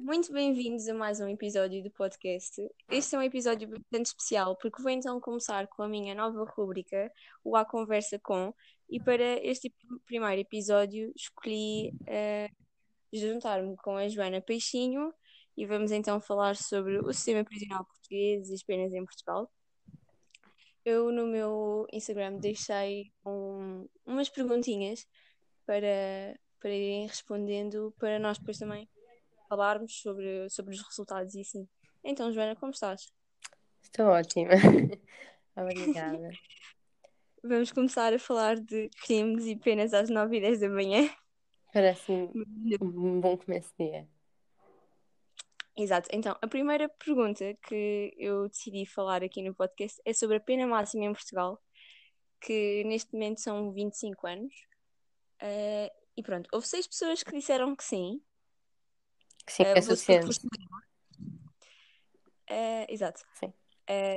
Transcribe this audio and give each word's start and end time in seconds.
muito 0.00 0.32
bem-vindos 0.32 0.88
a 0.88 0.94
mais 0.94 1.20
um 1.20 1.28
episódio 1.28 1.82
do 1.82 1.90
podcast. 1.90 2.58
Este 2.90 3.14
é 3.14 3.18
um 3.18 3.22
episódio 3.22 3.68
bastante 3.68 4.06
especial 4.06 4.56
porque 4.56 4.80
vou 4.80 4.90
então 4.90 5.20
começar 5.20 5.66
com 5.68 5.82
a 5.82 5.88
minha 5.88 6.14
nova 6.14 6.42
rúbrica, 6.56 7.12
o 7.44 7.54
A 7.54 7.66
Conversa 7.66 8.18
Com, 8.18 8.54
e 8.88 8.98
para 8.98 9.46
este 9.46 9.70
primeiro 10.06 10.40
episódio 10.40 11.12
escolhi 11.14 11.90
uh, 11.90 12.56
juntar-me 13.12 13.76
com 13.76 13.96
a 13.96 14.08
Joana 14.08 14.40
Peixinho 14.40 15.12
e 15.54 15.66
vamos 15.66 15.92
então 15.92 16.18
falar 16.18 16.56
sobre 16.56 16.98
o 16.98 17.12
sistema 17.12 17.44
prisional 17.44 17.84
português 17.84 18.48
e 18.48 18.54
as 18.54 18.62
penas 18.62 18.94
em 18.94 19.04
Portugal. 19.04 19.52
Eu 20.82 21.12
no 21.12 21.26
meu 21.26 21.86
Instagram 21.92 22.38
deixei 22.38 23.12
um, 23.24 23.86
umas 24.06 24.30
perguntinhas 24.30 25.06
para, 25.66 26.40
para 26.58 26.70
irem 26.70 27.06
respondendo, 27.06 27.94
para 27.98 28.18
nós 28.18 28.38
depois 28.38 28.56
também 28.56 28.88
falarmos 29.50 30.00
sobre, 30.00 30.48
sobre 30.48 30.76
os 30.76 30.80
resultados 30.80 31.34
e 31.34 31.40
assim. 31.40 31.68
Então, 32.04 32.32
Joana, 32.32 32.54
como 32.54 32.70
estás? 32.70 33.12
Estou 33.82 34.06
ótima. 34.06 34.50
Obrigada. 35.56 36.30
Vamos 37.42 37.72
começar 37.72 38.14
a 38.14 38.18
falar 38.18 38.60
de 38.60 38.88
crimes 39.02 39.46
e 39.46 39.56
penas 39.56 39.92
às 39.92 40.08
9 40.08 40.36
e 40.36 40.40
10 40.40 40.60
da 40.60 40.68
manhã. 40.68 41.10
Parece-me 41.72 42.30
um 42.80 43.20
bom 43.20 43.36
começo 43.36 43.72
de 43.76 43.86
dia. 43.90 44.08
Exato. 45.76 46.08
Então, 46.12 46.36
a 46.40 46.46
primeira 46.46 46.88
pergunta 46.88 47.56
que 47.66 48.14
eu 48.16 48.48
decidi 48.48 48.86
falar 48.86 49.24
aqui 49.24 49.42
no 49.42 49.54
podcast 49.54 50.00
é 50.04 50.12
sobre 50.12 50.36
a 50.36 50.40
pena 50.40 50.66
máxima 50.66 51.06
em 51.06 51.12
Portugal, 51.12 51.60
que 52.40 52.84
neste 52.84 53.12
momento 53.12 53.40
são 53.40 53.72
25 53.72 54.26
anos. 54.26 54.54
Uh, 55.42 55.90
e 56.16 56.22
pronto, 56.22 56.48
houve 56.52 56.68
seis 56.68 56.86
pessoas 56.86 57.22
que 57.22 57.32
disseram 57.32 57.74
que 57.74 57.82
sim, 57.82 58.20
Sim, 59.50 59.64
é 59.64 59.80
suficiente. 59.80 60.40
Uh, 62.50 62.86
exato. 62.88 63.20
Sim. 63.34 63.46
Uh, 63.46 63.52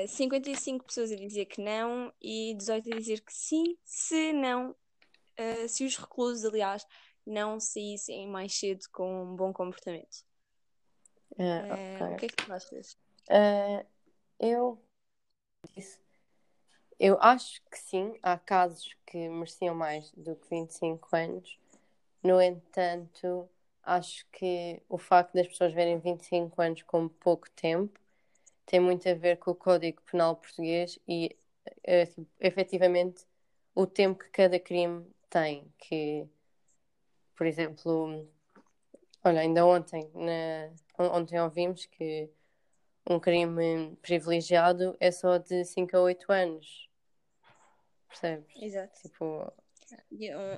eh, 0.04 0.08
55 0.08 0.86
pessoas 0.86 1.12
a 1.12 1.16
dizer 1.16 1.46
que 1.46 1.62
não 1.62 2.14
e 2.22 2.54
18 2.56 2.94
a 2.94 2.98
dizer 2.98 3.22
que 3.22 3.34
sim, 3.34 3.78
se 3.84 4.32
não, 4.34 4.72
uh, 4.72 5.68
se 5.68 5.86
os 5.86 5.98
reclusos, 5.98 6.46
aliás, 6.46 6.86
não 7.26 7.60
saíssem 7.60 8.28
mais 8.28 8.54
cedo 8.54 8.84
com 8.92 9.24
um 9.24 9.36
bom 9.36 9.52
comportamento. 9.52 10.24
Uh, 11.32 11.74
okay. 11.74 12.14
O 12.14 12.18
que 12.18 12.26
é 12.26 12.30
que 12.30 12.36
tu 12.36 12.54
achas? 12.54 12.98
eu 14.40 14.80
eu 17.00 17.18
acho 17.20 17.62
que 17.70 17.78
sim, 17.78 18.18
há 18.22 18.38
casos 18.38 18.96
que 19.06 19.28
mereciam 19.28 19.76
mais 19.76 20.12
do 20.12 20.36
que 20.36 20.50
25 20.50 21.16
anos. 21.16 21.60
No 22.24 22.42
entanto, 22.42 23.50
acho 23.84 24.26
que 24.32 24.82
o 24.90 24.98
facto 24.98 25.34
das 25.34 25.48
pessoas 25.48 25.74
verem 25.74 26.00
25 26.00 26.62
anos 26.62 26.82
como 26.84 27.10
pouco 27.10 27.50
tempo 27.52 28.00
tem 28.66 28.80
muito 28.80 29.08
a 29.08 29.14
ver 29.14 29.38
com 29.38 29.52
o 29.52 29.56
Código 29.56 30.02
Penal 30.10 30.36
Português 30.36 30.98
e 31.08 31.36
tipo, 32.08 32.28
efetivamente 32.40 33.26
o 33.76 33.86
tempo 33.86 34.24
que 34.24 34.30
cada 34.30 34.60
crime 34.60 35.06
tem. 35.30 35.72
Que, 35.78 36.28
por 37.36 37.46
exemplo, 37.46 38.28
olha, 39.24 39.42
ainda 39.42 39.66
ontem, 39.66 40.10
na, 40.14 40.72
ontem 41.12 41.40
ouvimos 41.40 41.86
que 41.86 42.30
um 43.10 43.20
crime 43.20 43.98
privilegiado 44.02 44.96
é 45.00 45.12
só 45.12 45.38
de 45.38 45.66
5 45.66 45.98
a 45.98 46.02
8 46.02 46.32
anos. 46.32 46.90
Percebes? 48.08 48.56
Exato. 48.62 49.02
Tipo, 49.02 49.54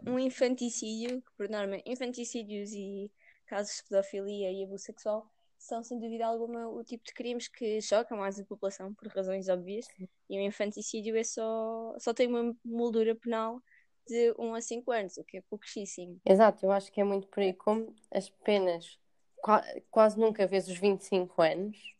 um 0.08 0.19
infanticídio, 0.19 1.22
que 1.22 1.31
por 1.38 1.50
norma, 1.50 1.81
infanticídios 1.86 2.72
e 2.73 3.11
casos 3.45 3.77
de 3.77 3.83
pedofilia 3.89 4.52
e 4.52 4.64
abuso 4.64 4.83
sexual 4.83 5.31
são, 5.58 5.83
sem 5.83 6.00
dúvida 6.00 6.25
alguma, 6.25 6.67
o 6.67 6.83
tipo 6.83 7.03
de 7.03 7.14
crimes 7.14 7.47
que 7.47 7.81
chocam 7.81 8.17
mais 8.17 8.39
a 8.39 8.45
população, 8.45 8.94
por 8.94 9.08
razões 9.08 9.50
óbvias. 9.50 9.88
E 10.30 10.38
o 10.38 10.42
infanticídio 10.42 11.16
é 11.17 11.23
só, 11.23 11.95
só 12.00 12.14
tem 12.14 12.27
uma 12.27 12.55
moldura 12.64 13.15
penal 13.15 13.61
de 14.08 14.33
1 14.37 14.54
a 14.54 14.61
5 14.61 14.92
anos, 14.92 15.17
o 15.17 15.23
que 15.23 15.37
é 15.37 15.42
pouquíssimo. 15.42 16.20
Exato, 16.26 16.65
eu 16.65 16.71
acho 16.71 16.92
que 16.92 17.02
é 17.02 17.04
muito 17.04 17.27
por 17.27 17.42
aí. 17.42 17.54
Como 17.54 17.95
as 18.11 18.30
penas 18.30 18.99
quase 19.89 20.20
nunca 20.20 20.48
vês 20.48 20.67
os 20.67 20.77
25 20.77 21.42
anos, 21.42 21.95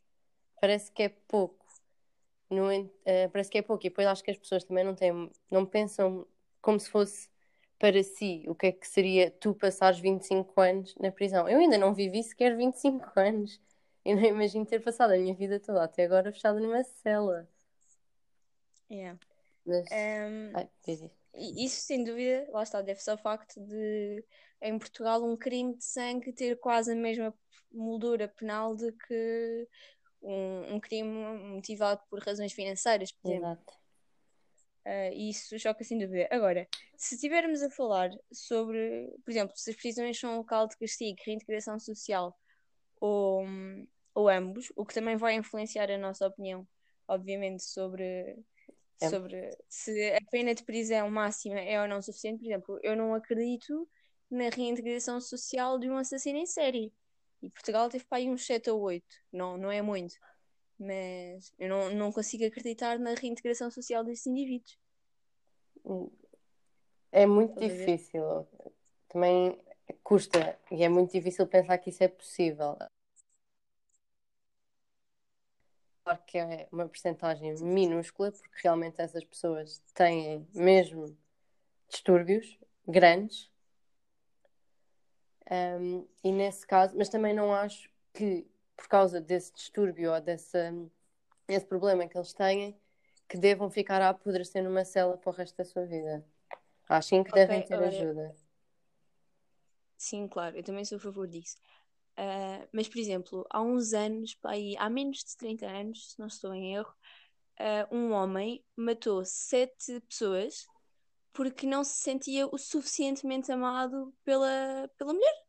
parece 0.61 0.91
que 0.91 1.03
é 1.03 1.09
pouco. 1.09 1.65
No, 2.49 2.69
uh, 2.71 3.29
parece 3.31 3.49
que 3.49 3.57
é 3.57 3.61
pouco. 3.61 3.85
E 3.85 3.89
depois 3.89 4.07
acho 4.07 4.23
que 4.23 4.31
as 4.31 4.37
pessoas 4.37 4.63
também 4.63 4.83
não 4.83 4.93
têm, 4.93 5.31
não 5.51 5.65
pensam 5.65 6.27
como 6.65 6.79
se 6.79 6.89
fosse 6.89 7.29
para 7.77 8.01
si 8.01 8.43
o 8.47 8.55
que 8.55 8.67
é 8.67 8.71
que 8.71 8.87
seria 8.87 9.29
tu 9.29 9.53
passares 9.53 9.99
25 9.99 10.59
anos 10.59 10.95
na 10.95 11.11
prisão. 11.11 11.47
Eu 11.47 11.59
ainda 11.59 11.77
não 11.77 11.93
vivi 11.93 12.23
sequer 12.23 12.57
25 12.57 13.11
anos. 13.19 13.61
Eu 14.03 14.15
não 14.15 14.23
imagino 14.23 14.65
ter 14.65 14.79
passado 14.79 15.11
a 15.11 15.17
minha 15.17 15.35
vida 15.35 15.59
toda 15.59 15.83
até 15.83 16.05
agora 16.05 16.31
fechada 16.31 16.59
numa 16.59 16.83
cela. 16.83 17.47
Yeah. 18.89 19.19
Mas... 19.63 19.85
Um, 19.91 20.53
Ai, 20.55 20.69
isso, 21.35 21.81
sem 21.81 22.03
dúvida, 22.03 22.47
lá 22.49 22.63
está, 22.63 22.81
deve-se 22.81 23.11
ao 23.11 23.17
facto 23.17 23.59
de, 23.59 24.23
em 24.61 24.79
Portugal, 24.79 25.23
um 25.23 25.37
crime 25.37 25.75
de 25.75 25.83
sangue 25.83 26.33
ter 26.33 26.55
quase 26.55 26.93
a 26.93 26.95
mesma 26.95 27.33
moldura 27.71 28.27
penal 28.27 28.75
de 28.75 28.91
que 28.91 29.67
um, 30.21 30.75
um 30.75 30.79
crime 30.79 31.09
motivado 31.53 32.01
por 32.09 32.19
razões 32.19 32.53
financeiras, 32.53 33.11
por 33.11 33.29
exemplo. 33.29 33.49
Exato. 33.49 33.84
Uh, 34.85 35.12
e 35.13 35.29
isso 35.29 35.57
choca 35.57 35.84
sem 35.84 35.97
dúvida. 35.97 36.28
Agora, 36.29 36.68
se 36.96 37.16
estivermos 37.16 37.63
a 37.63 37.72
falar 37.72 38.12
sobre, 38.31 39.12
por 39.23 39.31
exemplo, 39.31 39.57
se 39.57 39.72
as 39.72 39.75
prisões 39.75 40.19
são 40.19 40.34
um 40.34 40.38
local 40.38 40.68
de 40.68 40.78
castigo, 40.78 41.18
reintegração 41.25 41.79
social 41.79 42.38
ou, 43.01 43.44
ou 44.13 44.29
ambos, 44.29 44.72
o 44.75 44.85
que 44.85 44.94
também 44.94 45.16
vai 45.18 45.34
influenciar 45.34 45.90
a 45.90 45.97
nossa 45.97 46.28
opinião, 46.28 46.68
obviamente, 47.07 47.63
sobre, 47.63 48.38
é. 49.01 49.09
sobre 49.09 49.50
se 49.68 50.13
a 50.13 50.22
pena 50.29 50.53
de 50.53 50.63
prisão 50.63 51.09
máxima 51.09 51.59
é 51.59 51.81
ou 51.81 51.88
não 51.88 52.00
suficiente. 52.00 52.40
Por 52.40 52.46
exemplo, 52.46 52.79
eu 52.84 52.96
não 52.96 53.16
acredito 53.16 53.90
na 54.29 54.50
reintegração 54.50 55.19
social 55.19 55.79
de 55.79 55.90
um 55.90 55.97
assassino 55.97 56.38
em 56.38 56.46
série. 56.46 56.94
E 57.41 57.50
Portugal 57.50 57.90
teve 57.90 58.06
para 58.06 58.19
aí 58.19 58.29
uns 58.29 58.46
7 58.46 58.69
ou 58.69 58.81
8, 58.81 59.06
não, 59.31 59.57
não 59.57 59.72
é 59.72 59.81
muito 59.81 60.16
mas 60.79 61.53
eu 61.57 61.69
não, 61.69 61.89
não 61.93 62.11
consigo 62.11 62.45
acreditar 62.45 62.99
na 62.99 63.13
reintegração 63.13 63.71
social 63.71 64.03
desses 64.03 64.27
indivíduos. 64.27 64.77
É 67.11 67.25
muito 67.25 67.59
difícil. 67.59 68.47
Também 69.07 69.59
custa 70.03 70.59
e 70.71 70.83
é 70.83 70.89
muito 70.89 71.11
difícil 71.11 71.47
pensar 71.47 71.77
que 71.77 71.89
isso 71.89 72.03
é 72.03 72.07
possível. 72.07 72.77
Claro 76.03 76.21
que 76.27 76.37
é 76.37 76.67
uma 76.71 76.87
porcentagem 76.87 77.55
minúscula, 77.63 78.31
porque 78.31 78.61
realmente 78.63 79.01
essas 79.01 79.23
pessoas 79.23 79.81
têm 79.93 80.47
mesmo 80.53 81.17
distúrbios 81.89 82.59
grandes. 82.87 83.49
Um, 85.49 86.07
e 86.23 86.31
nesse 86.31 86.65
caso, 86.65 86.95
mas 86.97 87.09
também 87.09 87.33
não 87.33 87.53
acho 87.53 87.89
que 88.13 88.47
por 88.75 88.87
causa 88.87 89.21
desse 89.21 89.53
distúrbio 89.53 90.13
ou 90.13 90.21
desse, 90.21 90.57
desse 91.47 91.65
problema 91.65 92.07
que 92.07 92.17
eles 92.17 92.33
têm, 92.33 92.77
que 93.27 93.37
devam 93.37 93.69
ficar 93.69 94.01
a 94.01 94.09
apodrecer 94.09 94.63
numa 94.63 94.85
cela 94.85 95.17
para 95.17 95.29
o 95.29 95.33
resto 95.33 95.57
da 95.57 95.65
sua 95.65 95.85
vida. 95.85 96.25
Acho 96.87 97.09
que 97.09 97.29
okay, 97.31 97.33
devem 97.33 97.63
ter 97.63 97.81
ajuda. 97.81 98.35
Sim, 99.97 100.27
claro, 100.27 100.57
eu 100.57 100.63
também 100.63 100.85
sou 100.85 100.97
a 100.97 101.01
favor 101.01 101.27
disso. 101.27 101.57
Uh, 102.17 102.67
mas, 102.71 102.87
por 102.87 102.99
exemplo, 102.99 103.45
há 103.49 103.61
uns 103.61 103.93
anos, 103.93 104.37
aí, 104.43 104.75
há 104.77 104.89
menos 104.89 105.19
de 105.19 105.35
30 105.37 105.65
anos, 105.65 106.11
se 106.11 106.19
não 106.19 106.27
estou 106.27 106.53
em 106.53 106.75
erro, 106.75 106.93
uh, 107.59 107.95
um 107.95 108.11
homem 108.11 108.63
matou 108.75 109.25
sete 109.25 109.99
pessoas 110.01 110.65
porque 111.33 111.67
não 111.67 111.83
se 111.83 111.95
sentia 111.95 112.47
o 112.47 112.57
suficientemente 112.57 113.51
amado 113.51 114.13
pela, 114.23 114.89
pela 114.97 115.13
mulher. 115.13 115.43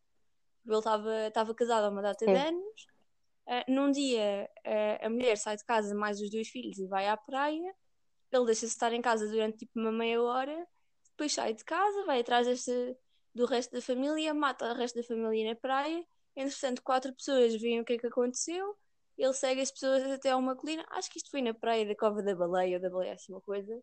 Ele 0.66 0.78
estava 1.28 1.54
casado 1.54 1.84
há 1.84 1.91
uma 1.91 2.03
data 2.03 2.25
Sim. 2.25 2.32
de 2.32 2.38
anos 2.38 2.87
Uh, 3.46 3.72
num 3.72 3.90
dia, 3.90 4.50
uh, 4.66 5.06
a 5.06 5.10
mulher 5.10 5.37
sai 5.38 5.56
de 5.56 5.64
casa 5.64 5.94
mais 5.94 6.20
os 6.20 6.31
dois 6.31 6.48
filhos 6.48 6.78
e 6.78 6.87
vai 6.87 7.08
à 7.08 7.16
praia. 7.16 7.75
Ele 8.32 8.44
deixa-se 8.44 8.66
estar 8.66 8.93
em 8.93 9.00
casa 9.00 9.28
durante 9.28 9.58
tipo 9.58 9.78
uma 9.78 9.93
meia 9.93 10.20
hora. 10.22 10.66
Depois 11.10 11.32
sai 11.32 11.54
de 11.54 11.64
casa, 11.64 12.04
vai 12.04 12.20
atrás 12.20 12.46
deste, 12.46 12.96
do 13.34 13.46
resto 13.46 13.72
da 13.72 13.81
família, 13.81 14.34
mata 14.34 14.72
o 14.72 14.75
resto 14.75 14.96
da 14.96 15.02
família 15.06 15.50
na 15.50 15.56
praia. 15.56 16.04
Entretanto, 16.34 16.82
quatro 16.82 17.14
pessoas 17.14 17.54
veem 17.60 17.81
o 17.81 17.84
que 17.84 17.94
é 17.94 17.98
que 17.98 18.06
aconteceu. 18.06 18.76
Ele 19.16 19.32
segue 19.32 19.62
as 19.62 19.70
pessoas 19.70 20.02
até 20.10 20.31
a 20.31 20.37
uma 20.37 20.54
colina. 20.56 20.84
Acho 20.90 21.10
que 21.10 21.19
isto 21.19 21.31
foi 21.31 21.40
na 21.40 21.54
praia 21.54 21.87
da 21.87 21.96
Cova 21.96 22.22
da 22.22 22.34
Baleia 22.34 22.76
ou 22.76 22.82
da 22.82 22.90
Baleia, 22.90 23.14
assim 23.14 23.32
uma 23.32 23.40
coisa. 23.40 23.81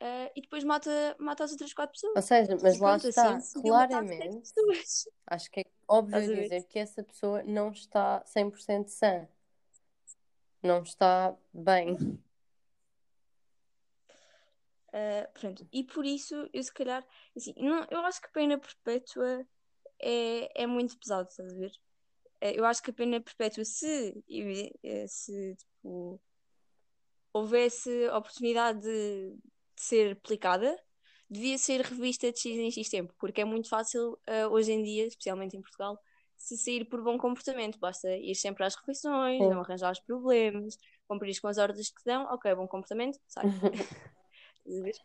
Uh, 0.00 0.32
e 0.34 0.40
depois 0.40 0.64
mata, 0.64 1.16
mata 1.18 1.44
as 1.44 1.52
outras 1.52 1.74
quatro 1.74 1.92
pessoas. 1.92 2.16
Ou 2.16 2.22
seja, 2.22 2.56
mas 2.62 2.80
lá 2.80 2.96
está, 2.96 3.36
assim, 3.36 3.60
claramente. 3.60 4.50
Acho 5.26 5.50
que 5.50 5.60
é 5.60 5.64
óbvio 5.86 6.20
dizer 6.20 6.64
que 6.64 6.78
essa 6.78 7.02
pessoa 7.02 7.42
não 7.42 7.70
está 7.70 8.24
100% 8.24 8.88
sã. 8.88 9.28
Não 10.62 10.82
está 10.82 11.36
bem. 11.52 11.96
Uh, 14.92 15.30
pronto, 15.38 15.68
e 15.72 15.84
por 15.84 16.04
isso 16.04 16.48
eu 16.52 16.62
se 16.62 16.72
calhar, 16.72 17.06
assim, 17.36 17.54
não, 17.56 17.86
eu 17.90 18.00
acho 18.00 18.20
que 18.20 18.32
pena 18.32 18.58
perpétua 18.58 19.46
é, 20.00 20.62
é 20.62 20.66
muito 20.66 20.98
pesado, 20.98 21.28
estás 21.28 21.52
a 21.52 21.56
ver? 21.56 21.70
eh, 22.40 22.58
eu 22.58 22.64
acho 22.64 22.82
que 22.82 22.90
a 22.90 22.94
pena 22.94 23.20
perpétua, 23.20 23.64
se, 23.64 24.14
se 25.08 25.56
tipo, 25.56 26.20
houvesse 27.32 28.08
oportunidade 28.08 28.80
de, 28.80 29.36
de 29.36 29.59
ser 29.80 30.12
aplicada, 30.12 30.76
devia 31.28 31.56
ser 31.56 31.80
revista 31.82 32.30
de 32.32 32.38
X 32.38 32.58
em 32.58 32.70
X 32.70 32.88
tempo, 32.88 33.14
porque 33.18 33.40
é 33.40 33.44
muito 33.44 33.68
fácil 33.68 34.12
uh, 34.12 34.48
hoje 34.50 34.72
em 34.72 34.82
dia, 34.82 35.06
especialmente 35.06 35.56
em 35.56 35.60
Portugal, 35.60 35.98
se 36.36 36.56
sair 36.58 36.84
por 36.86 37.02
bom 37.02 37.16
comportamento. 37.18 37.78
Basta 37.78 38.10
ir 38.16 38.34
sempre 38.34 38.64
às 38.64 38.74
refeições, 38.74 39.38
Sim. 39.38 39.48
não 39.48 39.60
arranjar 39.60 39.92
os 39.92 40.00
problemas, 40.00 40.76
cumprir 41.06 41.40
com 41.40 41.48
as 41.48 41.58
ordens 41.58 41.90
que 41.90 42.02
te 42.02 42.06
dão, 42.06 42.24
ok, 42.24 42.54
bom 42.54 42.66
comportamento, 42.66 43.18
sai. 43.26 43.44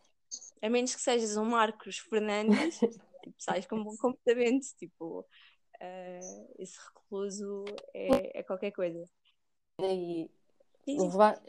a 0.62 0.68
menos 0.68 0.94
que 0.94 1.00
sejas 1.00 1.36
um 1.36 1.44
Marcos 1.44 1.98
Fernandes, 1.98 2.78
tipo, 3.22 3.34
sais 3.38 3.66
com 3.66 3.82
bom 3.82 3.96
comportamento, 3.96 4.66
tipo, 4.78 5.20
uh, 5.20 6.54
esse 6.58 6.78
recluso 6.78 7.64
é, 7.94 8.40
é, 8.40 8.42
qualquer 8.42 8.72
coisa. 8.72 9.04
E, 9.80 10.30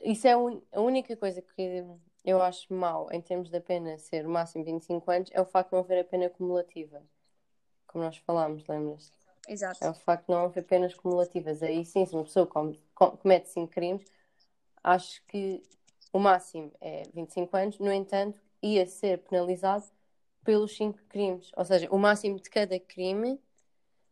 isso 0.04 0.28
é 0.28 0.32
a 0.32 0.82
única 0.82 1.16
coisa 1.16 1.42
que 1.42 1.84
eu 2.28 2.42
acho 2.42 2.72
mau 2.74 3.08
em 3.12 3.22
termos 3.22 3.50
da 3.50 3.62
pena 3.62 3.98
ser 3.98 4.26
o 4.26 4.30
máximo 4.30 4.66
25 4.66 5.10
anos, 5.10 5.30
é 5.32 5.42
o 5.42 5.46
facto 5.46 5.70
de 5.70 5.76
não 5.78 5.84
haver 5.84 6.02
a 6.02 6.04
pena 6.04 6.30
cumulativa. 6.30 7.02
Como 7.88 8.04
nós 8.04 8.18
falámos, 8.18 8.68
lembras? 8.68 9.14
Exato. 9.48 9.82
É 9.82 9.90
o 9.90 9.94
facto 9.94 10.28
de 10.28 10.34
não 10.34 10.44
haver 10.44 10.64
penas 10.66 10.94
cumulativas. 10.94 11.64
Aí 11.64 11.86
sim, 11.86 12.06
se 12.06 12.14
uma 12.14 12.26
pessoa 12.26 12.46
comete 12.46 13.50
5 13.50 13.72
crimes, 13.72 14.06
acho 14.84 15.24
que 15.26 15.64
o 16.12 16.20
máximo 16.20 16.72
é 16.82 17.04
25 17.14 17.56
anos, 17.56 17.80
no 17.80 17.92
entanto, 17.92 18.42
ia 18.62 18.86
ser 18.86 19.20
penalizado 19.20 19.86
pelos 20.44 20.76
5 20.76 21.00
crimes. 21.08 21.50
Ou 21.56 21.64
seja, 21.64 21.88
o 21.90 21.98
máximo 21.98 22.40
de 22.42 22.50
cada 22.50 22.78
crime 22.78 23.40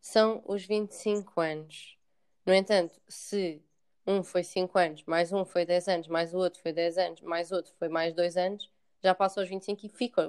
são 0.00 0.42
os 0.46 0.64
25 0.64 1.38
anos. 1.38 1.98
No 2.46 2.54
entanto, 2.54 2.98
se 3.06 3.62
um 4.06 4.22
foi 4.22 4.44
5 4.44 4.78
anos, 4.78 5.02
mais 5.04 5.32
um 5.32 5.44
foi 5.44 5.66
10 5.66 5.88
anos, 5.88 6.08
mais 6.08 6.32
o 6.32 6.38
outro 6.38 6.60
foi 6.60 6.72
10 6.72 6.98
anos, 6.98 7.20
mais 7.22 7.50
outro 7.50 7.72
foi 7.78 7.88
mais 7.88 8.14
2 8.14 8.36
anos, 8.36 8.70
já 9.02 9.14
passa 9.14 9.40
aos 9.40 9.48
25 9.48 9.84
e 9.84 9.88
fica. 9.88 10.28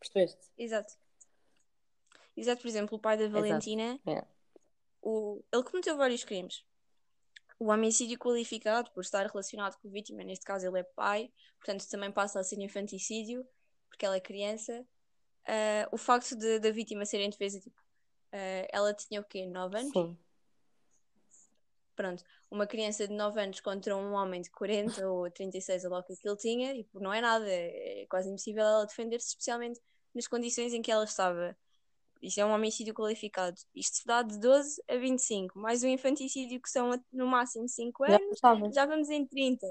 Percebeste? 0.00 0.50
Exato. 0.58 0.94
Exato, 2.36 2.60
por 2.60 2.68
exemplo, 2.68 2.96
o 2.96 3.00
pai 3.00 3.16
da 3.16 3.28
Valentina, 3.28 3.98
yeah. 4.06 4.26
o... 5.00 5.42
ele 5.52 5.62
cometeu 5.62 5.96
vários 5.96 6.22
crimes. 6.24 6.64
O 7.58 7.70
homicídio 7.70 8.18
qualificado, 8.18 8.90
por 8.90 9.00
estar 9.00 9.26
relacionado 9.26 9.78
com 9.80 9.88
a 9.88 9.90
vítima, 9.90 10.22
neste 10.22 10.44
caso 10.44 10.66
ele 10.66 10.80
é 10.80 10.82
pai, 10.82 11.32
portanto 11.58 11.88
também 11.88 12.12
passa 12.12 12.38
a 12.38 12.44
ser 12.44 12.60
infanticídio, 12.60 13.46
porque 13.88 14.04
ela 14.04 14.16
é 14.16 14.20
criança. 14.20 14.86
Uh, 15.48 15.88
o 15.92 15.96
facto 15.96 16.36
de, 16.36 16.58
da 16.58 16.70
vítima 16.70 17.06
ser 17.06 17.20
em 17.20 17.30
defesa, 17.30 17.58
tipo, 17.58 17.80
uh, 17.80 18.66
ela 18.70 18.92
tinha 18.92 19.20
o 19.20 19.24
quê? 19.24 19.46
9 19.46 19.78
anos? 19.78 19.92
Sim. 19.92 20.18
Pronto, 21.96 22.22
uma 22.50 22.66
criança 22.66 23.08
de 23.08 23.14
9 23.14 23.40
anos 23.40 23.60
contra 23.60 23.96
um 23.96 24.12
homem 24.12 24.42
de 24.42 24.50
40 24.50 25.08
ou 25.08 25.30
36, 25.30 25.84
ou 25.84 25.90
logo 25.90 26.06
que 26.06 26.28
ele 26.28 26.36
tinha, 26.36 26.74
tipo, 26.74 27.00
não 27.00 27.12
é 27.12 27.22
nada, 27.22 27.46
é 27.48 28.06
quase 28.08 28.28
impossível 28.28 28.62
ela 28.62 28.84
defender-se, 28.84 29.28
especialmente 29.28 29.80
nas 30.14 30.28
condições 30.28 30.74
em 30.74 30.82
que 30.82 30.92
ela 30.92 31.04
estava. 31.04 31.56
Isso 32.22 32.40
é 32.40 32.44
um 32.44 32.52
homicídio 32.52 32.94
qualificado. 32.94 33.56
Isto 33.74 33.96
se 33.96 34.06
dá 34.06 34.22
de 34.22 34.38
12 34.38 34.82
a 34.88 34.96
25, 34.96 35.58
mais 35.58 35.82
um 35.82 35.88
infanticídio 35.88 36.60
que 36.60 36.68
são 36.68 36.90
no 37.12 37.26
máximo 37.26 37.68
5 37.68 38.04
anos, 38.04 38.38
já, 38.42 38.70
já 38.72 38.86
vamos 38.86 39.08
em 39.08 39.26
30. 39.26 39.66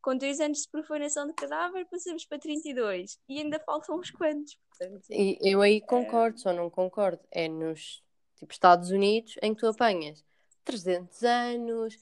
Com 0.00 0.16
2 0.16 0.40
anos 0.40 0.58
de 0.62 0.70
profanação 0.70 1.26
de 1.26 1.34
cadáver, 1.34 1.86
passamos 1.90 2.24
para 2.24 2.38
32. 2.38 3.18
E 3.28 3.38
ainda 3.38 3.60
faltam 3.60 3.98
uns 3.98 4.10
quantos. 4.10 4.56
Portanto, 4.68 5.04
e 5.10 5.38
eu 5.42 5.60
aí 5.60 5.80
concordo, 5.80 6.36
é... 6.36 6.40
só 6.40 6.52
não 6.52 6.70
concordo. 6.70 7.20
É 7.30 7.48
nos 7.48 8.02
tipo, 8.36 8.52
Estados 8.52 8.90
Unidos 8.90 9.34
em 9.42 9.54
que 9.54 9.60
tu 9.60 9.66
apanhas 9.66 10.24
300 10.68 11.22
anos, 11.24 11.98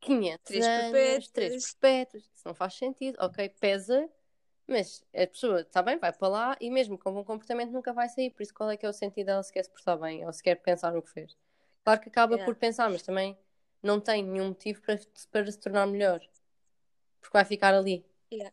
500 0.00 0.44
três 0.44 0.66
anos, 0.66 0.92
perpétuos. 0.92 1.28
3 1.32 1.74
perpétuos. 1.74 2.24
Isso 2.34 2.42
não 2.46 2.54
faz 2.54 2.74
sentido. 2.74 3.16
Ok, 3.20 3.48
pesa 3.60 4.08
mas 4.66 5.04
a 5.14 5.26
pessoa, 5.26 5.60
está 5.60 5.80
bem, 5.80 5.96
vai 5.96 6.12
para 6.12 6.28
lá 6.28 6.56
e 6.60 6.70
mesmo 6.70 6.98
com 6.98 7.12
bom 7.12 7.24
comportamento 7.24 7.70
nunca 7.70 7.92
vai 7.92 8.08
sair. 8.08 8.30
Por 8.30 8.42
isso, 8.42 8.52
qual 8.52 8.70
é 8.70 8.76
que 8.76 8.84
é 8.84 8.88
o 8.88 8.92
sentido 8.92 9.26
dela 9.26 9.42
se 9.42 9.52
quer 9.52 9.62
se 9.62 9.70
portar 9.70 9.96
bem 9.98 10.26
ou 10.26 10.32
se 10.32 10.42
quer 10.42 10.56
pensar 10.56 10.92
no 10.92 11.02
que 11.02 11.10
fez? 11.10 11.36
Claro 11.84 12.00
que 12.00 12.08
acaba 12.08 12.34
yeah. 12.34 12.44
por 12.44 12.58
pensar, 12.58 12.90
mas 12.90 13.02
também 13.02 13.38
não 13.80 14.00
tem 14.00 14.24
nenhum 14.24 14.48
motivo 14.48 14.82
para, 14.82 14.98
para 15.30 15.52
se 15.52 15.60
tornar 15.60 15.86
melhor. 15.86 16.20
Porque 17.20 17.32
vai 17.32 17.44
ficar 17.44 17.74
ali. 17.74 18.04
Yeah. 18.32 18.52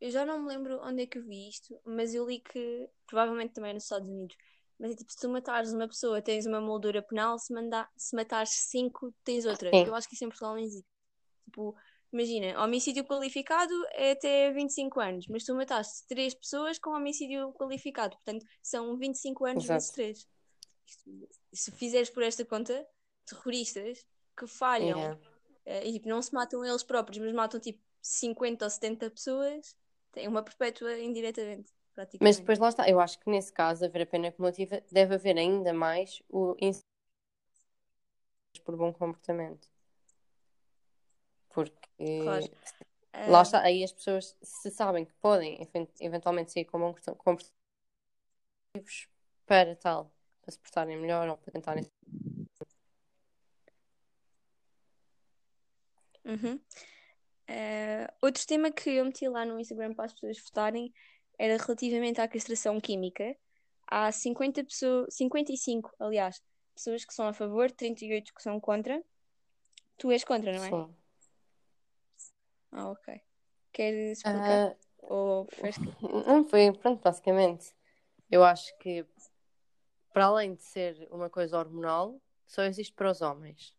Eu 0.00 0.10
já 0.10 0.24
não 0.24 0.40
me 0.40 0.48
lembro 0.48 0.80
onde 0.82 1.02
é 1.02 1.06
que 1.06 1.18
eu 1.18 1.24
vi 1.24 1.48
isto, 1.48 1.78
mas 1.84 2.14
eu 2.14 2.26
li 2.26 2.40
que, 2.40 2.88
provavelmente 3.06 3.52
também 3.52 3.74
nos 3.74 3.82
Estados 3.82 4.08
Unidos, 4.08 4.36
mas 4.78 4.92
é 4.92 4.94
tipo, 4.96 5.10
se 5.10 5.18
tu 5.18 5.28
matares 5.28 5.72
uma 5.72 5.88
pessoa, 5.88 6.20
tens 6.20 6.46
uma 6.46 6.60
moldura 6.60 7.02
penal, 7.02 7.38
se, 7.38 7.52
manda, 7.52 7.88
se 7.96 8.14
matares 8.14 8.50
cinco, 8.50 9.14
tens 9.24 9.46
outra. 9.46 9.70
Sim. 9.70 9.84
Eu 9.84 9.94
acho 9.94 10.08
que 10.08 10.14
isso 10.14 10.24
em 10.24 10.28
Portugal 10.28 10.54
não 10.54 10.62
existe. 10.62 10.88
Tipo, 11.44 11.74
Imagina, 12.12 12.62
homicídio 12.62 13.04
qualificado 13.04 13.74
é 13.92 14.12
até 14.12 14.50
25 14.52 15.00
anos, 15.00 15.26
mas 15.28 15.44
tu 15.44 15.54
mataste 15.54 16.06
3 16.08 16.34
pessoas 16.34 16.78
com 16.78 16.90
homicídio 16.90 17.52
qualificado, 17.52 18.16
portanto 18.16 18.46
são 18.62 18.96
25 18.96 19.44
anos 19.44 19.64
Exato. 19.64 19.74
vezes 19.74 19.90
3. 19.90 20.28
Se 21.52 21.72
fizeres 21.72 22.08
por 22.08 22.22
esta 22.22 22.44
conta, 22.44 22.86
terroristas 23.26 24.06
que 24.34 24.46
falham 24.46 24.98
yeah. 24.98 25.20
uh, 25.66 25.86
e 25.86 25.92
tipo, 25.92 26.08
não 26.08 26.22
se 26.22 26.32
matam 26.32 26.64
eles 26.64 26.82
próprios, 26.82 27.18
mas 27.18 27.34
matam 27.34 27.60
tipo 27.60 27.82
50 28.00 28.64
ou 28.64 28.70
70 28.70 29.10
pessoas, 29.10 29.76
têm 30.12 30.28
uma 30.28 30.42
perpétua 30.42 30.98
indiretamente. 30.98 31.70
Mas 32.20 32.38
depois 32.38 32.58
lá 32.58 32.68
está, 32.68 32.88
eu 32.88 33.00
acho 33.00 33.18
que 33.18 33.30
nesse 33.30 33.52
caso, 33.52 33.84
haver 33.84 34.02
a 34.02 34.06
pena 34.06 34.32
cumulativa, 34.32 34.82
deve 34.90 35.14
haver 35.14 35.38
ainda 35.38 35.72
mais 35.72 36.22
o 36.28 36.54
por 38.64 38.76
bom 38.76 38.92
comportamento. 38.92 39.68
Porque 41.50 42.20
claro. 42.22 42.46
lá 43.28 43.42
está, 43.42 43.62
aí 43.62 43.82
as 43.82 43.92
pessoas 43.92 44.36
se 44.42 44.70
sabem 44.70 45.04
que 45.04 45.14
podem 45.14 45.58
eventualmente 46.00 46.52
sair 46.52 46.64
com 46.64 46.94
comportativos 47.16 47.54
para 49.46 49.76
tal, 49.76 50.12
para 50.42 50.52
se 50.52 50.58
portarem 50.58 50.96
melhor 50.98 51.28
ou 51.28 51.36
para 51.38 51.52
tentarem. 51.52 51.84
Uhum. 56.24 56.60
Uh, 57.48 58.12
outro 58.20 58.44
tema 58.44 58.72
que 58.72 58.90
eu 58.90 59.04
meti 59.04 59.28
lá 59.28 59.44
no 59.44 59.60
Instagram 59.60 59.94
para 59.94 60.06
as 60.06 60.12
pessoas 60.12 60.40
votarem 60.40 60.92
era 61.38 61.56
relativamente 61.56 62.20
à 62.20 62.28
castração 62.28 62.80
química. 62.80 63.36
Há 63.86 64.10
50 64.10 64.64
pessoas, 64.64 65.14
55, 65.14 65.94
aliás, 65.98 66.42
pessoas 66.74 67.04
que 67.04 67.14
são 67.14 67.28
a 67.28 67.32
favor, 67.32 67.70
38 67.70 68.34
que 68.34 68.42
são 68.42 68.58
contra. 68.60 69.02
Tu 69.96 70.10
és 70.10 70.24
contra, 70.24 70.52
não 70.52 70.64
é? 70.64 70.68
Sim. 70.70 70.94
Ah, 72.72 72.90
ok. 72.90 73.20
Queres 73.72 74.18
explicar? 74.18 74.72
Uh, 74.72 74.76
Ou 75.02 75.48
Não 76.26 76.44
foi, 76.44 76.72
pronto, 76.72 77.02
basicamente. 77.02 77.74
Eu 78.30 78.44
acho 78.44 78.76
que, 78.78 79.06
para 80.12 80.26
além 80.26 80.54
de 80.54 80.62
ser 80.62 81.08
uma 81.10 81.30
coisa 81.30 81.58
hormonal, 81.58 82.20
só 82.46 82.62
existe 82.64 82.92
para 82.92 83.10
os 83.10 83.22
homens. 83.22 83.74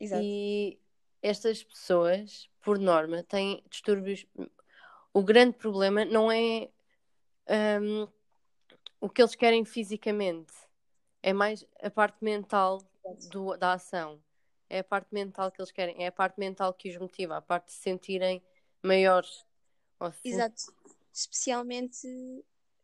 Exato. 0.00 0.22
E 0.22 0.78
estas 1.22 1.62
pessoas, 1.62 2.50
por 2.60 2.78
norma, 2.78 3.22
têm 3.22 3.62
distúrbios. 3.70 4.26
O 5.12 5.22
grande 5.22 5.56
problema 5.56 6.04
não 6.04 6.30
é 6.30 6.68
um, 7.80 8.08
o 9.00 9.08
que 9.08 9.20
eles 9.20 9.34
querem 9.34 9.64
fisicamente, 9.64 10.52
é 11.22 11.32
mais 11.32 11.66
a 11.82 11.90
parte 11.90 12.22
mental 12.22 12.82
do, 13.30 13.56
da 13.56 13.74
ação 13.74 14.22
é 14.72 14.78
a 14.78 14.84
parte 14.84 15.12
mental 15.12 15.52
que 15.52 15.60
eles 15.60 15.70
querem, 15.70 16.02
é 16.02 16.06
a 16.06 16.12
parte 16.12 16.40
mental 16.40 16.72
que 16.72 16.88
os 16.88 16.96
motiva, 16.96 17.36
a 17.36 17.42
parte 17.42 17.66
de 17.66 17.72
se 17.72 17.80
sentirem 17.80 18.42
maiores. 18.82 19.44
Exato. 20.24 20.74
Especialmente, 21.12 22.08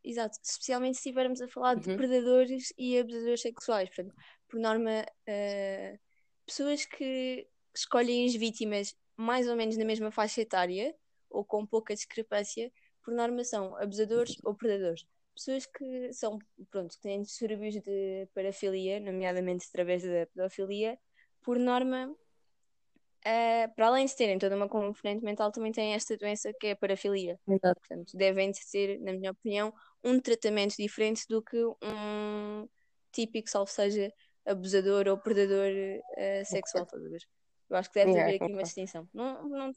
exato. 0.03 0.37
Especialmente 0.43 0.95
se 0.95 0.99
estivermos 0.99 1.41
a 1.41 1.47
falar 1.47 1.75
uhum. 1.75 1.81
de 1.81 1.95
predadores 1.95 2.71
e 2.77 2.99
abusadores 2.99 3.41
sexuais. 3.41 3.89
Portanto, 3.89 4.15
por 4.47 4.59
norma, 4.59 5.01
uh, 5.01 5.99
pessoas 6.45 6.85
que 6.85 7.47
escolhem 7.73 8.27
as 8.27 8.35
vítimas 8.35 8.95
mais 9.17 9.47
ou 9.47 9.55
menos 9.55 9.75
na 9.75 9.83
mesma 9.83 10.11
faixa 10.11 10.41
etária 10.41 10.95
ou 11.29 11.43
com 11.43 11.65
pouca 11.65 11.93
discrepância, 11.93 12.71
por 13.03 13.13
norma 13.13 13.43
são 13.43 13.75
abusadores 13.77 14.37
ou 14.43 14.55
predadores. 14.55 15.05
Pessoas 15.33 15.65
que 15.65 16.11
são, 16.11 16.37
pronto, 16.69 16.95
que 16.95 17.01
têm 17.01 17.21
distúrbios 17.21 17.75
de 17.75 18.27
parafilia, 18.33 18.99
nomeadamente 18.99 19.65
através 19.69 20.03
da 20.03 20.25
pedofilia, 20.27 20.99
por 21.41 21.57
norma, 21.57 22.09
uh, 22.09 23.75
para 23.75 23.87
além 23.87 24.05
de 24.05 24.15
terem 24.15 24.37
toda 24.37 24.55
uma 24.55 24.67
componente 24.67 25.23
mental, 25.23 25.51
também 25.51 25.71
têm 25.71 25.93
esta 25.93 26.17
doença 26.17 26.51
que 26.59 26.67
é 26.67 26.71
a 26.71 26.75
parafilia. 26.75 27.39
Exato. 27.47 27.79
Portanto, 27.79 28.17
devem 28.17 28.51
ter, 28.71 28.99
na 28.99 29.13
minha 29.13 29.31
opinião, 29.31 29.73
um 30.03 30.19
tratamento 30.19 30.75
diferente 30.75 31.25
do 31.29 31.41
que 31.41 31.63
um 31.65 32.67
típico, 33.11 33.49
salvo 33.49 33.71
seja, 33.71 34.11
abusador 34.45 35.07
ou 35.07 35.17
predador 35.17 35.71
uh, 35.71 36.45
sexual, 36.45 36.85
todas 36.85 37.23
Eu 37.69 37.77
acho 37.77 37.89
que 37.91 37.99
deve 37.99 38.11
yeah, 38.11 38.29
haver 38.29 38.41
aqui 38.41 38.53
uma 38.53 38.63
distinção. 38.63 39.07
Não, 39.13 39.47
não, 39.47 39.71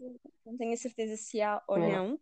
não 0.47 0.57
tenho 0.57 0.73
a 0.73 0.77
certeza 0.77 1.17
se 1.17 1.41
há 1.41 1.63
ou 1.69 1.79
yeah. 1.79 1.99
não, 1.99 2.21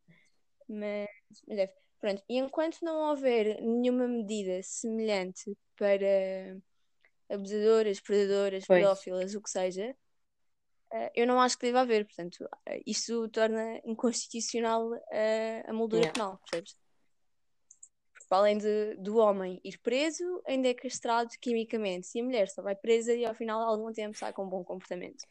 mas, 0.69 1.09
mas 1.47 1.57
deve. 1.57 1.73
Pronto, 2.01 2.23
e 2.29 2.39
enquanto 2.39 2.79
não 2.83 3.11
houver 3.11 3.61
nenhuma 3.61 4.09
medida 4.09 4.63
semelhante 4.63 5.55
para 5.77 6.59
abusadoras, 7.29 8.01
predadoras, 8.01 8.67
Pois. 8.67 8.81
pedófilas, 8.81 9.35
o 9.35 9.43
que 9.43 9.51
seja, 9.51 9.95
eh, 10.93 11.13
eu 11.15 11.27
não 11.27 11.41
acho 11.41 11.59
que 11.59 11.67
deva 11.67 11.81
haver. 11.81 12.05
Portanto, 12.05 12.49
eh, 12.67 12.83
isto 12.87 13.29
torna 13.29 13.81
inconstitucional 13.85 14.91
eh, 15.13 15.63
a 15.67 15.73
moldura 15.73 16.03
Yeah. 16.03 16.13
penal, 16.13 16.39
percebes? 16.39 16.77
Porque 18.13 18.27
para 18.29 18.39
além 18.39 18.59
de, 18.59 18.97
do 18.97 19.17
homem 19.19 19.61
ir 19.63 19.79
preso, 19.79 20.43
ainda 20.47 20.69
é 20.69 20.75
castrado 20.75 21.31
quimicamente. 21.41 22.09
E 22.15 22.21
a 22.21 22.25
mulher 22.25 22.49
só 22.49 22.63
vai 22.63 22.75
presa 22.75 23.15
e 23.15 23.25
ao 23.25 23.35
final 23.35 23.61
algum 23.61 23.93
tempo 23.93 24.17
sai 24.17 24.33
com 24.33 24.45
um 24.45 24.49
bom 24.49 24.65
comportamento. 24.65 25.25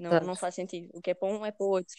Não, 0.00 0.20
não 0.20 0.36
faz 0.36 0.54
sentido. 0.54 0.90
O 0.94 1.00
que 1.00 1.10
é 1.10 1.14
para 1.14 1.28
um 1.28 1.44
é 1.44 1.52
para 1.52 1.64
o 1.64 1.70
outro. 1.70 1.96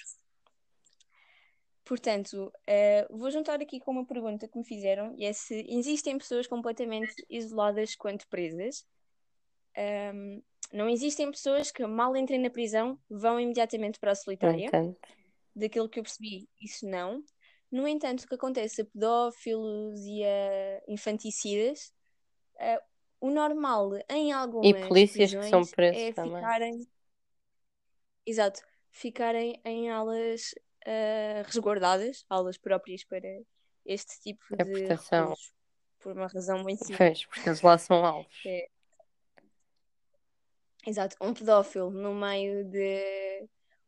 Portanto, 1.85 2.51
eh, 2.67 3.07
vou 3.09 3.31
juntar 3.31 3.61
aqui 3.61 3.79
com 3.79 3.91
uma 3.91 4.05
pergunta 4.05 4.47
que 4.47 4.57
me 4.57 4.65
fizeram, 4.65 5.13
e 5.17 5.23
é 5.23 5.31
se 5.31 5.65
existem 5.69 6.17
pessoas 6.17 6.45
completamente 6.45 7.13
isoladas 7.29 7.95
quanto 7.95 8.27
presas. 8.27 8.85
Ahm, 9.75 10.41
não 10.73 10.89
existem 10.89 11.31
pessoas 11.31 11.71
que, 11.71 11.85
mal 11.87 12.15
entrem 12.17 12.39
na 12.39 12.49
prisão, 12.49 12.99
vão 13.09 13.39
imediatamente 13.39 13.99
para 13.99 14.11
a 14.11 14.15
solitária. 14.15 14.69
Daquilo 15.55 15.87
que 15.89 15.99
eu 15.99 16.03
percebi, 16.03 16.49
isso 16.61 16.85
não. 16.85 17.23
No 17.71 17.87
entanto, 17.87 18.23
o 18.23 18.27
que 18.27 18.35
acontece 18.35 18.81
a 18.81 18.85
pedófilos 18.85 19.99
e 20.01 20.23
a 20.23 20.81
infanticidas, 20.89 21.93
eh, 22.59 22.81
o 23.21 23.29
normal 23.29 23.91
em 24.09 24.31
algumas 24.31 24.81
e 24.83 24.87
polícias 24.87 25.33
que 25.33 25.49
são 25.49 25.65
presos 25.65 26.01
é 26.01 26.11
também. 26.13 26.35
ficarem. 26.35 26.87
Exato, 28.27 28.62
ficarem 28.91 29.60
em 29.63 29.89
alas 29.89 30.53
ah, 30.86 31.43
resguardadas, 31.46 32.25
aulas 32.29 32.57
próprias 32.57 33.03
para 33.03 33.27
este 33.86 34.19
tipo 34.22 34.43
de 34.55 34.86
reclusos, 34.86 35.53
por 36.00 36.12
uma 36.12 36.27
razão 36.27 36.60
muito 36.60 36.79
simples. 36.79 36.98
Pois, 36.98 37.25
porque 37.25 37.50
eles 37.50 37.62
lá 37.62 37.77
são 37.77 38.05
alvos. 38.05 38.41
É, 38.46 38.67
exato, 40.86 41.15
um 41.22 41.34
pedófilo 41.34 41.89
no 41.89 42.13
meio 42.13 42.65
de 42.65 43.48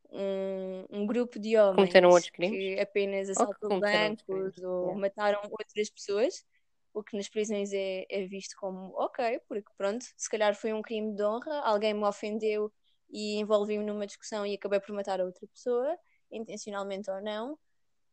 um, 0.10 0.86
um 0.90 1.06
grupo 1.06 1.38
de 1.38 1.58
homens 1.58 1.76
Cometeram 1.76 2.10
outros 2.10 2.30
crimes? 2.30 2.58
que 2.58 2.80
apenas 2.80 3.30
assaltam 3.30 3.80
bancos 3.80 4.58
ou 4.58 4.84
yeah. 4.86 5.02
mataram 5.02 5.42
outras 5.44 5.90
pessoas, 5.90 6.46
o 6.94 7.04
que 7.04 7.16
nas 7.16 7.30
prisões 7.30 7.72
é, 7.74 8.06
é 8.10 8.26
visto 8.26 8.56
como 8.58 8.94
ok, 8.96 9.40
porque 9.48 9.70
pronto, 9.78 10.06
se 10.16 10.30
calhar 10.30 10.56
foi 10.56 10.74
um 10.74 10.82
crime 10.82 11.14
de 11.14 11.24
honra, 11.24 11.60
alguém 11.60 11.94
me 11.94 12.06
ofendeu 12.06 12.72
e 13.10 13.38
envolvi-me 13.40 13.84
numa 13.86 14.06
discussão 14.08 14.46
e 14.46 14.56
acabei 14.56 14.80
por 14.80 14.94
matar 14.94 15.20
a 15.22 15.26
outra 15.26 15.48
pessoa, 15.48 15.98
intencionalmente 16.32 17.10
ou 17.10 17.22
não. 17.22 17.58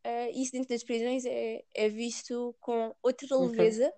Ah, 0.05 0.31
isso 0.31 0.53
dentro 0.53 0.69
das 0.69 0.85
prisões 0.85 1.25
é, 1.25 1.65
é 1.75 1.89
visto 1.89 2.55
com 2.61 2.95
outra 3.03 3.27
Uhum. 3.39 3.47
leveza 3.49 3.93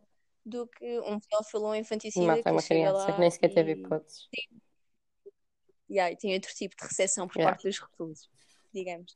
do 0.44 0.66
que 0.66 1.00
um 1.00 1.20
pedófilo 1.20 1.68
um 1.68 1.74
infanticida 1.74 2.26
mata 2.26 2.42
que 2.44 2.50
uma 2.50 2.62
criança 2.62 3.12
que 3.12 3.20
nem 3.20 3.30
sequer 3.30 3.54
teve 3.54 3.72
hipóteses. 3.72 4.28
e 5.88 5.98
aí 5.98 6.16
tem 6.16 6.34
outro 6.34 6.54
tipo 6.54 6.76
de 6.76 6.84
recepção 6.84 7.26
por 7.26 7.36
Yeah. 7.36 7.52
parte 7.52 7.68
dos 7.68 7.78
reclusos, 7.78 8.28
digamos. 8.72 9.14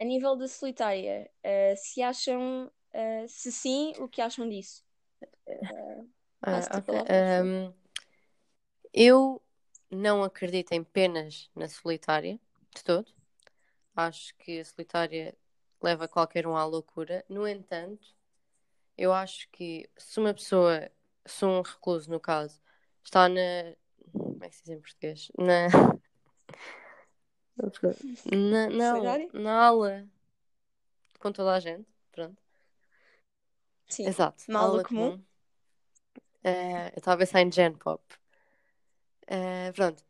A 0.00 0.04
nível 0.04 0.36
da 0.36 0.46
solitária, 0.48 1.30
ah, 1.44 1.76
se 1.76 2.02
acham, 2.02 2.70
ah, 2.94 3.24
se 3.28 3.50
sim, 3.52 3.92
o 3.98 4.08
que 4.08 4.20
acham 4.20 4.48
disso? 4.48 4.84
Ah, 5.48 6.04
Passo-te 6.40 6.78
a 6.78 6.80
ok. 6.80 6.86
palavra, 6.86 7.14
por 7.14 7.26
favor. 7.26 7.52
Ahm, 7.66 7.74
eu 8.92 9.42
não 9.90 10.22
acredito 10.22 10.72
em 10.72 10.84
penas 10.84 11.50
na 11.54 11.68
solitária, 11.68 12.38
de 12.74 12.84
todo. 12.84 13.12
Acho 13.94 14.34
que 14.36 14.60
a 14.60 14.64
solitária 14.64 15.34
leva 15.82 16.06
qualquer 16.06 16.46
um 16.46 16.56
à 16.56 16.64
loucura. 16.64 17.24
No 17.28 17.46
entanto, 17.46 18.14
eu 18.96 19.12
acho 19.12 19.48
que 19.50 19.88
se 19.96 20.20
uma 20.20 20.34
pessoa, 20.34 20.90
se 21.24 21.44
um 21.44 21.62
recluso, 21.62 22.10
no 22.10 22.20
caso, 22.20 22.60
está 23.02 23.28
na. 23.28 23.74
Como 24.12 24.44
é 24.44 24.48
que 24.48 24.56
se 24.56 24.62
diz 24.62 24.70
em 24.70 24.80
português? 24.80 25.32
Na. 25.38 25.68
Na, 28.32 28.68
na, 28.68 29.18
na 29.32 29.66
aula 29.66 30.06
com 31.18 31.32
toda 31.32 31.54
a 31.54 31.60
gente, 31.60 31.86
pronto. 32.12 32.40
Sim. 33.88 34.06
Exato, 34.06 34.44
Na 34.48 34.60
aula 34.60 34.70
aula 34.70 34.84
comum? 34.84 35.10
comum. 35.10 35.24
Eh, 36.44 36.88
eu 36.94 36.98
estava 36.98 37.14
a 37.14 37.18
pensar 37.18 37.40
em 37.40 37.50
Gen 37.50 37.74
Pop. 37.74 38.02
Eh, 39.28 39.72
pronto. 39.74 40.04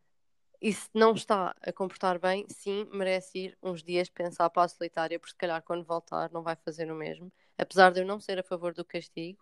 E 0.62 0.72
se 0.74 0.88
não 0.94 1.12
está 1.14 1.54
a 1.62 1.72
comportar 1.72 2.18
bem, 2.20 2.46
sim, 2.50 2.86
merece 2.92 3.38
ir 3.38 3.58
uns 3.62 3.82
dias 3.82 4.10
pensar 4.10 4.50
para 4.50 4.64
a 4.64 4.68
solitária, 4.68 5.18
porque 5.20 5.32
se 5.32 5.38
calhar 5.38 5.62
quando 5.62 5.84
voltar 5.84 6.30
não 6.32 6.42
vai 6.42 6.56
fazer 6.56 6.90
o 6.92 6.96
mesmo. 6.96 7.32
Apesar 7.58 7.92
de 7.92 8.00
eu 8.02 8.06
não 8.06 8.20
ser 8.20 8.38
a 8.40 8.44
favor 8.44 8.74
do 8.74 8.84
castigo, 8.84 9.40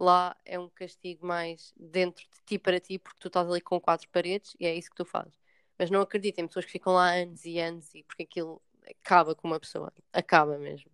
lá 0.00 0.36
é 0.44 0.58
um 0.58 0.68
castigo 0.70 1.26
mais 1.26 1.72
dentro 1.76 2.24
de 2.24 2.42
ti 2.46 2.58
para 2.58 2.80
ti, 2.80 2.98
porque 2.98 3.18
tu 3.20 3.28
estás 3.28 3.48
ali 3.48 3.60
com 3.62 3.80
quatro 3.80 4.08
paredes 4.10 4.56
e 4.60 4.66
é 4.66 4.74
isso 4.74 4.90
que 4.90 4.96
tu 4.96 5.04
fazes. 5.06 5.38
Mas 5.78 5.90
não 5.90 6.02
acredito 6.02 6.38
em 6.40 6.46
pessoas 6.48 6.66
que 6.66 6.72
ficam 6.72 6.94
lá 6.94 7.12
anos 7.12 7.44
e 7.46 7.58
anos 7.60 7.94
e 7.94 8.02
porque 8.04 8.24
aquilo 8.24 8.62
acaba 9.02 9.34
com 9.34 9.48
uma 9.48 9.60
pessoa. 9.60 9.92
Acaba 10.12 10.58
mesmo. 10.58 10.90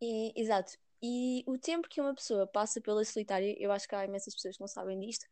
E- 0.00 0.32
exato. 0.36 0.72
E 1.02 1.44
o 1.46 1.58
tempo 1.58 1.88
que 1.88 2.00
uma 2.00 2.14
pessoa 2.14 2.46
passa 2.46 2.80
pela 2.80 3.04
solitária, 3.04 3.54
eu 3.58 3.70
acho 3.72 3.88
que 3.88 3.94
há 3.94 4.04
imensas 4.04 4.34
pessoas 4.34 4.56
que 4.56 4.60
não 4.60 4.68
sabem 4.68 4.98
disto, 5.00 5.26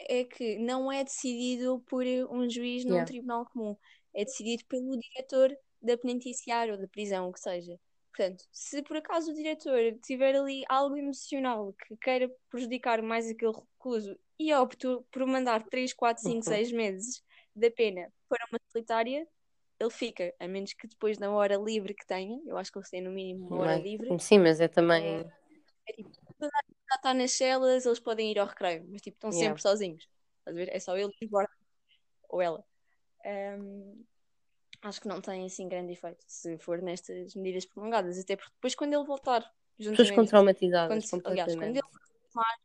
é 0.00 0.24
que 0.24 0.58
não 0.58 0.90
é 0.90 1.04
decidido 1.04 1.80
por 1.88 2.04
um 2.30 2.48
juiz 2.48 2.84
num 2.84 2.90
Yeah. 2.92 3.06
tribunal 3.06 3.46
comum. 3.46 3.76
É 4.14 4.24
decidido 4.24 4.64
pelo 4.66 4.96
diretor 4.98 5.56
da 5.80 5.96
penitenciária 5.96 6.72
ou 6.74 6.80
da 6.80 6.88
prisão, 6.88 7.28
o 7.28 7.32
que 7.32 7.40
seja. 7.40 7.78
Portanto, 8.14 8.44
se 8.50 8.82
por 8.82 8.96
acaso 8.96 9.30
o 9.30 9.34
diretor 9.34 9.96
tiver 10.02 10.34
ali 10.34 10.64
algo 10.68 10.96
emocional 10.96 11.72
que 11.74 11.96
queira 11.98 12.28
prejudicar 12.50 13.00
mais 13.00 13.28
aquele 13.28 13.52
recluso 13.52 14.18
e 14.38 14.52
opte 14.54 14.86
por 15.10 15.24
mandar 15.26 15.62
3, 15.68 15.92
4, 15.92 16.22
5, 16.22 16.36
Uhum. 16.36 16.42
6 16.42 16.72
meses 16.72 17.22
da 17.54 17.70
pena 17.70 18.12
para 18.28 18.44
uma 18.50 18.58
solitária, 18.72 19.26
ele 19.78 19.90
fica, 19.90 20.34
a 20.40 20.48
menos 20.48 20.72
que 20.74 20.88
depois 20.88 21.18
na 21.18 21.30
hora 21.30 21.56
livre 21.56 21.94
que 21.94 22.06
tenha, 22.06 22.40
eu 22.46 22.56
acho 22.56 22.72
que 22.72 22.78
eles 22.78 22.90
têm 22.90 23.00
no 23.00 23.12
mínimo 23.12 23.48
uma 23.48 23.60
hora 23.60 23.78
livre, 23.78 24.16
sim, 24.18 24.38
mas 24.38 24.60
é 24.60 24.66
também. 24.66 25.24
já 26.40 26.48
está 26.96 27.14
nas 27.14 27.32
celas, 27.32 27.86
eles 27.86 28.00
podem 28.00 28.30
ir 28.30 28.38
ao 28.38 28.46
recreio, 28.46 28.86
mas 28.88 29.02
tipo, 29.02 29.16
estão 29.16 29.30
Yeah. 29.30 29.48
sempre 29.48 29.62
sozinhos. 29.62 30.08
É 30.46 30.80
só 30.80 30.96
ele 30.96 31.12
e 31.20 31.26
guardas. 31.26 31.56
Ou 32.28 32.40
ela. 32.40 32.64
Ahm, 33.24 34.04
acho 34.82 35.00
que 35.00 35.08
não 35.08 35.20
tem 35.20 35.44
assim 35.46 35.68
grande 35.68 35.92
efeito 35.92 36.24
se 36.26 36.58
for 36.58 36.80
nestas 36.80 37.34
medidas 37.34 37.66
prolongadas, 37.66 38.18
até 38.18 38.36
porque 38.36 38.52
depois 38.54 38.74
quando 38.74 38.94
ele 38.94 39.04
voltar, 39.04 39.42
Pessoas 39.78 40.10
com 40.10 40.24
traumatizadas, 40.24 41.10
quando, 41.10 41.26
aliás, 41.26 41.54
quando 41.56 41.76
ele 41.76 41.82
retomar, 42.24 42.60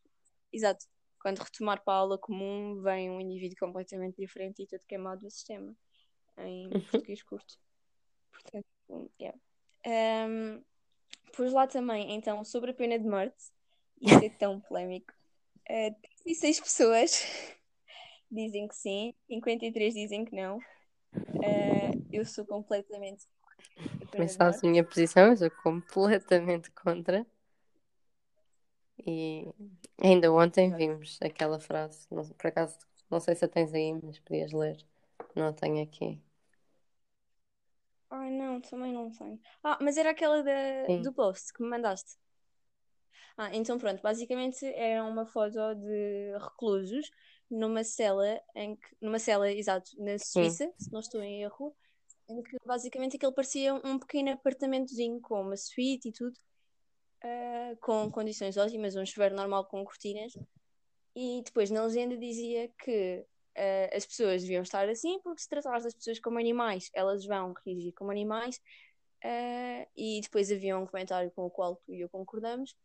exato, 0.52 0.86
quando 1.20 1.40
retomar 1.40 1.84
para 1.84 1.94
a 1.94 1.98
aula 1.98 2.18
comum, 2.18 2.82
vem 2.82 3.10
um 3.10 3.20
indivíduo 3.22 3.58
completamente 3.60 4.18
diferente 4.18 4.64
e 4.64 4.68
todo 4.68 4.82
queimado 4.88 5.22
do 5.22 5.30
sistema, 5.32 5.76
em 6.38 6.70
Uhum. 6.72 6.82
português 6.82 7.24
curto. 7.24 7.58
Portanto, 8.32 9.12
yeah. 9.20 9.38
Pois 11.36 11.52
lá 11.52 11.66
também, 11.68 12.14
então, 12.14 12.44
sobre 12.44 12.72
a 12.72 12.74
pena 12.74 12.98
de 13.00 13.08
morte, 13.08 13.52
isto 14.06 14.24
é 14.24 14.30
tão 14.30 14.60
polémico. 14.60 15.14
Uh, 15.70 15.96
36 16.24 16.60
pessoas 16.60 17.24
dizem 18.30 18.68
que 18.68 18.76
sim, 18.76 19.14
53 19.28 19.94
dizem 19.94 20.26
que 20.26 20.36
não. 20.36 20.58
Uh, 20.58 22.06
eu 22.12 22.26
sou 22.26 22.46
completamente 22.46 23.26
contra 24.12 24.50
a 24.50 24.68
minha 24.68 24.84
posição, 24.84 25.28
eu 25.28 25.38
sou 25.38 25.52
completamente 25.52 26.70
contra. 26.72 27.26
E 29.06 29.48
ainda 30.02 30.32
ontem 30.32 30.74
vimos 30.76 31.20
aquela 31.22 31.60
frase, 31.60 32.08
não, 32.10 32.24
por 32.24 32.48
acaso, 32.48 32.78
não 33.10 33.20
sei 33.20 33.36
se 33.36 33.46
a 33.46 33.48
tens 33.48 33.74
aí, 33.74 33.94
mas 34.02 34.20
podias 34.20 34.52
ler. 34.52 34.78
Não 35.36 35.48
a 35.48 35.54
tenho 35.54 35.84
aqui. 35.84 36.22
Ai 38.10 38.30
não, 38.30 38.62
também 38.62 38.94
não 38.94 39.10
tenho. 39.12 39.40
Ah, 39.64 39.78
mas 39.82 39.98
era 39.98 40.12
aquela 40.12 40.44
da, 40.44 40.86
Sim. 40.86 41.02
do 41.02 41.12
post 41.12 41.52
que 41.52 41.64
me 41.64 41.70
mandaste. 41.70 42.23
Ah, 43.38 43.56
então 43.56 43.78
pronto, 43.78 44.02
basicamente 44.02 44.66
era 44.66 45.04
uma 45.04 45.26
foto 45.26 45.58
de 45.76 46.38
reclusos 46.40 47.10
numa 47.50 47.84
cela 47.84 48.42
em 48.56 48.76
que, 48.76 48.88
numa 49.02 49.20
cela, 49.20 49.52
exato, 49.52 49.92
na 49.98 50.18
Suíça, 50.18 50.72
se 50.78 50.92
não 50.92 51.00
estou 51.00 51.22
em 51.22 51.44
erro, 51.44 51.76
em 52.30 52.42
que 52.42 52.58
basicamente 52.66 53.16
aquele 53.18 53.34
parecia 53.34 53.74
um 53.76 54.00
pequeno 54.00 54.32
apartamentozinho 54.32 55.20
com 55.22 55.42
uma 55.42 55.58
suíte 55.58 56.10
e 56.10 56.12
tudo, 56.12 56.38
ah, 57.24 57.76
com 57.82 58.10
condições 58.12 58.58
ótimas, 58.58 58.96
um 58.96 59.06
chuveiro 59.06 59.36
normal 59.36 59.66
com 59.66 59.84
cortinas, 59.84 60.34
e 61.16 61.42
depois 61.44 61.70
na 61.70 61.84
legenda 61.86 62.18
dizia 62.18 62.70
que 62.84 63.26
ah, 63.56 63.96
as 63.96 64.06
pessoas 64.06 64.42
deviam 64.42 64.64
estar 64.64 64.88
assim 64.90 65.20
porque 65.22 65.42
se 65.42 65.50
tratar 65.50 65.80
das 65.80 65.94
pessoas 65.94 66.20
como 66.20 66.40
animais, 66.40 66.90
elas 66.94 67.26
vão 67.26 67.54
reagir 67.66 67.94
como 67.94 68.12
animais, 68.12 68.60
ah, 69.24 69.88
e 69.96 70.22
depois 70.22 70.52
havia 70.52 70.78
um 70.78 70.88
comentário 70.88 71.32
com 71.32 71.46
o 71.46 71.52
qual 71.52 71.76
tu 71.76 71.94
e 71.94 72.02
eu 72.02 72.10
concordamos, 72.10 72.76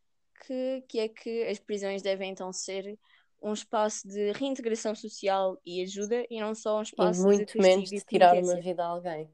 que, 0.47 0.83
que 0.89 0.99
é 1.01 1.09
que 1.09 1.45
as 1.45 1.59
prisões 1.59 2.03
devem 2.03 2.31
então 2.31 2.53
ser 2.53 2.99
um 3.43 3.53
espaço 3.53 4.07
de 4.09 4.33
reintegração 4.33 4.95
social 4.95 5.61
e 5.65 5.83
ajuda 5.83 6.27
e 6.31 6.41
não 6.41 6.55
só 6.55 6.79
um 6.79 6.83
E 6.83 6.83
espaço 6.83 7.21
de 7.21 7.27
muito 7.27 7.53
castigo 7.53 7.63
menos 7.63 7.93
e 7.93 7.97
de 7.97 8.05
tirar 8.05 8.35
uma 8.35 8.57
vida 8.57 8.83
a 8.85 8.87
alguém. 8.89 9.29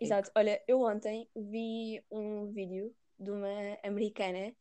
Exato. 0.00 0.30
Olha, 0.36 0.62
eu 0.66 0.80
ontem 0.82 1.28
vi 1.34 2.02
um 2.10 2.50
vídeo 2.52 2.94
de 3.18 3.30
uma 3.30 3.78
americana, 3.84 4.54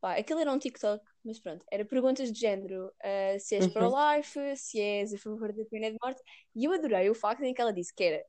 Pá, 0.00 0.16
aquilo 0.16 0.40
era 0.40 0.52
um 0.52 0.58
TikTok, 0.58 1.02
mas 1.24 1.40
pronto, 1.40 1.64
era 1.70 1.84
perguntas 1.84 2.30
de 2.30 2.38
género: 2.38 2.88
uh, 2.88 3.40
se 3.40 3.56
és 3.56 3.64
Uhum. 3.64 3.72
pro-life, 3.72 4.56
se 4.56 4.78
és 4.80 5.14
a 5.14 5.18
favor 5.18 5.52
da 5.52 5.64
pena 5.64 5.90
de 5.90 5.96
morte. 6.02 6.22
E 6.54 6.64
eu 6.66 6.72
adorei 6.72 7.08
o 7.08 7.14
facto 7.14 7.42
em 7.42 7.54
que 7.54 7.60
ela 7.60 7.72
disse 7.72 7.94
que 7.94 8.04
era 8.04 8.24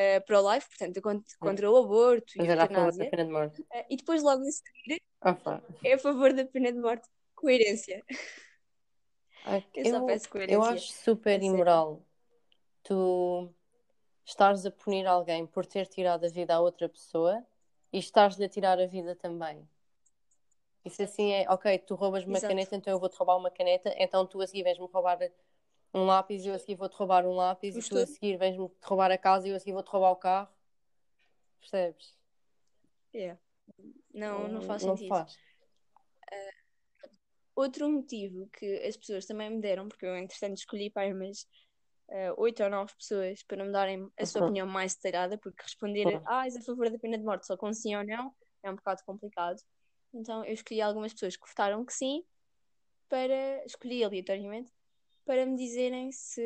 uh, 0.00 0.24
pro-life, 0.26 0.68
portanto, 0.68 1.00
contra, 1.02 1.38
contra 1.38 1.70
o 1.70 1.76
aborto 1.76 2.32
Mas 2.36 2.46
e 2.48 2.50
a 2.50 2.56
da 2.56 2.66
pena 2.66 3.24
de 3.24 3.30
morte. 3.30 3.60
uh, 3.60 3.84
e 3.88 3.96
depois 3.96 4.22
logo 4.22 4.42
a 4.42 4.50
seguir 4.50 5.00
Ah, 5.20 5.36
é 5.84 5.94
a 5.94 5.98
favor 5.98 6.32
da 6.32 6.44
pena 6.44 6.72
de 6.72 6.78
morte. 6.78 7.08
Coerência. 7.34 8.04
Ai, 9.44 9.64
Eu 9.74 9.84
só 9.86 9.96
Eu, 9.96 10.06
peço 10.06 10.26
eu 10.26 10.30
coerência. 10.30 10.70
acho 10.72 10.92
super 10.92 11.40
sério. 11.40 11.46
imoral 11.46 12.02
tu 12.82 13.52
estares 14.24 14.64
a 14.66 14.70
punir 14.70 15.06
alguém 15.06 15.46
por 15.46 15.66
ter 15.66 15.86
tirado 15.86 16.24
a 16.24 16.28
vida 16.28 16.54
a 16.54 16.60
outra 16.60 16.88
pessoa 16.88 17.44
e 17.92 17.98
estares-lhe 17.98 18.44
a 18.44 18.48
tirar 18.48 18.78
a 18.78 18.86
vida 18.86 19.14
também. 19.16 19.68
Isso 20.84 21.02
assim 21.02 21.32
é, 21.32 21.46
ok, 21.50 21.78
tu 21.78 21.94
roubas 21.94 22.24
uma 22.24 22.38
Exato. 22.38 22.48
caneta, 22.52 22.76
então 22.76 22.92
eu 22.92 22.98
vou-te 22.98 23.16
roubar 23.16 23.36
uma 23.36 23.50
caneta, 23.50 23.94
então 23.98 24.26
tu 24.26 24.40
a 24.40 24.46
seguir 24.46 24.62
vens-me 24.62 24.86
roubar 24.86 25.18
um 25.92 26.04
lápis, 26.04 26.44
eu 26.44 26.54
a 26.54 26.58
seguir 26.58 26.76
vou-te 26.76 26.94
roubar 26.96 27.26
um 27.26 27.32
lápis, 27.34 27.74
Um 27.76 27.80
e 27.80 27.88
tu 27.88 27.98
a 27.98 28.06
seguir 28.06 28.36
vens-me 28.36 28.70
roubar 28.82 29.10
a 29.10 29.18
casa 29.18 29.46
e 29.46 29.50
eu 29.50 29.56
a 29.56 29.58
seguir 29.58 29.72
vou-te 29.72 29.88
roubar 29.90 30.10
o 30.12 30.16
carro. 30.16 30.48
Percebes? 31.60 32.14
Yeah. 33.14 33.38
Não, 34.14 34.48
não 34.48 34.62
faz 34.62 34.82
Não 34.82 34.96
sentido. 34.96 35.08
faz. 35.08 35.38
Outro 37.54 37.88
motivo 37.90 38.48
que 38.52 38.76
as 38.86 38.96
pessoas 38.96 39.26
também 39.26 39.50
me 39.50 39.60
deram, 39.60 39.88
porque 39.88 40.06
eu 40.06 40.16
entretanto 40.16 40.56
escolhi 40.58 40.88
para 40.90 41.12
umas 41.14 41.46
eh, 42.08 42.32
oito 42.38 42.62
ou 42.62 42.70
nove 42.70 42.94
pessoas 42.96 43.42
para 43.42 43.62
me 43.64 43.70
darem 43.70 44.10
a 44.18 44.24
sua 44.26 44.40
Uhum. 44.40 44.46
opinião 44.46 44.66
mais 44.66 44.94
detalhada, 44.94 45.36
porque 45.38 45.62
responder 45.62 46.06
Uhum. 46.06 46.22
ah, 46.26 46.44
és 46.46 46.56
a 46.56 46.62
favor 46.62 46.90
da 46.90 46.98
pena 46.98 47.18
de 47.18 47.24
morte 47.24 47.46
só 47.46 47.56
com 47.56 47.72
sim 47.72 47.94
ou 47.96 48.04
não 48.04 48.34
é 48.62 48.70
um 48.70 48.76
bocado 48.76 49.02
complicado. 49.04 49.60
Então 50.14 50.44
eu 50.44 50.54
escolhi 50.54 50.80
algumas 50.80 51.12
pessoas 51.12 51.36
que 51.36 51.48
votaram 51.48 51.84
que 51.84 51.92
sim, 51.92 52.24
para 53.08 53.64
escolhi 53.66 54.02
aleatoriamente, 54.04 54.72
para 55.30 55.46
me 55.46 55.56
dizerem 55.56 56.10
se, 56.10 56.42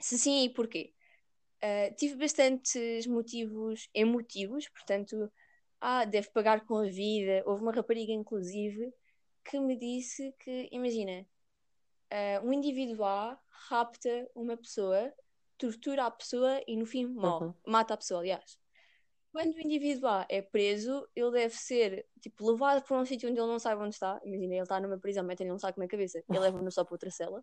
se 0.00 0.18
sim 0.18 0.44
e 0.44 0.48
porquê. 0.48 0.94
Uh, 1.62 1.94
tive 1.96 2.16
bastantes 2.16 3.06
motivos 3.06 3.90
emotivos, 3.94 4.66
portanto, 4.70 5.30
ah, 5.78 6.06
deve 6.06 6.30
pagar 6.30 6.64
com 6.64 6.78
a 6.78 6.84
vida. 6.84 7.42
Houve 7.44 7.60
uma 7.62 7.72
rapariga, 7.72 8.10
inclusive, 8.10 8.90
que 9.44 9.60
me 9.60 9.76
disse 9.76 10.34
que, 10.40 10.66
imagina, 10.72 11.26
uh, 12.10 12.46
um 12.48 12.54
indivíduo 12.54 13.04
A 13.04 13.38
rapta 13.68 14.26
uma 14.34 14.56
pessoa, 14.56 15.12
tortura 15.58 16.06
a 16.06 16.10
pessoa 16.10 16.58
e 16.66 16.74
no 16.74 16.86
fim 16.86 17.04
morre, 17.04 17.48
Uhum. 17.48 17.54
mata 17.66 17.92
a 17.92 17.98
pessoa, 17.98 18.20
aliás. 18.20 18.61
Quando 19.32 19.54
o 19.54 19.60
indivíduo 19.60 20.08
A 20.08 20.26
é 20.28 20.42
preso, 20.42 21.08
ele 21.16 21.30
deve 21.30 21.54
ser 21.56 22.06
tipo, 22.20 22.50
levado 22.50 22.82
para 22.84 22.98
um 22.98 23.04
sítio 23.06 23.30
onde 23.30 23.40
ele 23.40 23.46
não 23.48 23.58
sabe 23.58 23.80
onde 23.82 23.94
está. 23.94 24.20
Imagina, 24.24 24.54
ele 24.54 24.62
está 24.62 24.78
numa 24.78 24.98
prisão, 24.98 25.24
metem-lhe 25.24 25.52
um 25.52 25.58
saco 25.58 25.80
na 25.80 25.88
cabeça 25.88 26.22
e 26.30 26.38
levam-no 26.38 26.70
só 26.70 26.84
para 26.84 26.94
outra 26.94 27.10
cela. 27.10 27.42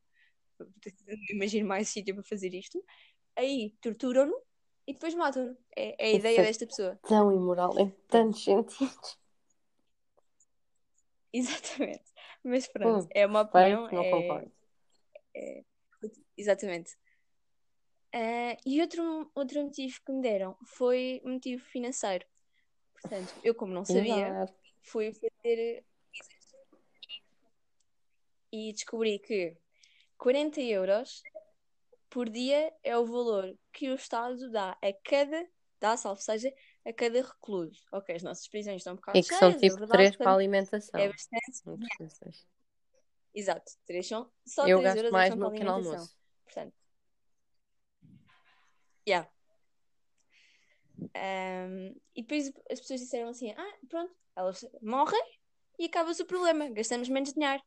Imagino 1.31 1.67
mais 1.67 1.89
sítio 1.89 2.13
para 2.13 2.24
fazer 2.24 2.53
isto. 2.53 2.84
Aí 3.36 3.72
torturam-no 3.81 4.39
e 4.86 4.93
depois 4.93 5.15
matam-no. 5.15 5.58
É, 5.75 5.96
é 5.98 6.05
a 6.05 6.08
Isso 6.10 6.17
ideia 6.17 6.39
é 6.39 6.43
desta 6.43 6.67
pessoa. 6.67 7.00
Tão 7.01 7.31
imoral 7.31 7.77
em 7.79 7.89
tantos 8.08 8.43
sentidos. 8.43 9.17
Exatamente. 11.34 12.03
Mas 12.43 12.67
pronto, 12.67 13.05
Hum, 13.05 13.10
é 13.12 13.25
uma 13.25 13.41
opinião. 13.41 13.84
Respeito, 13.84 13.96
não 13.96 14.03
é- 14.03 14.12
concordo. 14.12 14.51
Exatamente. 16.38 16.98
Ah, 18.13 18.58
e 18.66 18.82
outro, 18.82 19.32
outro 19.36 19.63
motivo 19.63 20.00
que 20.06 20.12
me 20.12 20.22
deram 20.22 20.58
foi 20.66 21.22
motivo 21.24 21.63
financeiro. 21.66 22.25
Portanto, 22.94 23.34
eu, 23.44 23.56
como 23.56 23.74
não 23.74 23.86
sabia, 23.86 24.46
fui 24.82 25.13
fazer 25.13 25.84
e 28.51 28.74
descobri 28.74 29.20
que 29.20 29.56
40 30.18 30.60
euros 30.60 31.22
por 32.10 32.27
dia 32.27 32.74
é 32.83 32.98
o 32.98 33.05
valor 33.05 33.55
que 33.72 33.90
o 33.90 33.96
Estado 33.96 34.50
dá 34.51 34.72
a 34.81 34.94
cada, 35.03 35.48
dá, 35.79 35.96
salvo 35.96 36.22
seja, 36.22 36.51
a 36.86 36.92
cada 36.92 37.22
recluso. 37.22 37.79
Ok, 37.92 38.16
as 38.16 38.24
nossas 38.24 38.48
prisões 38.48 38.77
estão 38.77 38.94
um 38.94 38.96
bocado 38.96 39.20
E 39.20 39.22
que 39.22 39.33
são 39.33 39.51
é 39.51 39.55
tipo 39.55 39.77
verdade, 39.77 39.92
três 39.92 40.16
para 40.16 40.31
a 40.31 40.33
alimentação. 40.33 41.00
é 41.00 41.07
bastante. 41.07 42.48
Exato, 43.33 43.72
três 43.86 44.07
são, 44.07 44.29
só 44.46 44.68
Eu 44.68 44.79
3 44.79 44.86
gasto 44.86 44.98
euros 44.98 45.12
mais 45.12 45.36
no 45.36 45.51
pequeno 45.51 45.72
almoço. 45.72 46.18
Portanto, 46.46 46.74
yeah. 49.09 49.29
Um, 51.15 51.95
e 52.15 52.22
depois 52.22 52.51
as 52.69 52.79
pessoas 52.79 53.01
disseram 53.01 53.29
assim: 53.29 53.51
Ah, 53.51 53.77
pronto, 53.87 54.13
elas 54.35 54.65
morrem 54.81 55.22
e 55.77 55.85
acaba-se 55.85 56.22
o 56.22 56.25
problema, 56.25 56.69
gastamos 56.69 57.09
menos 57.09 57.33
dinheiro. 57.33 57.63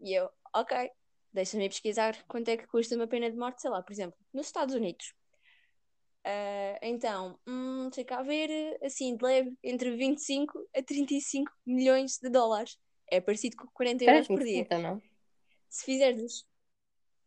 E 0.00 0.14
eu, 0.14 0.30
ok, 0.54 0.90
deixa-me 1.32 1.68
pesquisar 1.68 2.16
quanto 2.28 2.48
é 2.48 2.56
que 2.56 2.66
custa 2.66 2.94
uma 2.94 3.06
pena 3.08 3.30
de 3.30 3.36
morte, 3.36 3.60
sei 3.60 3.70
lá, 3.70 3.82
por 3.82 3.92
exemplo, 3.92 4.18
nos 4.32 4.46
Estados 4.46 4.74
Unidos. 4.74 5.14
Ah, 6.24 6.78
então, 6.82 7.38
hum, 7.46 7.88
deixa 7.88 8.04
cá 8.04 8.22
ver, 8.22 8.78
assim, 8.82 9.16
de 9.16 9.24
leve, 9.24 9.56
entre 9.62 9.96
25 9.96 10.68
a 10.76 10.82
35 10.82 11.50
milhões 11.64 12.18
de 12.18 12.28
dólares. 12.28 12.78
É 13.10 13.20
parecido 13.20 13.56
com 13.56 13.66
40 13.68 14.04
euros 14.04 14.26
por 14.28 14.40
dia. 14.40 14.66
30, 14.66 14.78
não? 14.78 15.02
Se 15.70 15.84
fizeres. 15.84 16.46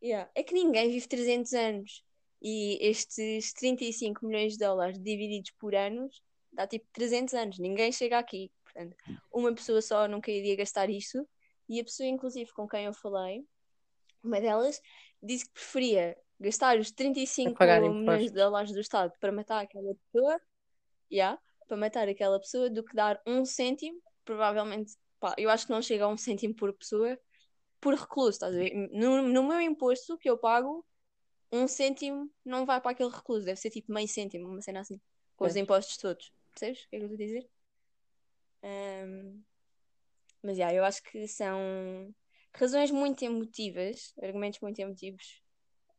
Yeah. 0.04 0.30
É 0.36 0.44
que 0.44 0.54
ninguém 0.54 0.92
vive 0.92 1.08
300 1.08 1.54
anos. 1.54 2.04
E 2.42 2.78
estes 2.82 3.54
35 3.54 4.26
milhões 4.26 4.54
de 4.54 4.60
dólares 4.60 4.98
divididos 5.00 5.52
por 5.52 5.76
anos 5.76 6.22
dá 6.52 6.68
tipo 6.68 6.86
300 6.92 7.34
anos. 7.34 7.60
Ninguém 7.60 7.92
chega 7.92 8.18
aqui. 8.18 8.52
Portanto, 8.64 8.96
uma 9.32 9.54
pessoa 9.54 9.82
só 9.82 10.08
nunca 10.08 10.32
iria 10.32 10.56
gastar 10.56 10.90
isto. 10.90 11.28
E 11.70 11.80
a 11.80 11.84
pessoa, 11.84 12.08
inclusive, 12.08 12.52
com 12.52 12.68
quem 12.68 12.86
eu 12.86 12.94
falei, 12.94 13.46
uma 14.24 14.42
delas, 14.42 14.82
disse 15.22 15.46
que 15.46 15.54
preferia 15.54 16.18
gastar 16.40 16.78
os 16.80 16.92
35 16.92 17.54
pagar 17.54 17.82
milhões 17.82 18.32
de 18.32 18.38
dólares 18.38 18.72
do 18.72 18.80
Estado 18.80 19.14
para 19.20 19.32
matar 19.32 19.62
aquela 19.62 19.94
pessoa. 19.96 20.40
Yeah, 21.12 21.40
para 21.68 21.78
matar 21.78 22.08
aquela 22.10 22.40
pessoa 22.40 22.70
do 22.70 22.84
que 22.84 22.96
dar 22.96 23.22
um 23.26 23.46
cêntimo, 23.46 24.02
provavelmente, 24.26 24.94
pá, 25.20 25.36
eu 25.38 25.50
acho 25.50 25.66
que 25.66 25.72
não 25.72 25.82
chega 25.82 26.06
a 26.06 26.08
um 26.08 26.18
cêntimo 26.18 26.56
por 26.56 26.74
pessoa, 26.74 27.18
por 27.80 27.94
recluso, 27.94 28.32
estás 28.32 28.54
a 28.54 28.58
ver? 28.58 28.74
No, 28.92 29.22
no 29.22 29.44
meu 29.44 29.60
imposto 29.60 30.18
que 30.18 30.30
eu 30.30 30.38
pago, 30.38 30.86
um 31.52 31.68
cêntimo 31.68 32.32
não 32.46 32.66
vai 32.66 32.80
para 32.80 32.92
aquele 32.92 33.10
recluso, 33.10 33.46
deve 33.46 33.60
ser 33.60 33.70
tipo 33.70 33.92
meio 33.92 34.08
cêntimo, 34.08 34.48
uma 34.48 34.62
cena 34.62 34.80
assim, 34.82 35.00
com 35.36 35.46
os 35.46 35.54
Pois. 35.54 35.56
impostos 35.56 35.98
todos. 35.98 36.32
Percebes 36.52 36.84
o 36.84 36.90
que 36.90 36.96
é 36.96 37.00
que 37.00 37.06
eu 37.06 37.12
estou 37.12 37.24
a 37.24 37.28
dizer? 37.28 37.50
Ahm, 38.64 39.42
mas 40.44 40.58
já, 40.58 40.74
eu 40.74 40.84
acho 40.84 41.02
que 41.04 41.28
são 41.28 42.14
razões 42.54 42.92
muito 42.92 43.24
emotivas, 43.24 44.14
argumentos 44.22 44.60
muito 44.60 44.80
emotivos 44.80 45.42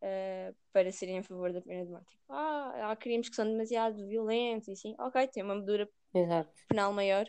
ah, 0.02 0.52
para 0.72 0.90
serem 0.90 1.18
a 1.18 1.22
favor 1.22 1.52
da 1.52 1.60
pena 1.60 1.84
de 1.84 1.90
morte. 1.90 2.08
Tipo, 2.10 2.32
ah, 2.32 2.90
há 2.90 2.96
crimes 2.96 3.28
que 3.28 3.36
são 3.36 3.44
demasiado 3.46 4.06
violentos 4.06 4.68
e 4.68 4.72
assim, 4.72 4.94
ok, 4.98 5.28
tem 5.28 5.42
uma 5.42 5.54
medida 5.54 5.88
Exato. 6.14 6.52
penal 6.68 6.92
maior. 6.92 7.28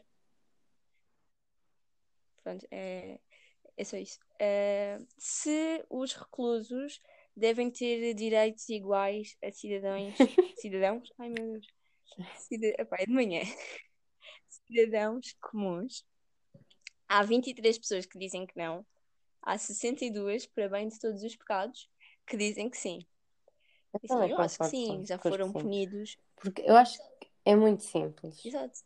Pronto, 2.43 2.67
é, 2.71 3.19
é 3.77 3.83
só 3.83 3.95
isso. 3.95 4.19
Eh, 4.39 4.97
se 5.17 5.85
os 5.89 6.13
reclusos 6.13 6.99
devem 7.35 7.69
ter 7.71 8.13
direitos 8.13 8.67
iguais 8.69 9.35
a 9.43 9.51
cidadãos, 9.51 10.13
cidadãos, 10.59 11.11
ai 11.19 11.29
meu 11.29 11.53
Deus, 11.53 11.67
Cida, 12.35 12.67
epá, 12.77 12.97
é 12.99 13.05
de 13.05 13.11
manhã, 13.11 13.41
cidadãos 14.47 15.35
comuns, 15.41 16.05
há 17.07 17.23
23 17.23 17.77
pessoas 17.77 18.05
que 18.05 18.19
dizem 18.19 18.45
que 18.45 18.57
não, 18.57 18.85
há 19.41 19.57
62, 19.57 20.45
para 20.47 20.69
bem 20.69 20.87
de 20.87 20.99
todos 20.99 21.23
os 21.23 21.35
pecados, 21.35 21.89
que 22.25 22.37
dizem 22.37 22.69
que 22.69 22.77
sim. 22.77 23.05
Eu 23.93 23.99
E, 24.03 24.07
sim, 24.07 24.07
também 24.07 24.29
eu 24.31 24.37
acho 24.39 24.57
que 24.57 24.65
sim, 24.65 25.05
já 25.05 25.17
foram 25.17 25.47
sim. 25.47 25.53
punidos. 25.53 26.17
Porque 26.35 26.61
eu 26.61 26.75
acho 26.75 26.97
que 27.19 27.27
é 27.45 27.55
muito 27.55 27.83
simples. 27.83 28.43
Exato. 28.45 28.79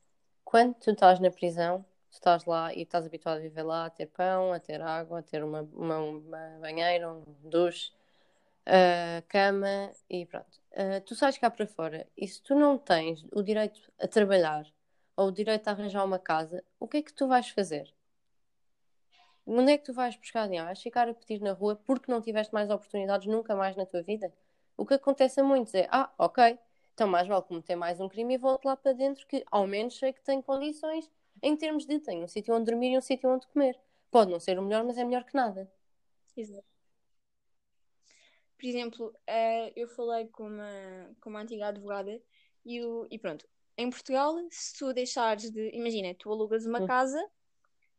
Quando 0.44 0.74
tu 0.76 0.92
estás 0.92 1.20
na 1.20 1.30
prisão, 1.30 1.86
tu 2.10 2.16
estás 2.16 2.46
lá 2.46 2.74
e 2.74 2.82
estás 2.82 3.06
habituado 3.06 3.38
a 3.38 3.42
viver 3.42 3.64
lá, 3.64 3.86
a 3.86 3.90
ter 3.90 4.08
pão, 4.08 4.52
a 4.54 4.60
ter 4.60 4.82
água, 4.82 5.20
a 5.20 5.24
ter 5.24 5.44
uma, 5.44 5.62
uma, 5.74 6.00
uma 6.00 6.58
banheira, 6.60 7.12
um 7.12 7.24
duche, 7.44 7.92
a 8.68 9.22
cama 9.24 9.92
e 10.10 10.26
pronto. 10.26 10.60
Ah, 10.76 11.02
tu 11.06 11.16
sais 11.16 11.38
cá 11.38 11.50
para 11.50 11.66
fora 11.66 12.08
e 12.18 12.28
se 12.28 12.42
tu 12.42 12.54
não 12.56 12.78
tens 12.78 13.26
o 13.32 13.42
direito 13.42 13.80
a 14.00 14.08
trabalhar 14.08 14.66
ou 15.16 15.28
o 15.30 15.32
direito 15.32 15.68
a 15.68 15.72
arranjar 15.72 16.04
uma 16.06 16.20
casa, 16.20 16.64
o 16.80 16.88
que 16.88 16.98
é 16.98 17.02
que 17.02 17.14
tu 17.14 17.28
vais 17.28 17.50
fazer? 17.50 17.94
Onde 19.46 19.72
é 19.72 19.78
que 19.78 19.86
tu 19.86 19.94
vais 19.94 20.16
buscar 20.18 20.46
dinheiro? 20.46 20.66
Vais 20.68 20.82
ficar 20.82 21.08
a 21.08 21.14
pedir 21.14 21.42
na 21.42 21.54
rua 21.54 21.76
porque 21.86 22.12
não 22.12 22.22
tiveste 22.22 22.54
mais 22.54 22.70
oportunidades 22.70 23.26
nunca 23.28 23.56
mais 23.56 23.76
na 23.78 23.86
tua 23.86 24.02
vida? 24.04 24.32
O 24.76 24.86
que 24.86 24.96
acontece 24.96 25.40
a 25.40 25.44
muitos 25.44 25.74
é, 25.74 25.88
ah, 25.90 26.12
ok, 26.18 26.60
então 26.94 27.08
mais 27.08 27.28
vale 27.28 27.42
cometer 27.44 27.76
mais 27.76 28.00
um 28.00 28.10
crime 28.10 28.36
e 28.36 28.38
volto 28.38 28.66
lá 28.66 28.76
para 28.76 28.92
dentro 28.94 29.26
que 29.26 29.46
ao 29.50 29.66
menos 29.66 29.98
sei 29.98 30.12
que 30.12 30.22
tenho 30.22 30.44
condições 30.44 31.10
em 31.42 31.56
termos 31.56 31.86
de 31.86 32.00
tenho 32.00 32.26
um 32.26 32.28
sítio 32.28 32.54
onde 32.54 32.66
dormir 32.66 32.92
e 32.92 32.98
um 32.98 33.02
sítio 33.02 33.30
onde 33.30 33.48
comer. 33.48 33.80
Pode 34.12 34.32
não 34.32 34.40
ser 34.40 34.60
o 34.60 34.62
melhor, 34.62 34.84
mas 34.84 34.98
é 34.98 35.04
melhor 35.04 35.24
que 35.24 35.36
nada. 35.36 35.70
Exato. 36.36 36.77
Por 38.58 38.66
exemplo, 38.66 39.14
eh, 39.28 39.72
eu 39.76 39.88
falei 39.88 40.28
com 40.30 40.48
uma, 40.48 41.16
com 41.22 41.30
uma 41.30 41.42
antiga 41.42 41.68
advogada 41.68 42.20
e, 42.66 42.84
o, 42.84 43.08
e 43.12 43.20
pronto, 43.20 43.48
em 43.78 43.90
Portugal, 43.90 44.36
se 44.52 44.78
tu 44.78 44.94
deixares 44.94 45.52
de. 45.52 45.70
Imagina, 45.76 46.16
tu 46.16 46.32
alugas 46.32 46.66
uma 46.66 46.82
Hum. 46.82 46.88
casa 46.88 47.24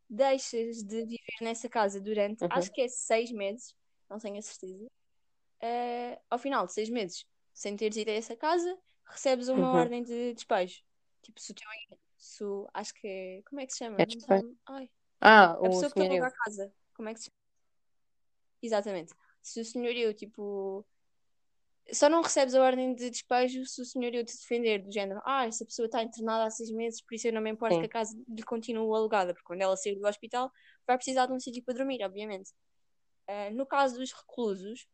deixas 0.09 0.83
de 0.83 1.03
viver 1.05 1.37
nessa 1.41 1.69
casa 1.69 2.01
durante, 2.01 2.43
Uhum. 2.43 2.49
acho 2.51 2.71
que 2.71 2.81
é 2.81 2.87
seis 2.87 3.31
meses, 3.31 3.75
não 4.09 4.17
tenho 4.17 4.37
a 4.37 4.41
certeza. 4.41 4.87
Eh, 5.61 6.19
ao 6.29 6.39
final 6.39 6.65
de 6.65 6.73
seis 6.73 6.89
meses, 6.89 7.25
sem 7.53 7.75
teres 7.75 7.97
ido 7.97 8.11
a 8.11 8.13
essa 8.15 8.35
casa, 8.35 8.77
recebes 9.05 9.49
uma 9.49 9.71
Uhum. 9.71 9.79
ordem 9.81 10.03
de 10.03 10.33
despejo. 10.33 10.81
Tipo, 11.21 11.39
se 11.39 11.51
o 11.51 11.55
teu. 11.55 11.67
Se, 12.17 12.43
acho 12.73 12.93
que 12.93 13.07
é. 13.07 13.41
Como 13.47 13.61
é 13.61 13.65
que 13.65 13.73
se 13.73 13.79
chama? 13.79 13.99
É 13.99 14.05
Não? 14.27 14.57
Ai, 14.67 14.89
Ah, 15.21 15.53
a 15.53 15.61
o 15.61 15.69
pessoa 15.69 15.89
que 15.91 15.95
te 15.97 16.01
alugou 16.03 16.27
a 16.27 16.31
casa. 16.31 16.73
Como 16.95 17.09
é 17.09 17.13
que 17.13 17.19
se 17.21 17.25
chama? 17.25 17.39
Exatamente. 18.61 19.13
Se 19.41 19.61
o 19.61 19.65
senhorio, 19.65 20.13
tipo. 20.13 20.85
Só 21.91 22.07
não 22.07 22.21
recebes 22.21 22.53
a 22.53 22.61
ordem 22.61 22.93
de 22.93 23.09
despejo 23.09 23.65
se 23.65 23.81
o 23.81 23.85
senhorio 23.85 24.23
te 24.23 24.37
defender, 24.37 24.83
do 24.83 24.91
género, 24.91 25.21
ah, 25.25 25.47
essa 25.47 25.65
pessoa 25.65 25.87
está 25.87 26.03
internada 26.03 26.45
há 26.45 26.49
seis 26.51 26.69
meses, 26.69 27.01
por 27.01 27.15
isso 27.15 27.27
eu 27.27 27.33
não 27.33 27.41
me 27.41 27.49
importo 27.49 27.73
Sim. 27.73 27.81
que 27.81 27.87
a 27.87 27.89
casa 27.89 28.15
lhe 28.27 28.43
continue 28.43 28.95
alugada, 28.95 29.33
porque 29.33 29.47
quando 29.47 29.61
ela 29.61 29.75
sair 29.75 29.95
do 29.95 30.07
hospital 30.07 30.51
vai 30.85 30.97
precisar 30.97 31.25
de 31.25 31.33
um 31.33 31.39
sítio 31.39 31.63
para 31.63 31.73
dormir, 31.73 32.03
obviamente. 32.03 32.51
Ah, 33.27 33.49
no 33.49 33.65
caso 33.65 33.97
dos 33.97 34.13
reclusos, 34.13 34.87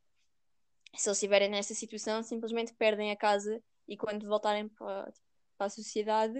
se 0.95 1.09
eles 1.09 1.17
estiverem 1.17 1.49
nesta 1.49 1.73
situação, 1.73 2.23
simplesmente 2.23 2.73
perdem 2.73 3.11
a 3.11 3.17
casa 3.17 3.61
e 3.87 3.97
quando 3.97 4.25
voltarem 4.27 4.69
para, 4.69 5.11
para 5.57 5.67
a 5.67 5.69
sociedade, 5.69 6.39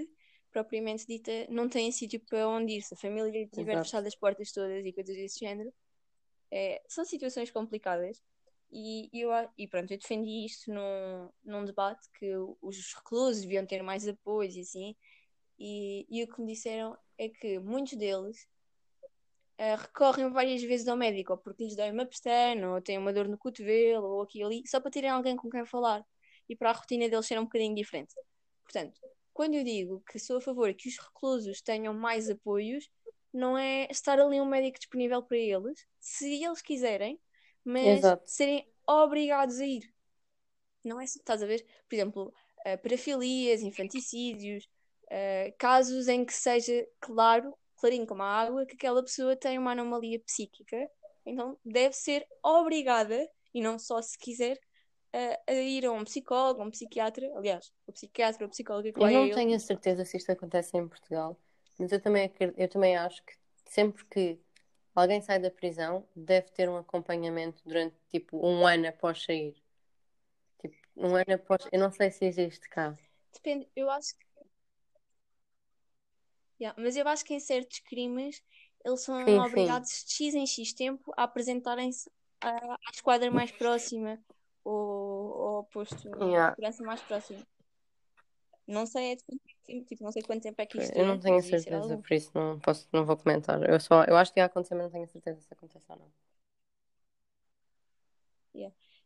propriamente 0.51 1.05
dita, 1.05 1.31
não 1.49 1.67
têm 1.67 1.91
sítio 1.91 2.19
para 2.21 2.47
onde 2.47 2.77
ir. 2.77 2.81
Se 2.81 2.93
a 2.93 2.97
família 2.97 3.29
lhe 3.29 3.47
tiver 3.47 3.73
Exato. 3.73 3.85
fechado 3.85 4.07
as 4.07 4.15
portas 4.15 4.51
todas 4.51 4.85
e 4.85 4.93
coisas 4.93 5.15
desse 5.15 5.39
género, 5.39 5.73
é, 6.55 6.81
são 6.87 7.03
situações 7.03 7.51
complicadas. 7.51 8.23
E, 8.71 9.09
eu, 9.13 9.29
e 9.57 9.67
pronto, 9.67 9.91
eu 9.91 9.97
defendi 9.97 10.45
isto 10.45 10.71
num, 10.73 11.29
num 11.43 11.65
debate 11.65 12.09
que 12.17 12.33
os 12.61 12.93
reclusos 12.95 13.41
deviam 13.41 13.65
ter 13.65 13.83
mais 13.83 14.07
apoio 14.07 14.49
e 14.49 14.61
assim. 14.61 14.95
E, 15.59 16.05
e 16.09 16.23
o 16.23 16.27
que 16.27 16.41
me 16.41 16.53
disseram 16.53 16.97
é 17.17 17.29
que 17.29 17.59
muitos 17.59 17.97
deles 17.97 18.47
eh, 19.57 19.75
recorrem 19.75 20.29
várias 20.31 20.63
vezes 20.63 20.87
ao 20.87 20.97
médico, 20.97 21.33
ou 21.33 21.37
porque 21.37 21.63
lhes 21.65 21.75
dói 21.75 21.91
uma 21.91 22.05
pestana, 22.05 22.73
ou 22.73 22.81
têm 22.81 22.97
uma 22.97 23.13
dor 23.13 23.27
no 23.27 23.37
cotovelo, 23.37 24.05
ou 24.05 24.21
aqui 24.21 24.41
ali, 24.43 24.63
só 24.65 24.79
para 24.79 24.91
terem 24.91 25.09
alguém 25.09 25.35
com 25.35 25.49
quem 25.49 25.65
falar 25.65 26.05
e 26.47 26.55
para 26.55 26.69
a 26.71 26.73
rotina 26.73 27.09
deles 27.09 27.25
ser 27.25 27.39
um 27.39 27.43
bocadinho 27.43 27.75
diferente. 27.75 28.13
Portanto, 28.63 28.99
quando 29.33 29.55
eu 29.55 29.63
digo 29.63 30.01
que 30.09 30.19
sou 30.19 30.37
a 30.37 30.41
favor 30.41 30.73
que 30.73 30.87
os 30.89 30.97
reclusos 30.97 31.61
tenham 31.61 31.93
mais 31.93 32.29
apoios, 32.29 32.89
não 33.35 33.57
é 33.57 33.87
estar 33.91 34.19
ali 34.19 34.39
um 34.39 34.45
médico 34.45 34.79
disponível 34.79 35.21
para 35.21 35.37
eles, 35.37 35.85
se 35.99 36.43
eles 36.43 36.61
quiserem, 36.61 37.19
mas 37.63 37.99
Exato. 37.99 38.23
serem 38.25 38.65
obrigados 38.87 39.59
a 39.59 39.65
ir. 39.65 39.93
Não 40.83 41.01
é, 41.01 41.03
estás 41.03 41.43
a 41.43 41.45
ver? 41.45 41.65
Por 41.89 41.95
exemplo, 41.95 42.33
eh, 42.65 42.77
parafilias, 42.77 43.61
infanticídios, 43.61 44.69
eh, 45.09 45.53
casos 45.57 46.07
em 46.07 46.23
que 46.23 46.33
seja 46.33 46.87
claro, 46.99 47.53
clarinho 47.75 48.05
como 48.07 48.23
a 48.23 48.27
água, 48.27 48.65
que 48.65 48.75
aquela 48.75 49.03
pessoa 49.03 49.35
tem 49.35 49.57
uma 49.57 49.71
anomalia 49.71 50.19
psíquica, 50.21 50.89
então 51.25 51.57
deve 51.65 51.93
ser 51.95 52.25
obrigada, 52.43 53.27
e 53.53 53.61
não 53.61 53.77
só 53.77 54.01
se 54.01 54.17
quiser, 54.17 54.57
a, 55.11 55.51
a 55.51 55.53
ir 55.55 55.85
a 55.85 55.91
um 55.91 56.03
psicólogo, 56.03 56.61
a 56.61 56.65
um 56.65 56.71
psiquiatra. 56.71 57.29
Aliás, 57.35 57.71
o 57.87 57.91
psiquiatra 57.91 58.43
ou 58.43 58.47
a 58.47 58.49
psicóloga 58.49 58.93
que 58.93 59.03
Eu 59.03 59.11
não 59.11 59.29
tenho 59.29 59.55
a 59.55 59.59
certeza 59.59 60.05
se 60.05 60.17
isto 60.17 60.31
acontece 60.31 60.77
em 60.77 60.87
Portugal, 60.87 61.37
mas 61.79 61.91
eu 61.91 62.01
também, 62.01 62.31
eu 62.57 62.67
também 62.69 62.95
acho 62.97 63.23
que 63.23 63.33
sempre 63.65 64.05
que 64.05 64.39
alguém 64.95 65.21
sai 65.21 65.39
da 65.39 65.51
prisão, 65.51 66.07
deve 66.15 66.49
ter 66.51 66.69
um 66.69 66.77
acompanhamento 66.77 67.61
durante 67.65 67.95
tipo 68.09 68.45
um 68.45 68.65
ano 68.65 68.87
após 68.87 69.23
sair. 69.23 69.55
Tipo, 70.59 70.75
um 70.95 71.15
ano 71.15 71.33
após. 71.33 71.67
Eu 71.71 71.79
não 71.79 71.91
sei 71.91 72.11
se 72.11 72.25
existe 72.25 72.67
cá. 72.69 72.95
Depende, 73.33 73.67
eu 73.75 73.89
acho 73.89 74.15
que. 74.17 74.25
Yeah, 76.59 76.73
mas 76.81 76.95
eu 76.95 77.07
acho 77.07 77.25
que 77.25 77.33
em 77.33 77.39
certos 77.39 77.79
crimes 77.79 78.41
eles 78.83 79.01
são 79.01 79.15
Sim, 79.25 79.39
sim. 79.41 79.41
obrigados 79.45 80.05
de 80.05 80.13
X 80.13 80.33
em 80.35 80.47
X 80.47 80.73
tempo 80.73 81.11
a 81.17 81.23
apresentarem-se 81.23 82.09
à, 82.39 82.49
à 82.75 82.91
esquadra 82.93 83.29
mais 83.29 83.51
próxima 83.51 84.17
ou, 84.63 84.73
ou 84.73 85.55
ao 85.57 85.63
posto 85.65 85.97
de 85.97 86.25
Yeah. 86.25 86.55
segurança 86.55 86.83
mais 86.83 87.01
próximo. 87.01 87.45
Não 88.67 88.85
sei, 88.85 89.11
é 89.11 89.15
de 89.15 89.23
quanto 89.23 89.41
tempo, 89.65 89.85
tipo, 89.87 90.03
não 90.03 90.11
sei 90.11 90.23
quanto 90.23 90.43
tempo 90.43 90.61
é 90.61 90.65
que 90.65 90.77
isto 90.79 90.93
Eu 90.93 91.05
não 91.07 91.19
tenho 91.19 91.41
certeza, 91.41 91.97
algum. 91.97 92.03
por 92.03 92.13
isso 92.13 92.31
não 92.35 92.59
posso, 92.59 92.87
não 92.93 93.05
vou 93.05 93.17
comentar. 93.17 93.61
Eu 93.69 93.79
só, 93.79 94.03
eu 94.05 94.15
acho 94.17 94.31
que 94.33 94.39
ia 94.39 94.45
acontecer, 94.45 94.75
mas 94.75 94.85
não 94.85 94.91
tenho 94.91 95.07
certeza 95.07 95.41
se 95.41 95.53
acontece 95.53 95.85
ou 95.89 95.97
não. 95.97 96.11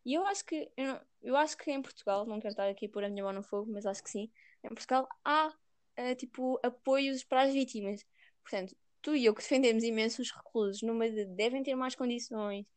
E 0.06 0.14
eu 0.14 0.26
acho 0.26 0.46
que 0.46 0.72
eu, 0.78 0.86
não- 0.88 1.02
eu 1.22 1.36
acho 1.38 1.58
que 1.58 1.72
em 1.72 1.82
Portugal, 1.82 2.26
não 2.26 2.40
quero 2.40 2.52
estar 2.54 2.70
aqui 2.70 2.86
a 2.86 2.90
pôr 2.90 3.04
a 3.04 3.10
minha 3.10 3.24
mão 3.24 3.34
no 3.34 3.44
fogo, 3.44 3.72
mas 3.72 3.86
acho 3.86 4.04
que 4.04 4.10
sim, 4.10 4.30
em 4.64 4.70
Portugal 4.70 5.08
há 5.24 5.54
eh, 5.98 6.16
tipo 6.16 6.60
apoios 6.64 7.24
para 7.24 7.44
as 7.44 7.54
vítimas. 7.54 8.06
Portanto, 8.42 8.76
tu 9.02 9.16
e 9.16 9.26
eu 9.26 9.34
que 9.34 9.42
defendemos 9.42 9.84
imenso 9.84 10.22
os 10.22 10.32
reclusos 10.32 10.82
numa 10.82 11.10
de 11.10 11.26
devem 11.26 11.62
ter 11.64 11.76
mais 11.76 11.96
condições 11.96 12.68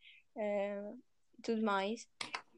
e 1.39 1.43
tudo 1.43 1.63
mais, 1.63 2.07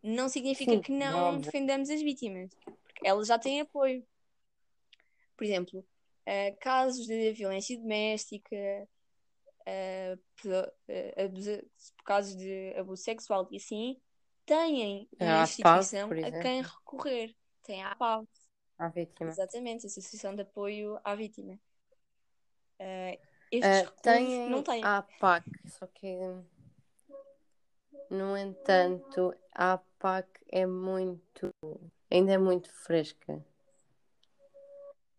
não 0.02 0.28
significa 0.28 0.72
Sim, 0.72 0.82
que 0.82 0.92
não 0.92 1.34
óbvio. 1.37 1.40
defendamos 1.42 1.90
as 1.90 2.02
vítimas, 2.02 2.50
porque 2.84 3.06
elas 3.06 3.28
já 3.28 3.38
têm 3.38 3.60
apoio. 3.60 4.04
Por 5.37 5.44
exemplo, 5.44 5.85
eh, 6.27 6.53
casos 6.61 7.07
de 7.07 7.33
violência 7.33 7.79
doméstica, 7.79 8.57
eh, 9.66 10.16
eh, 10.88 11.25
abuso- 11.25 11.62
casos 12.05 12.37
de 12.37 12.75
abuso 12.77 13.03
sexual 13.03 13.49
e 13.51 13.57
assim, 13.57 14.01
têm 14.47 15.09
É 15.18 15.25
uma 15.25 15.40
a 15.40 15.42
instituição 15.42 16.11
a 16.11 16.42
quem 16.42 16.62
recorrer. 16.62 17.35
Tem 17.62 17.83
a 17.83 17.92
APAV, 17.92 18.27
À 18.79 18.88
vítima. 18.88 19.31
exatamente, 19.31 19.87
Associação 19.87 20.35
de 20.35 20.42
Apoio 20.42 20.99
à 21.03 21.14
Vítima. 21.14 21.59
Eh, 22.79 23.18
estes 23.51 23.81
reclusos 23.83 24.03
têm 24.03 24.49
não 24.51 24.62
têm. 24.62 24.85
a 24.85 24.99
APAC, 24.99 25.44
só 25.66 25.87
que, 25.87 26.18
no 28.11 28.37
entanto, 28.37 29.35
a 29.53 29.73
APAC 29.75 30.29
é 30.49 30.66
muito, 30.66 31.51
ainda 32.11 32.33
é 32.33 32.38
muito 32.38 32.70
fresca. 32.70 33.44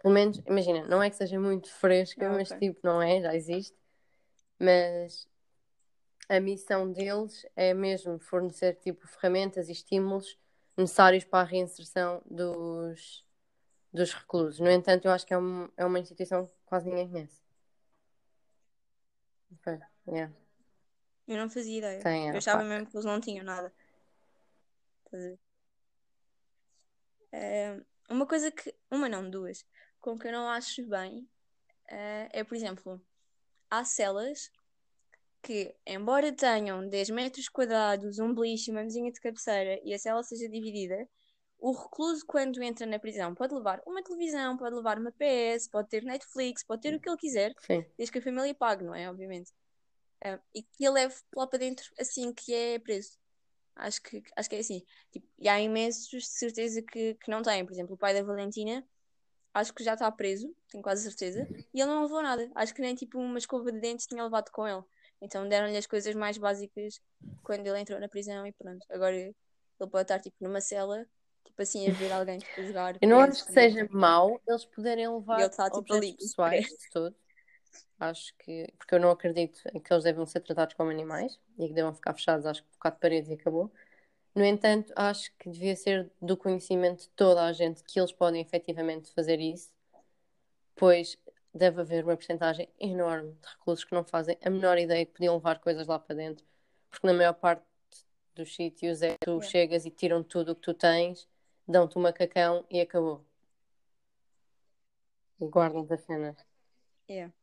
Pelo 0.05 0.13
menos, 0.13 0.39
imagina, 0.45 0.85
não 0.87 1.01
é 1.01 1.09
que 1.09 1.15
seja 1.15 1.39
muito 1.39 1.67
fresca, 1.67 2.27
Ah, 2.27 2.33
mas 2.33 2.51
ok. 2.51 2.59
tipo, 2.59 2.79
não 2.83 3.01
é, 3.01 3.19
já 3.21 3.33
existe. 3.33 3.75
Mas 4.59 5.27
a 6.29 6.39
missão 6.39 6.91
deles 6.91 7.43
é 7.55 7.73
mesmo 7.73 8.19
fornecer 8.19 8.75
tipo 8.75 9.07
ferramentas 9.07 9.67
e 9.67 9.71
estímulos 9.71 10.37
necessários 10.77 11.23
para 11.23 11.39
a 11.39 11.43
reinserção 11.43 12.21
dos, 12.23 13.25
dos 13.91 14.13
reclusos. 14.13 14.59
No 14.59 14.69
entanto, 14.69 15.05
eu 15.05 15.11
acho 15.11 15.25
que 15.25 15.33
é, 15.33 15.39
um, 15.39 15.67
é 15.75 15.83
uma 15.83 15.97
instituição 15.97 16.45
que 16.45 16.53
quase 16.67 16.87
ninguém 16.87 17.09
conhece. 17.09 17.41
Ok, 19.53 19.79
yeah. 20.07 20.31
Eu 21.27 21.37
não 21.37 21.49
fazia 21.49 21.79
ideia. 21.79 22.03
Tem 22.03 22.29
a 22.29 22.33
Eu 22.33 22.37
achava 22.37 22.63
mesmo 22.63 22.85
que 22.85 22.95
eles 22.95 23.05
não 23.05 23.19
tinham 23.19 23.43
nada. 23.43 23.73
Eh, 27.31 27.81
uma 28.07 28.27
coisa 28.27 28.51
que, 28.51 28.71
uma 28.91 29.09
não, 29.09 29.27
duas, 29.27 29.65
com 30.05 30.19
que 30.19 30.27
eu 30.27 30.31
não 30.31 30.47
acho 30.47 30.85
bem, 30.85 31.27
eh, 31.89 32.29
é, 32.31 32.43
por 32.43 32.55
exemplo, 32.55 33.01
há 33.71 33.83
celas 33.83 34.51
que, 35.41 35.75
embora 35.83 36.31
tenham 36.31 36.87
10 36.87 37.09
metros 37.09 37.49
quadrados, 37.49 38.19
um 38.19 38.31
beliche, 38.31 38.69
uma 38.69 38.83
mesinha 38.83 39.11
de 39.11 39.19
cabeceira 39.19 39.81
e 39.83 39.95
a 39.95 39.97
cela 39.97 40.21
seja 40.21 40.47
dividida, 40.47 41.09
o 41.57 41.71
recluso, 41.71 42.23
quando 42.27 42.61
entra 42.61 42.85
na 42.85 42.99
prisão, 42.99 43.33
pode 43.33 43.55
levar 43.55 43.81
uma 43.87 44.03
televisão, 44.03 44.55
pode 44.55 44.75
levar 44.75 44.99
uma 44.99 45.11
PS, 45.11 45.71
pode 45.71 45.89
ter 45.89 46.03
Netflix, 46.03 46.63
pode 46.63 46.83
ter 46.83 46.93
o 46.93 46.99
que 46.99 47.09
ele 47.09 47.17
quiser, 47.17 47.55
Sim. 47.61 47.83
desde 47.97 48.11
que 48.11 48.19
a 48.19 48.21
família 48.21 48.53
pague, 48.53 48.83
não 48.83 48.93
é? 48.93 49.09
Obviamente. 49.09 49.51
Ah, 50.23 50.39
e 50.53 50.61
que 50.61 50.85
ele 50.85 50.91
leve 50.91 51.15
lá 51.35 51.47
para 51.47 51.57
dentro 51.57 51.91
assim 51.99 52.31
que 52.31 52.53
é 52.53 52.77
preso. 52.77 53.17
Acho 53.75 54.01
que, 54.03 54.21
acho 54.35 54.49
que 54.49 54.55
é 54.55 54.59
assim. 54.59 54.85
Tipo, 55.11 55.27
e 55.39 55.49
há 55.49 55.59
imensos 55.59 56.07
de 56.07 56.21
certeza 56.27 56.81
que, 56.83 57.15
que 57.15 57.31
não 57.31 57.41
têm. 57.41 57.65
Por 57.65 57.73
exemplo, 57.73 57.95
o 57.95 57.97
pai 57.97 58.13
da 58.13 58.23
Valentina, 58.23 58.87
acho 59.55 59.73
que 59.73 59.83
já 59.83 59.93
está 59.93 60.11
preso, 60.11 60.53
tenho 60.69 60.83
quase 60.83 61.01
certeza, 61.03 61.47
e 61.73 61.79
ele 61.79 61.89
não 61.89 62.03
levou 62.03 62.21
nada. 62.21 62.51
Acho 62.53 62.75
que 62.75 62.81
nem 62.81 62.93
tipo 62.93 63.17
uma 63.17 63.37
escova 63.37 63.71
de 63.71 63.79
dentes 63.79 64.05
tinha 64.05 64.21
levado 64.21 64.51
com 64.51 64.67
ele. 64.67 64.83
Então 65.21 65.47
deram-lhe 65.47 65.77
as 65.77 65.87
coisas 65.87 66.13
mais 66.13 66.37
básicas 66.37 66.99
quando 67.41 67.65
ele 67.65 67.79
entrou 67.79 67.97
na 67.99 68.09
prisão 68.09 68.45
e 68.45 68.51
pronto. 68.51 68.85
Agora 68.89 69.15
ele 69.15 69.33
pode 69.79 70.01
estar 70.01 70.19
tipo 70.19 70.35
numa 70.41 70.59
cela, 70.59 71.07
tipo 71.45 71.61
assim, 71.61 71.89
a 71.89 71.93
ver 71.93 72.11
alguém 72.11 72.37
tipo, 72.37 72.63
jogar. 72.63 72.97
Eu 73.01 73.07
não 73.07 73.21
acho 73.21 73.45
que 73.45 73.53
seja 73.53 73.87
mau 73.91 74.41
eles 74.45 74.65
poderem 74.65 75.07
levar 75.07 75.39
ele 75.39 75.47
está 75.47 75.65
tipo 75.65 75.77
objetos 75.77 76.09
ali. 76.09 76.17
pessoais 76.17 76.65
de 76.65 76.89
todo. 76.91 77.15
Acho 77.97 78.35
que, 78.39 78.67
porque 78.77 78.95
eu 78.95 78.99
não 78.99 79.09
acredito 79.09 79.57
em 79.73 79.79
que 79.79 79.93
eles 79.93 80.03
devem 80.03 80.25
ser 80.25 80.41
tratados 80.41 80.75
como 80.75 80.91
animais 80.91 81.39
e 81.57 81.69
que 81.69 81.73
devam 81.73 81.93
ficar 81.93 82.13
fechados, 82.13 82.45
acho 82.45 82.61
que 82.61 82.69
por 82.71 82.79
quatro 82.79 82.99
paredes 82.99 83.29
e 83.29 83.35
acabou. 83.35 83.71
No 84.35 84.43
entanto, 84.43 84.91
acho 84.97 85.31
que 85.39 85.49
devia 85.49 85.75
ser 85.77 86.11
do 86.21 86.35
conhecimento 86.35 87.03
de 87.03 87.09
toda 87.09 87.45
a 87.45 87.53
gente 87.53 87.81
que 87.83 87.97
eles 87.97 88.11
podem 88.11 88.41
efetivamente 88.41 89.13
fazer 89.13 89.39
isso, 89.39 89.71
pois 90.75 91.17
deve 91.53 91.79
haver 91.79 92.03
uma 92.03 92.17
porcentagem 92.17 92.67
enorme 92.77 93.31
de 93.31 93.47
reclusos 93.47 93.85
que 93.85 93.93
não 93.93 94.03
fazem 94.03 94.37
a 94.43 94.49
menor 94.49 94.77
ideia 94.77 95.05
que 95.05 95.13
podiam 95.13 95.35
levar 95.35 95.59
coisas 95.59 95.87
lá 95.87 95.97
para 95.97 96.15
dentro, 96.15 96.45
porque 96.91 97.07
na 97.07 97.13
maior 97.13 97.33
parte 97.33 97.63
dos 98.35 98.53
sítios 98.53 99.01
é 99.01 99.15
tu 99.21 99.31
Yeah. 99.31 99.47
chegas 99.47 99.85
e 99.85 99.89
tiram 99.89 100.21
tudo 100.21 100.51
o 100.51 100.55
que 100.55 100.61
tu 100.61 100.73
tens, 100.73 101.29
dão-te 101.65 101.97
um 101.97 102.01
macacão 102.01 102.65
e 102.69 102.81
acabou. 102.81 103.25
E 105.39 105.45
guardam-te 105.45 105.93
as 105.93 106.01
cenas. 106.01 106.35
Yeah. 107.09 107.33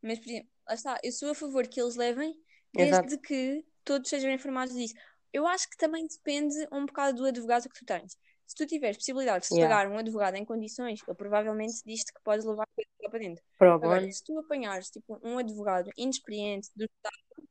Mas, 0.00 0.20
por 0.20 0.28
exemplo, 0.28 0.50
lá 0.68 0.74
está, 0.74 1.00
eu 1.02 1.10
sou 1.10 1.30
a 1.30 1.34
favor 1.34 1.66
que 1.66 1.80
eles 1.80 1.96
levem, 1.96 2.40
desde 2.72 2.94
Exato. 2.94 3.18
que 3.22 3.64
todos 3.84 4.08
sejam 4.08 4.30
informados 4.30 4.74
disso. 4.74 4.94
Eu 5.32 5.46
acho 5.46 5.68
que 5.68 5.76
também 5.76 6.06
depende 6.06 6.54
um 6.70 6.84
bocado 6.84 7.18
do 7.18 7.26
advogado 7.26 7.68
que 7.68 7.78
tu 7.78 7.84
tens. 7.84 8.16
Se 8.46 8.54
tu 8.54 8.66
tiveres 8.66 8.98
possibilidade 8.98 9.48
de 9.48 9.54
Yeah. 9.54 9.74
pagar 9.74 9.90
um 9.90 9.98
advogado 9.98 10.34
em 10.36 10.44
condições, 10.44 11.00
ele 11.06 11.16
provavelmente 11.16 11.82
diz-te 11.86 12.12
que 12.12 12.20
podes 12.22 12.44
levar 12.44 12.66
coisa 12.74 12.90
lá 13.02 13.08
para 13.10 13.18
dentro. 13.18 13.42
Agora, 13.60 14.12
se 14.12 14.22
tu 14.22 14.38
apanhares 14.38 14.90
tipo, 14.90 15.18
um 15.22 15.38
advogado 15.38 15.90
inexperiente 15.96 16.68
do 16.76 16.84
Estado 16.84 17.48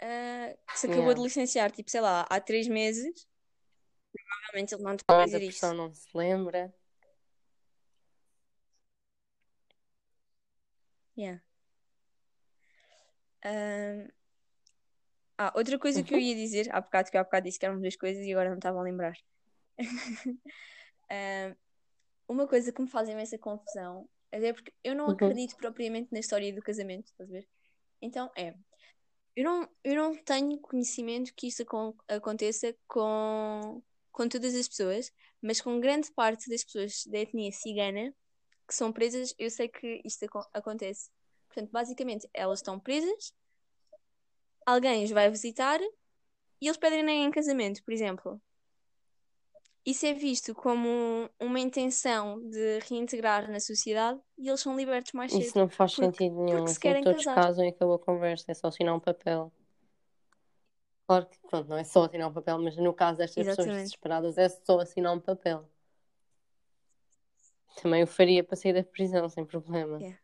ah, 0.00 0.54
que 0.72 0.78
se 0.78 0.86
acabou 0.86 1.06
Yeah. 1.06 1.20
de 1.20 1.22
licenciar, 1.24 1.72
tipo, 1.72 1.90
sei 1.90 2.00
lá, 2.00 2.24
há 2.30 2.40
três 2.40 2.68
meses, 2.68 3.26
provavelmente 4.12 4.74
ele 4.74 4.82
não 4.84 4.96
te 4.96 5.04
a 5.08 5.24
dizer 5.24 5.42
isso. 5.42 5.52
pessoa 5.60 5.74
não 5.74 5.92
se 5.92 6.06
lembra. 6.14 6.72
Yeah. 11.16 11.42
Ahm, 13.44 14.08
Ah, 15.38 15.52
outra 15.54 15.78
coisa 15.78 16.02
que 16.02 16.12
eu 16.14 16.18
ia 16.18 16.34
dizer, 16.34 16.68
há 16.74 16.80
bocado 16.80 17.10
que 17.10 17.16
eu 17.16 17.20
há 17.20 17.24
bocado 17.24 17.46
disse 17.46 17.58
que 17.58 17.64
eram 17.66 17.80
duas 17.80 17.96
coisas 17.96 18.26
e 18.26 18.32
agora 18.32 18.50
não 18.50 18.56
estava 18.56 18.78
a 18.80 18.82
lembrar. 18.82 19.14
Ahm, 21.10 21.54
uma 22.28 22.46
coisa 22.46 22.72
que 22.72 22.82
me 22.82 22.88
faz 22.88 23.08
imensa 23.08 23.38
confusão, 23.38 24.08
até 24.32 24.52
porque 24.52 24.72
eu 24.84 24.94
não 24.94 25.06
Uhum. 25.06 25.14
acredito 25.14 25.56
propriamente 25.56 26.12
na 26.12 26.18
história 26.20 26.52
do 26.52 26.60
casamento, 26.62 27.06
estás 27.06 27.30
a 27.30 27.32
ver? 27.32 27.48
Então 28.02 28.30
é, 28.36 28.54
eu 29.36 29.44
não, 29.44 29.68
eu 29.84 29.94
não 29.96 30.16
tenho 30.24 30.58
conhecimento 30.58 31.32
que 31.34 31.46
isso 31.46 31.62
acon- 31.62 31.94
aconteça 32.08 32.74
com, 32.86 33.82
com 34.12 34.28
todas 34.28 34.54
as 34.54 34.68
pessoas, 34.68 35.12
mas 35.40 35.60
com 35.60 35.80
grande 35.80 36.12
parte 36.12 36.50
das 36.50 36.64
pessoas 36.64 37.04
da 37.06 37.18
etnia 37.18 37.52
cigana 37.52 38.14
que 38.66 38.74
são 38.74 38.92
presas, 38.92 39.34
eu 39.38 39.50
sei 39.50 39.68
que 39.68 40.02
isto 40.04 40.24
acon- 40.26 40.44
acontece. 40.52 41.10
Portanto, 41.48 41.70
basicamente, 41.70 42.28
elas 42.34 42.58
estão 42.58 42.78
presas, 42.78 43.32
alguém 44.72 45.04
os 45.04 45.10
vai 45.10 45.30
visitar 45.30 45.80
e 46.60 46.66
eles 46.66 46.76
pedem 46.76 47.24
em 47.24 47.30
casamento, 47.30 47.82
por 47.84 47.92
exemplo. 47.92 48.40
Isso 49.86 50.04
é 50.04 50.12
visto 50.12 50.54
como 50.54 51.30
uma 51.40 51.58
intenção 51.58 52.38
de 52.50 52.78
reintegrar 52.80 53.50
na 53.50 53.58
sociedade 53.58 54.20
e 54.36 54.48
eles 54.48 54.60
são 54.60 54.76
libertos 54.76 55.12
mais 55.12 55.32
cedo. 55.32 55.42
Isso 55.42 55.58
não 55.58 55.68
faz 55.68 55.94
porque- 55.94 56.06
sentido 56.18 56.34
nenhum. 56.36 56.58
porque 56.58 56.66
se 56.68 56.72
Assim, 56.72 56.80
querem 56.80 57.02
todos 57.04 57.24
casar. 57.24 57.42
casam 57.42 57.64
e 57.64 57.68
acabou 57.68 57.94
a 57.94 57.98
conversa. 57.98 58.50
É 58.50 58.54
só 58.54 58.68
assinar 58.68 58.94
um 58.94 59.00
papel. 59.00 59.50
Claro 61.06 61.24
que, 61.26 61.38
pronto, 61.48 61.68
não 61.70 61.78
é 61.78 61.84
só 61.84 62.04
assinar 62.04 62.28
um 62.28 62.34
papel, 62.34 62.58
mas 62.58 62.76
no 62.76 62.92
caso 62.92 63.16
destas 63.16 63.36
pessoas 63.46 63.58
Exatamente. 63.58 63.84
desesperadas 63.84 64.36
é 64.36 64.48
só 64.50 64.78
assinar 64.80 65.14
um 65.14 65.20
papel. 65.20 65.66
Também 67.80 68.02
o 68.02 68.06
faria 68.06 68.44
para 68.44 68.56
sair 68.56 68.74
da 68.74 68.82
prisão, 68.84 69.26
sem 69.30 69.46
problema. 69.46 69.98
Yeah. 70.00 70.18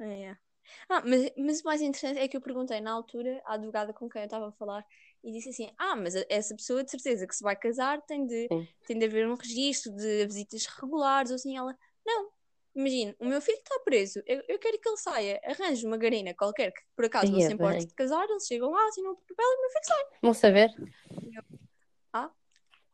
É. 0.00 0.41
Ah, 0.88 1.02
mas, 1.04 1.30
mas 1.36 1.60
o 1.60 1.64
mais 1.64 1.80
interessante 1.80 2.18
é 2.18 2.28
que 2.28 2.36
eu 2.36 2.40
perguntei 2.40 2.80
na 2.80 2.92
altura 2.92 3.40
à 3.44 3.54
advogada 3.54 3.92
com 3.92 4.08
quem 4.08 4.22
eu 4.22 4.26
estava 4.26 4.48
a 4.48 4.52
falar 4.52 4.84
e 5.22 5.32
disse 5.32 5.50
assim: 5.50 5.72
Ah, 5.78 5.96
mas 5.96 6.14
essa 6.28 6.54
pessoa 6.54 6.84
de 6.84 6.90
certeza 6.90 7.26
que 7.26 7.34
se 7.34 7.42
vai 7.42 7.56
casar 7.56 8.00
tem 8.02 8.26
de, 8.26 8.48
Sim. 8.48 8.68
tem 8.86 8.98
de 8.98 9.04
haver 9.04 9.26
um 9.28 9.34
registro 9.34 9.92
de 9.94 10.26
visitas 10.26 10.66
regulares 10.66 11.30
ou 11.30 11.36
assim. 11.36 11.56
Ela, 11.56 11.76
não, 12.04 12.30
imagina, 12.74 13.14
o 13.18 13.26
meu 13.26 13.40
filho 13.40 13.58
está 13.58 13.78
preso, 13.80 14.22
eu, 14.26 14.42
eu 14.48 14.58
quero 14.58 14.78
que 14.80 14.88
ele 14.88 14.96
saia, 14.96 15.40
arranje 15.44 15.86
uma 15.86 15.96
garina 15.96 16.34
qualquer 16.34 16.72
que 16.72 16.80
por 16.96 17.04
acaso 17.04 17.30
não 17.30 17.38
Ia 17.38 17.46
se 17.46 17.52
importe 17.52 17.78
bem. 17.78 17.86
de 17.86 17.94
casar, 17.94 18.28
eles 18.28 18.46
chegam 18.46 18.70
lá, 18.70 18.84
assinam 18.86 19.12
o 19.12 19.16
papel 19.16 19.46
e 19.46 19.56
o 19.56 19.60
meu 19.60 19.70
filho 19.70 19.84
sai. 19.84 20.04
Vão 20.22 20.34
saber? 20.34 20.70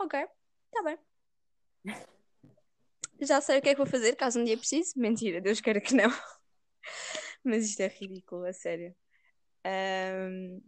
Ok, 0.00 0.16
está 0.20 0.82
bem. 0.84 0.96
Já 3.20 3.40
sei 3.40 3.58
o 3.58 3.62
que 3.62 3.70
é 3.70 3.72
que 3.72 3.78
vou 3.78 3.86
fazer 3.86 4.14
caso 4.14 4.38
um 4.38 4.44
dia 4.44 4.56
precise. 4.56 4.96
Mentira, 4.96 5.40
Deus 5.40 5.60
queira 5.60 5.80
que 5.80 5.92
não. 5.92 6.08
Mas 7.44 7.64
isto 7.66 7.80
é 7.80 7.88
ridículo, 7.88 8.44
a 8.46 8.52
sério. 8.52 8.94
Ahm, 9.64 10.60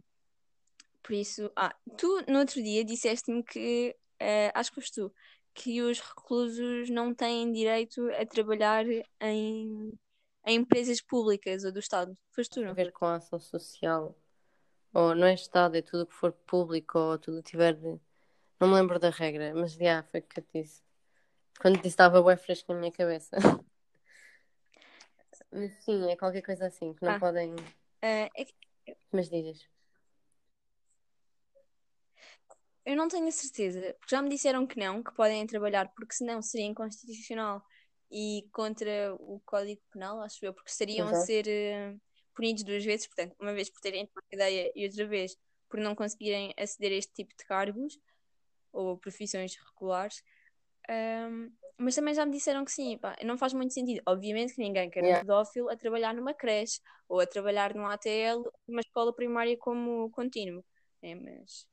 por 1.03 1.13
isso, 1.13 1.51
ah, 1.55 1.75
tu 1.97 2.07
no 2.27 2.39
outro 2.39 2.61
dia 2.61 2.85
disseste-me 2.85 3.43
que, 3.43 3.95
eh, 4.19 4.51
acho 4.53 4.69
que 4.71 4.75
foste 4.75 4.95
tu, 4.95 5.13
que 5.53 5.81
os 5.81 5.99
reclusos 5.99 6.89
não 6.89 7.13
têm 7.13 7.51
direito 7.51 8.07
a 8.11 8.25
trabalhar 8.25 8.85
em, 9.19 9.91
em 10.45 10.55
empresas 10.55 11.01
públicas 11.01 11.63
ou 11.63 11.71
do 11.71 11.79
Estado. 11.79 12.17
Foste 12.31 12.53
tu, 12.55 12.65
a 12.65 12.65
não 12.65 12.75
ver 12.75 12.91
foi? 12.91 12.91
com 12.91 13.05
a 13.05 13.15
ação 13.15 13.39
social. 13.39 14.15
Ou 14.93 15.15
não 15.15 15.27
é 15.27 15.33
Estado, 15.35 15.77
é 15.77 15.81
tudo 15.83 16.07
que 16.07 16.13
for 16.15 16.31
público 16.33 16.99
ou 16.99 17.19
tudo 17.19 17.43
que 17.43 17.51
tiver. 17.51 17.75
de- 17.75 17.99
Não 18.59 18.69
me 18.69 18.75
lembro 18.75 18.99
da 18.99 19.09
regra, 19.11 19.53
mas 19.55 19.73
já 19.73 20.03
foi 20.05 20.21
o 20.21 20.23
que 20.23 20.41
eu 20.41 20.45
disse. 20.55 20.83
Quando 21.61 21.77
disse 21.77 21.89
estava 21.89 22.23
bem 22.23 22.37
fresco 22.37 22.73
na 22.73 22.79
minha 22.81 22.91
cabeça. 22.93 23.37
Sim, 25.81 26.09
é 26.09 26.15
qualquer 26.15 26.41
coisa 26.41 26.67
assim, 26.67 26.93
que 26.93 27.03
não 27.03 27.13
Ah. 27.13 27.19
podem. 27.19 27.55
Ah, 28.01 28.29
é 28.35 28.45
que 28.45 28.53
Mas 29.11 29.29
dizes. 29.29 29.67
eu 32.85 32.95
não 32.95 33.07
tenho 33.07 33.27
a 33.27 33.31
certeza, 33.31 33.93
porque 33.99 34.15
já 34.15 34.21
me 34.21 34.29
disseram 34.29 34.65
que 34.65 34.79
não, 34.79 35.03
que 35.03 35.13
podem 35.13 35.45
trabalhar, 35.45 35.89
porque 35.93 36.13
senão 36.15 36.41
seria 36.41 36.65
inconstitucional 36.65 37.63
e 38.09 38.47
contra 38.51 39.13
o 39.19 39.39
Código 39.45 39.81
Penal, 39.91 40.19
acho 40.21 40.43
eu, 40.43 40.53
porque 40.53 40.71
estariam 40.71 41.07
a 41.07 41.11
Exato. 41.11 41.25
ser 41.25 41.47
eh, 41.47 41.95
punidos 42.35 42.63
duas 42.63 42.83
vezes, 42.83 43.07
portanto, 43.07 43.35
uma 43.39 43.53
vez 43.53 43.69
por 43.69 43.79
terem 43.81 44.07
tomado 44.07 44.25
ideia 44.31 44.71
e 44.75 44.85
outra 44.85 45.05
vez 45.05 45.37
por 45.69 45.79
não 45.79 45.95
conseguirem 45.95 46.53
aceder 46.57 46.91
a 46.91 46.95
este 46.95 47.13
tipo 47.13 47.33
de 47.37 47.45
cargos 47.45 47.97
ou 48.73 48.97
profissões 48.97 49.55
regulares. 49.55 50.23
Ahm, 50.89 51.49
mas 51.77 51.95
também 51.95 52.13
já 52.13 52.25
me 52.25 52.31
disseram 52.31 52.63
que 52.65 52.71
sim, 52.71 52.97
pá, 52.97 53.15
não 53.23 53.37
faz 53.37 53.53
muito 53.53 53.73
sentido. 53.73 54.01
Obviamente 54.07 54.53
que 54.55 54.61
ninguém 54.61 54.89
quer 54.89 55.01
um 55.03 55.07
Yeah. 55.07 55.21
pedófilo 55.21 55.69
a 55.69 55.75
trabalhar 55.77 56.13
numa 56.13 56.33
creche 56.33 56.79
ou 57.07 57.19
a 57.19 57.25
trabalhar 57.27 57.73
num 57.75 57.85
ATL, 57.85 58.43
numa 58.67 58.81
escola 58.81 59.13
primária 59.13 59.57
como 59.57 60.09
contínuo. 60.11 60.63
É, 61.01 61.15
mas, 61.15 61.65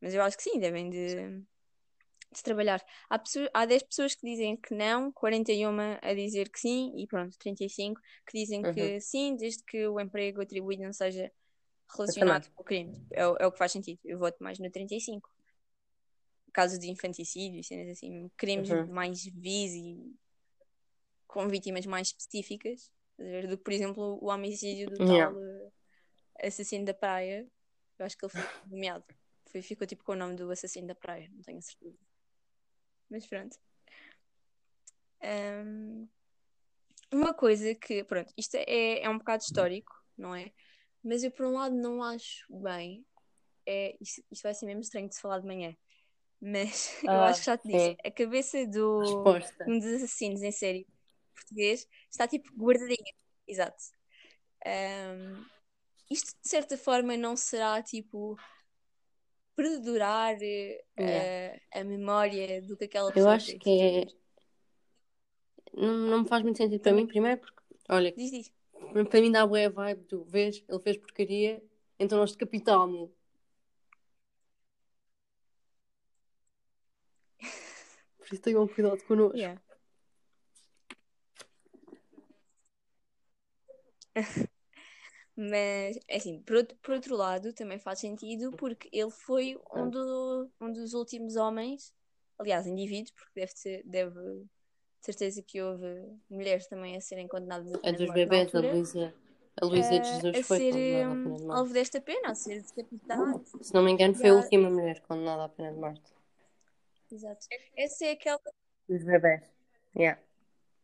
mas 0.00 0.14
eu 0.14 0.22
acho 0.22 0.36
que 0.36 0.42
sim, 0.42 0.58
devem 0.58 0.90
de, 0.90 1.40
de 2.34 2.42
trabalhar. 2.42 2.84
Há, 3.08 3.18
pessoas, 3.18 3.48
há 3.54 3.64
10 3.64 3.82
pessoas 3.84 4.14
que 4.14 4.26
dizem 4.26 4.56
que 4.56 4.74
não, 4.74 5.12
41 5.12 5.98
a 6.02 6.14
dizer 6.14 6.50
que 6.50 6.58
sim 6.60 6.92
e 6.96 7.06
pronto, 7.06 7.36
35 7.38 8.00
que 8.26 8.38
dizem 8.38 8.62
que 8.62 9.00
sim, 9.00 9.36
desde 9.36 9.62
que 9.64 9.86
o 9.86 10.00
emprego 10.00 10.42
atribuído 10.42 10.82
não 10.82 10.92
seja 10.92 11.30
relacionado 11.96 12.50
com 12.52 12.62
o 12.62 12.64
crime. 12.64 13.06
É, 13.12 13.26
o- 13.26 13.36
é 13.38 13.46
o 13.46 13.52
que 13.52 13.58
faz 13.58 13.72
sentido. 13.72 14.00
Eu 14.04 14.18
voto 14.18 14.36
mais 14.42 14.58
no 14.58 14.70
35 14.70 15.30
casos 16.56 16.78
de 16.78 16.88
infanticídio, 16.88 17.62
cenas 17.62 17.90
assim, 17.90 18.30
crimes 18.34 18.70
Uhum. 18.70 18.86
mais 18.86 19.22
vis 19.26 19.74
e 19.74 20.16
com 21.26 21.46
vítimas 21.50 21.84
mais 21.84 22.08
específicas, 22.08 22.90
do 23.18 23.58
que, 23.58 23.62
por 23.64 23.74
exemplo, 23.74 24.18
o 24.22 24.30
homicídio 24.30 24.88
do 24.88 25.04
Yeah. 25.04 25.34
tal 25.34 25.42
eh, 25.42 26.46
assassino 26.48 26.86
da 26.86 26.94
praia. 26.94 27.46
Eu 27.98 28.06
acho 28.06 28.16
que 28.16 28.24
ele 28.24 28.32
foi 28.32 28.42
nomeado. 28.70 29.04
Foi, 29.52 29.60
ficou 29.60 29.86
tipo 29.86 30.02
com 30.02 30.12
o 30.12 30.16
nome 30.16 30.34
do 30.34 30.50
assassino 30.50 30.86
da 30.86 30.94
praia, 30.94 31.28
não 31.30 31.42
tenho 31.42 31.60
certeza. 31.60 31.98
Mas 33.10 33.26
pronto. 33.26 33.58
Ahm, 35.20 36.08
uma 37.12 37.34
coisa 37.34 37.74
que, 37.74 38.02
pronto, 38.04 38.32
isto 38.34 38.54
é, 38.54 39.02
é 39.02 39.10
um 39.10 39.18
bocado 39.18 39.42
histórico, 39.42 39.92
não 40.16 40.34
é? 40.34 40.50
Mas 41.04 41.22
eu, 41.22 41.30
por 41.30 41.44
um 41.44 41.52
lado, 41.52 41.74
não 41.74 42.02
acho 42.02 42.46
bem. 42.62 43.04
É, 43.66 43.94
isto, 44.00 44.24
isto 44.30 44.42
vai 44.42 44.54
ser 44.54 44.64
mesmo 44.64 44.80
estranho 44.80 45.08
de 45.08 45.14
se 45.14 45.20
falar 45.20 45.40
de 45.40 45.46
manhã. 45.46 45.76
Mas 46.40 46.90
eu 47.12 47.22
Ah, 47.22 47.24
acho 47.24 47.40
que 47.40 47.46
já 47.46 47.58
te 47.58 47.68
disse. 47.68 47.90
sim. 47.90 47.96
A 48.04 48.10
cabeça 48.10 48.66
do, 48.66 49.34
Resposta. 49.34 49.66
um 49.66 49.78
dos 49.78 49.86
assassinos 49.88 50.42
em 50.42 50.52
série 50.52 50.86
português 51.34 51.86
está 52.10 52.26
tipo 52.28 52.50
guardadinha. 52.56 53.12
Exato. 53.46 53.76
Ahm, 54.66 55.44
isto 56.10 56.32
de 56.42 56.48
certa 56.50 56.78
forma 56.78 57.16
não 57.16 57.36
será 57.36 57.82
tipo 57.82 58.36
perdurar 59.54 60.36
eh, 60.42 60.84
Yeah. 60.98 61.26
a, 61.72 61.80
a 61.80 61.84
memória 61.84 62.62
do 62.62 62.76
que 62.76 62.84
aquela 62.84 63.12
Eu 63.14 63.14
pessoa 63.14 63.36
acho 63.36 63.46
fez. 63.46 63.58
que 63.58 63.70
é. 63.80 64.06
Não, 65.72 65.92
não 66.10 66.22
me 66.22 66.28
faz 66.28 66.42
muito 66.42 66.56
sentido 66.58 66.80
para 66.80 66.92
mim, 66.92 67.06
primeiro 67.06 67.40
porque, 67.40 67.62
olha, 67.88 68.16
Diz, 68.16 68.30
diz. 68.32 68.52
para 69.10 69.20
mim 69.20 69.32
dá 69.32 69.42
a 69.42 69.46
boa 69.46 69.70
vibe 69.70 70.04
do 70.06 70.24
vês, 70.24 70.64
ele 70.68 70.80
fez 70.82 70.96
porcaria, 70.98 71.62
então 71.98 72.18
nós 72.18 72.32
decapitamos. 72.32 73.10
Por 78.26 78.34
isso 78.34 78.42
tenham 78.42 78.66
cuidado 78.66 79.02
connosco. 79.04 79.36
Yeah. 79.36 79.60
Mas, 85.36 85.98
é 86.08 86.16
assim, 86.16 86.40
por 86.42 86.56
outro, 86.56 86.76
por 86.82 86.94
outro 86.94 87.14
lado, 87.14 87.52
também 87.52 87.78
faz 87.78 88.00
sentido 88.00 88.50
porque 88.52 88.88
ele 88.90 89.10
foi 89.10 89.56
um, 89.72 89.88
do, 89.90 90.50
um 90.60 90.72
dos 90.72 90.94
últimos 90.94 91.36
homens, 91.36 91.94
aliás, 92.38 92.66
indivíduos, 92.66 93.12
porque 93.12 93.40
deve 93.40 93.52
ser, 93.52 93.82
deve, 93.84 94.14
de 94.14 94.48
certeza 95.02 95.42
que 95.42 95.60
houve 95.62 95.86
mulheres 96.28 96.66
também 96.66 96.96
a 96.96 97.00
serem 97.00 97.28
condenadas 97.28 97.72
a 97.72 97.76
É 97.76 97.80
pena 97.80 97.98
de 97.98 98.04
dos 98.06 98.14
bebês, 98.14 98.54
a 98.54 98.60
Luísa. 98.60 99.14
A 99.60 99.66
Luísa 99.66 99.90
de 99.90 99.96
eh, 99.96 100.02
Jesus 100.04 100.38
a 100.38 100.42
foi 100.42 100.58
ser 100.58 100.72
condenada 100.72 101.12
à 101.12 101.14
hum, 101.14 101.22
pena 101.22 101.36
de 101.36 101.44
morte. 101.44 101.58
alvo 101.58 101.72
desta 101.72 102.00
pena, 102.00 102.30
a 102.30 102.34
ser 102.34 102.62
decapitada. 102.62 103.44
Se 103.60 103.74
não 103.74 103.82
me 103.82 103.92
engano, 103.92 104.14
foi 104.14 104.30
a 104.30 104.34
última 104.34 104.70
mulher 104.70 105.00
condenada 105.02 105.44
à 105.44 105.48
pena 105.48 105.72
de 105.72 105.78
morte. 105.78 106.15
Exato. 107.10 107.46
Essa 107.76 108.06
é 108.06 108.10
aquela 108.12 108.40
Dos 108.88 109.02
bebês. 109.02 109.42
Yeah. 109.96 110.20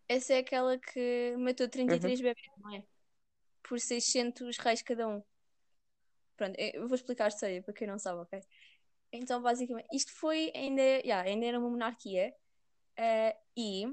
Essa 0.08 0.34
é 0.34 0.38
aquela 0.38 0.78
que 0.78 1.34
matou 1.38 1.68
33 1.68 2.20
Uhum. 2.20 2.26
bebês, 2.26 2.46
não 2.58 2.74
é? 2.74 2.82
Por 3.62 3.78
600 3.78 4.58
reais 4.58 4.82
cada 4.82 5.08
um. 5.08 5.22
Pronto, 6.36 6.56
eu 6.58 6.88
vou 6.88 6.96
explicar 6.96 7.26
a 7.26 7.28
história 7.28 7.62
para 7.62 7.72
quem 7.72 7.86
não 7.86 7.98
sabe, 7.98 8.20
ok? 8.20 8.40
Então, 9.12 9.40
basicamente, 9.40 9.86
isto 9.92 10.12
foi 10.12 10.50
ainda, 10.54 10.82
yeah, 10.82 11.28
ainda 11.28 11.46
era 11.46 11.58
uma 11.58 11.68
monarquia 11.68 12.34
eh, 12.96 13.36
e, 13.56 13.84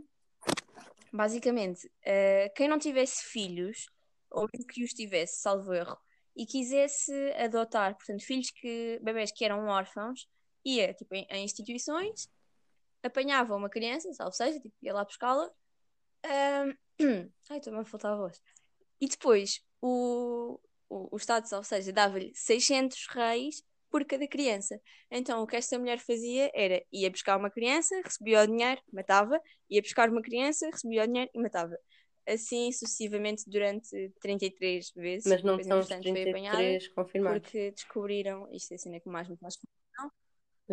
basicamente, 1.12 1.92
eh, 2.04 2.50
quem 2.56 2.68
não 2.68 2.80
tivesse 2.80 3.26
filhos, 3.26 3.88
ou 4.32 4.48
mesmo 4.52 4.68
que 4.68 4.84
os 4.84 4.94
tivesse, 4.94 5.42
salvo 5.42 5.74
erro, 5.74 5.98
e 6.36 6.46
quisesse 6.46 7.14
adotar, 7.34 7.96
portanto, 7.96 8.24
filhos 8.24 8.50
que, 8.50 9.00
bebés 9.04 9.32
que 9.32 9.44
eram 9.44 9.68
órfãos, 9.68 10.28
ia, 10.66 10.94
tipo, 10.94 11.14
em, 11.16 11.26
em 11.30 11.44
instituições, 11.44 12.30
apanhava 13.04 13.56
uma 13.56 13.70
criança, 13.70 14.12
salvo 14.14 14.34
seja, 14.34 14.60
tipo, 14.60 14.76
ia 14.82 14.94
lá 14.94 15.04
buscá-la, 15.04 15.50
ahm, 16.24 16.74
ai, 17.50 17.58
estou-me 17.58 17.80
a 17.80 17.86
faltar 17.86 18.14
a 18.14 18.18
voz, 18.18 18.42
e 19.00 19.08
depois 19.08 19.62
o, 19.82 20.60
o, 20.90 21.16
o 21.16 21.18
Estado, 21.18 21.48
salvo 21.48 21.66
seja, 21.66 21.92
dava-lhe 21.94 22.32
600 22.36 23.08
reis 23.10 23.64
por 23.90 24.06
cada 24.06 24.28
criança. 24.28 24.80
Então, 25.10 25.42
o 25.42 25.48
que 25.48 25.56
esta 25.56 25.78
mulher 25.80 26.00
fazia 26.00 26.52
era 26.54 26.84
ia 26.92 27.10
buscar 27.10 27.38
uma 27.38 27.50
criança, 27.50 28.00
recebia 28.04 28.44
o 28.44 28.48
dinheiro, 28.48 28.82
matava, 28.94 29.42
ia 29.70 29.82
buscar 29.82 30.10
uma 30.10 30.22
criança, 30.22 30.68
recebia 30.68 31.04
o 31.04 31.08
dinheiro 31.08 31.32
e 31.34 31.40
matava. 31.42 31.78
Assim 32.28 32.72
sucessivamente 32.72 33.50
durante 33.50 33.90
33 34.22 34.92
vezes. 34.96 35.26
Mas 35.26 35.42
não 35.42 35.62
são 35.64 35.80
os 35.80 35.90
entretanto, 35.90 36.12
foi 36.12 36.30
apanhada 36.30 36.58
33 36.58 36.88
confirmados. 36.90 37.42
porque 37.42 37.72
descobriram, 37.72 38.48
isto 38.52 38.72
é 38.72 38.76
a 38.76 38.78
cena 38.78 39.00
que 39.00 39.10
mais 39.10 39.28
me 39.28 39.38
faz 39.38 39.58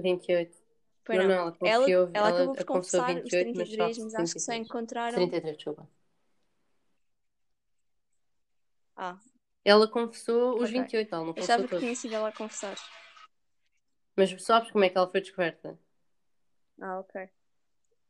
28. 0.02 0.56
Foi 1.04 1.16
não, 1.16 1.28
não. 1.28 1.34
ela 1.34 1.52
confiou, 1.52 2.08
ela 2.12 2.28
ela 2.28 2.28
acabou 2.30 2.54
por 2.56 2.64
confessou 2.64 3.00
confessar 3.00 3.10
os 3.24 3.32
28, 3.32 3.56
mas 3.56 3.68
33, 3.68 3.98
só 3.98 4.04
mas 4.04 4.14
acho 4.14 4.34
que 4.34 4.40
só 4.40 4.52
33. 4.52 4.66
encontraram. 4.66 5.18
33, 5.18 5.56
desculpa. 5.56 5.88
Ah, 8.96 9.18
Ela 9.64 9.86
confessou 9.88 10.54
os 10.62 10.70
Ok. 10.70 10.78
28, 10.78 11.14
ela 11.14 11.24
não 11.24 11.34
eu 11.34 11.34
confessou 11.34 11.44
achava 11.44 11.68
que 11.68 11.78
tinha 11.78 11.94
sido 11.94 12.14
ela 12.14 12.28
a 12.28 12.32
confessar. 12.32 12.76
Mas 14.16 14.30
sabes 14.42 14.70
como 14.72 14.84
é 14.84 14.90
que 14.90 14.98
ela 14.98 15.10
foi 15.10 15.20
descoberta? 15.20 15.78
Ah, 16.80 16.98
ok. 17.00 17.28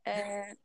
Eh, 0.04 0.56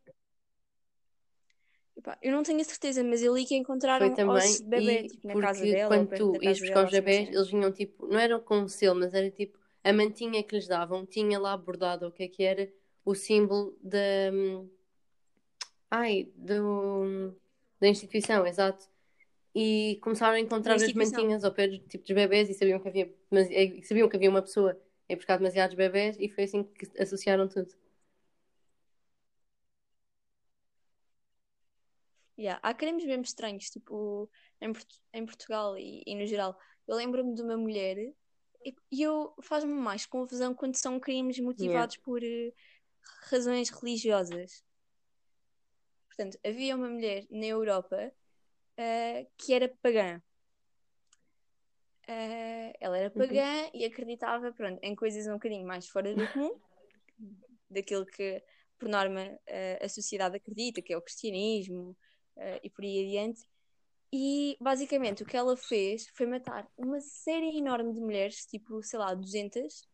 epá, 1.97 2.17
eu 2.21 2.31
não 2.31 2.43
tenho 2.43 2.61
a 2.61 2.63
certeza, 2.63 3.03
mas 3.03 3.21
eu 3.21 3.33
li 3.35 3.45
que 3.45 3.55
encontraram 3.55 4.07
Foi 4.07 4.15
também, 4.15 4.35
ossos 4.35 4.61
de 4.61 4.67
bebê, 4.69 5.03
e 5.03 5.07
tipo, 5.07 5.27
na 5.27 5.35
casa 5.35 5.65
dela, 5.67 5.89
quando 5.89 6.07
tu 6.15 6.43
ias 6.43 6.59
buscar 6.59 6.83
os 6.85 6.89
assim, 6.89 6.91
bebés, 6.91 7.25
cena. 7.25 7.37
eles 7.37 7.49
vinham 7.49 7.71
tipo, 7.71 8.07
não 8.07 8.19
eram 8.19 8.39
com 8.41 8.67
selo, 8.67 8.99
mas 8.99 9.13
era 9.13 9.29
tipo, 9.31 9.57
a 9.83 9.93
mantinha 9.93 10.43
que 10.43 10.55
lhes 10.55 10.67
davam 10.67 11.05
tinha 11.05 11.39
lá 11.39 11.55
bordado 11.57 12.07
o 12.07 12.11
que 12.11 12.23
é 12.23 12.27
que 12.27 12.43
era 12.43 12.71
o 13.05 13.15
símbolo 13.15 13.77
da. 13.81 13.97
Ai, 15.89 16.31
do, 16.35 17.33
da 17.79 17.87
instituição, 17.87 18.45
exato. 18.45 18.87
E 19.55 19.99
começaram 20.01 20.35
a 20.35 20.39
encontrar 20.39 20.75
as 20.75 20.93
mantinhas 20.93 21.43
ao 21.43 21.53
pé 21.53 21.67
do- 21.67 21.79
tipo, 21.79 22.05
dos 22.05 22.15
bebés 22.15 22.49
e 22.49 22.53
sabiam 22.53 22.79
que 22.79 22.87
havia, 22.87 23.13
mas, 23.29 23.47
sabiam 23.87 24.07
que 24.09 24.15
havia 24.15 24.29
uma 24.29 24.41
pessoa 24.41 24.79
ir 25.09 25.15
buscar 25.17 25.37
demasiados 25.37 25.75
bebés 25.75 26.17
e 26.19 26.29
foi 26.29 26.45
assim 26.45 26.63
que 26.63 26.89
associaram 27.01 27.47
tudo. 27.49 27.73
Yeah. 32.37 32.59
Há 32.63 32.73
crimes 32.73 33.05
mesmo 33.05 33.23
estranhos, 33.23 33.69
tipo, 33.69 34.29
em, 34.59 34.73
Port- 34.73 34.99
em 35.13 35.25
Portugal 35.25 35.77
e, 35.77 36.01
e 36.05 36.15
no 36.15 36.25
geral. 36.25 36.57
Eu 36.87 36.95
lembro-me 36.95 37.35
de 37.35 37.41
uma 37.41 37.57
mulher 37.57 37.97
e, 38.63 39.01
eu 39.01 39.33
faz-me 39.41 39.73
mais 39.73 40.05
confusão 40.05 40.53
quando 40.53 40.75
são 40.75 40.99
crimes 40.99 41.39
motivados 41.39 41.97
por 41.97 42.23
eh, 42.23 42.53
razões 43.29 43.69
religiosas. 43.69 44.63
Portanto, 46.07 46.37
havia 46.45 46.75
uma 46.75 46.89
mulher 46.89 47.25
na 47.29 47.45
Europa 47.45 48.11
eh, 48.77 49.27
que 49.37 49.53
era 49.53 49.69
pagã. 49.81 50.21
Eh, 52.07 52.73
ela 52.79 52.97
era 52.97 53.09
pagã 53.09 53.69
e 53.73 53.85
acreditava, 53.85 54.51
pronto, 54.51 54.79
em 54.83 54.95
coisas 54.95 55.27
um 55.27 55.33
bocadinho 55.33 55.65
mais 55.65 55.87
fora 55.87 56.13
do 56.15 56.27
comum, 56.27 56.59
daquilo 57.69 58.05
que, 58.05 58.43
por 58.77 58.89
norma, 58.89 59.39
a 59.79 59.87
sociedade 59.87 60.35
acredita, 60.35 60.81
que 60.81 60.91
é 60.91 60.97
o 60.97 61.01
cristianismo, 61.01 61.95
e 62.63 62.69
por 62.69 62.83
aí 62.83 63.05
adiante. 63.05 63.50
E, 64.13 64.57
basicamente, 64.59 65.23
o 65.23 65.25
que 65.25 65.37
ela 65.37 65.55
fez 65.55 66.07
foi 66.09 66.25
matar 66.25 66.69
uma 66.77 66.99
série 66.99 67.57
enorme 67.57 67.93
de 67.93 68.01
mulheres, 68.01 68.45
tipo, 68.45 68.83
sei 68.83 68.99
lá, 68.99 69.13
200. 69.13 69.87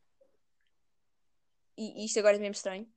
E, 1.78 2.02
e 2.02 2.06
isto 2.06 2.18
agora 2.18 2.36
é 2.36 2.40
mesmo 2.40 2.54
estranho, 2.54 2.92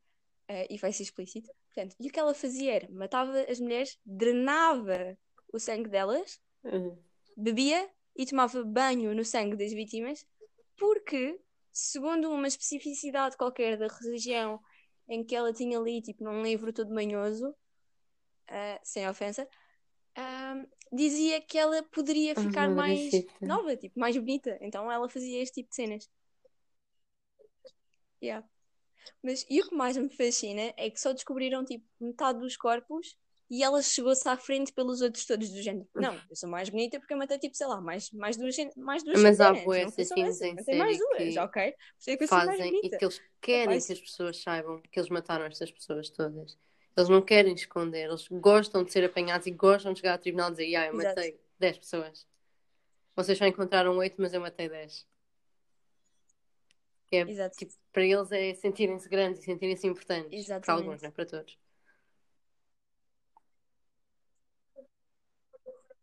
eh, 0.49 0.67
e 0.71 0.79
vai 0.79 0.93
ser 0.93 1.03
explícito. 1.03 1.51
Portanto, 1.67 1.95
e 2.01 2.09
o 2.09 2.11
que 2.11 2.19
ela 2.19 2.35
fazia 2.35 2.75
era, 2.75 2.91
matava 2.91 3.39
as 3.43 3.61
mulheres, 3.61 3.99
drenava 4.05 5.17
o 5.53 5.59
sangue 5.59 5.89
delas, 5.89 6.41
Uhum. 6.65 7.03
bebia 7.37 7.91
e 8.17 8.27
tomava 8.27 8.63
banho 8.65 9.15
no 9.15 9.25
sangue 9.25 9.57
das 9.57 9.73
vítimas, 9.73 10.27
porque, 10.79 11.41
segundo 11.73 12.31
uma 12.31 12.49
especificidade 12.49 13.37
qualquer 13.37 13.77
da 13.79 13.87
religião 13.87 14.61
em 15.09 15.25
que 15.25 15.35
ela 15.35 15.53
tinha 15.53 15.79
ali, 15.79 16.01
tipo, 16.03 16.25
num 16.25 16.43
livro 16.43 16.73
todo 16.73 16.95
manhoso, 16.95 17.55
ah, 18.49 18.81
sem 18.83 19.09
ofensa, 19.09 19.47
ah, 20.17 20.55
dizia 20.93 21.41
que 21.41 21.59
ela 21.59 21.83
poderia 21.85 22.35
Ah, 22.37 22.43
ficar 22.43 22.69
mais 22.71 23.01
madrecita. 23.05 23.47
nova, 23.47 23.77
tipo, 23.77 23.99
mais 23.99 24.17
bonita. 24.17 24.59
Então 24.61 24.91
ela 24.91 25.09
fazia 25.09 25.43
este 25.43 25.57
tipo 25.63 25.71
de 25.71 25.77
cenas. 25.77 26.09
Yeah. 28.23 28.47
Mas 29.23 29.47
e 29.49 29.61
o 29.61 29.69
que 29.69 29.75
mais 29.75 29.97
me 29.97 30.11
fascina 30.11 30.73
é 30.77 30.91
que 30.91 31.01
só 31.01 31.13
descobriram 31.13 31.65
tipo 31.65 31.85
metade 32.01 32.39
dos 32.41 32.57
corpos 32.57 33.17
e 33.51 33.65
ela 33.65 33.83
chegou-se 33.83 34.27
à 34.29 34.37
frente 34.37 34.73
pelos 34.73 35.01
outros 35.01 35.27
todos 35.27 35.51
do 35.51 35.61
género. 35.61 35.87
Não, 35.95 36.15
eu 36.15 36.37
sou 36.37 36.49
mais 36.49 36.69
bonita 36.69 37.01
porque 37.01 37.13
eu 37.13 37.19
matei 37.19 37.39
tipo, 37.39 37.57
sei 37.57 37.67
lá, 37.67 37.81
mais, 37.81 38.11
mais 38.13 38.37
duas, 38.37 38.55
mais 38.77 39.03
duas 39.03 39.21
Mas 39.21 39.41
há 39.41 39.53
em 39.53 40.55
matei 40.55 40.79
mais 40.79 40.99
duas, 40.99 41.19
que 41.19 41.39
ok? 41.39 41.73
Por 41.73 41.79
isso 42.09 42.11
é 42.11 42.27
fazem 42.29 42.81
e 42.85 42.91
que 42.91 43.05
eles 43.05 43.21
querem 43.41 43.65
Rapaz. 43.67 43.87
que 43.87 43.93
as 43.93 44.01
pessoas 44.01 44.43
saibam 44.43 44.81
que 44.83 45.01
eles 45.01 45.11
mataram 45.11 45.47
estas 45.47 45.73
pessoas 45.73 46.11
todas. 46.11 46.57
Eles 46.97 47.09
não 47.09 47.23
querem 47.23 47.55
esconder, 47.55 48.09
eles 48.09 48.27
gostam 48.29 48.85
de 48.85 48.93
ser 48.93 49.05
apanhados 49.05 49.47
e 49.47 49.51
gostam 49.51 49.93
de 49.93 50.01
chegar 50.01 50.13
ao 50.13 50.19
tribunal 50.19 50.49
e 50.49 50.53
dizer: 50.53 50.77
ah, 50.77 50.87
eu 50.87 50.95
Exato. 50.95 51.17
matei 51.17 51.41
10 51.59 51.79
pessoas. 51.79 52.27
Vocês 53.15 53.39
só 53.39 53.47
encontraram 53.47 53.97
8, 53.97 54.17
mas 54.19 54.33
eu 54.35 54.41
matei 54.41 54.69
10. 54.69 55.07
Que 57.07 57.17
é, 57.17 57.21
Exato. 57.23 57.57
tipo, 57.57 57.73
para 57.93 58.05
eles 58.05 58.31
é 58.33 58.55
sentirem-se 58.55 59.09
grandes 59.09 59.43
e 59.43 59.45
sentirem-se 59.45 59.87
importantes. 59.87 60.31
Para 60.31 60.57
Exatamente. 60.57 60.85
alguns, 60.85 61.03
não 61.03 61.09
é 61.09 61.13
para 61.13 61.27
todos. 61.27 61.59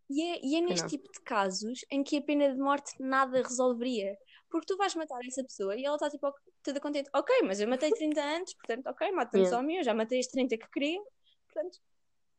E 0.10 0.22
é, 0.22 0.40
e 0.42 0.56
é 0.56 0.62
neste 0.62 0.84
não. 0.84 0.90
tipo 0.90 1.12
de 1.12 1.20
casos 1.22 1.86
em 1.92 2.04
que 2.04 2.18
a 2.18 2.22
pena 2.22 2.54
de 2.54 2.60
morte 2.60 2.94
nada 3.00 3.42
resolveria. 3.42 4.18
Porque 4.50 4.66
tu 4.66 4.78
vais 4.78 4.96
matar 4.96 5.20
essa 5.26 5.44
pessoa 5.44 5.76
e 5.76 5.84
ela 5.84 5.96
está 5.96 6.10
tipo 6.10 6.34
toda 6.68 6.80
contente. 6.82 7.10
Ok, 7.14 7.34
mas 7.46 7.60
eu 7.62 7.68
matei 7.68 7.92
30 7.92 8.22
antes, 8.22 8.54
portanto, 8.56 8.88
ok, 8.88 9.12
mata-me 9.12 9.44
Yeah. 9.44 9.56
só 9.58 9.62
a 9.62 9.64
mim, 9.66 9.76
eu 9.78 9.84
já 9.84 9.94
matei 9.94 10.20
as 10.20 10.28
30 10.28 10.58
que 10.58 10.70
queria. 10.70 11.02
Portanto, 11.46 11.80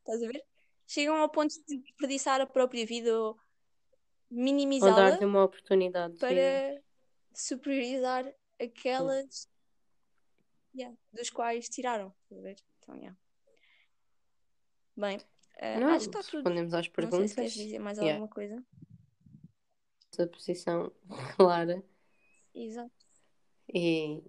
estás 0.00 0.22
a 0.22 0.26
ver? 0.26 0.44
Chegam 0.86 1.16
ao 1.16 1.30
ponto 1.30 1.54
de 1.66 1.78
desperdiçar 1.78 2.40
a 2.40 2.46
própria 2.46 2.84
vida 2.84 3.10
ou 3.18 3.28
Ou 3.30 3.38
minimizá-la 4.30 5.10
dar-lhe 5.10 5.24
uma 5.24 5.44
oportunidade 5.44 6.18
para 6.18 6.82
superiorizar 7.34 8.30
aquelas 8.60 9.48
yeah, 10.74 10.94
dos 11.12 11.30
quais 11.30 11.68
tiraram. 11.68 12.14
Estás 12.24 12.38
a 12.38 12.42
ver? 12.42 12.56
Então, 12.78 12.96
yeah. 12.96 13.16
Bem, 14.96 15.18
eh, 15.58 15.78
Não, 15.80 15.88
acho 15.88 16.10
que 16.10 16.16
está 16.18 16.30
tudo. 16.30 16.36
respondemos 16.42 16.74
às 16.74 16.86
Não 16.88 17.10
sei 17.10 17.28
se 17.28 17.34
perguntas. 17.34 17.34
queres 17.34 17.52
dizer 17.54 17.78
mais 17.78 17.96
Yeah. 17.98 18.14
alguma 18.14 18.28
coisa. 18.28 18.62
A 20.18 20.26
posição 20.26 20.92
clara. 21.36 21.84
Exato. 22.54 22.97
E 23.72 24.22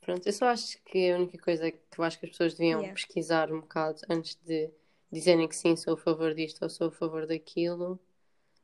pronto, 0.00 0.26
eu 0.26 0.32
só 0.32 0.46
acho 0.48 0.82
que 0.84 1.10
a 1.10 1.16
única 1.16 1.38
coisa 1.38 1.70
que 1.70 1.98
eu 1.98 2.04
acho 2.04 2.18
que 2.18 2.26
as 2.26 2.32
pessoas 2.32 2.54
deviam 2.54 2.80
Yeah. 2.80 2.94
pesquisar 2.94 3.52
um 3.52 3.60
bocado 3.60 4.00
antes 4.08 4.36
de 4.44 4.70
dizerem 5.10 5.48
que 5.48 5.56
sim, 5.56 5.76
sou 5.76 5.94
a 5.94 5.96
favor 5.96 6.34
disto 6.34 6.62
ou 6.62 6.70
sou 6.70 6.88
a 6.88 6.92
favor 6.92 7.26
daquilo, 7.26 7.98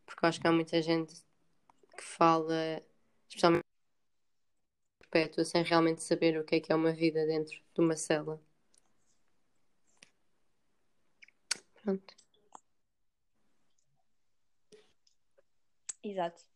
porque 0.04 0.24
eu 0.24 0.28
acho 0.28 0.40
que 0.40 0.46
há 0.46 0.52
muita 0.52 0.80
gente 0.82 1.14
que 1.96 2.02
fala, 2.02 2.82
especialmente 3.28 3.64
perpétua, 5.10 5.44
sem 5.44 5.62
realmente 5.62 6.02
saber 6.02 6.38
o 6.38 6.44
que 6.44 6.56
é 6.56 6.60
que 6.60 6.72
é 6.72 6.74
uma 6.74 6.92
vida 6.92 7.24
dentro 7.26 7.58
de 7.74 7.80
uma 7.80 7.96
cela. 7.96 8.40
Pronto. 11.82 12.14
Exato. 16.02 16.55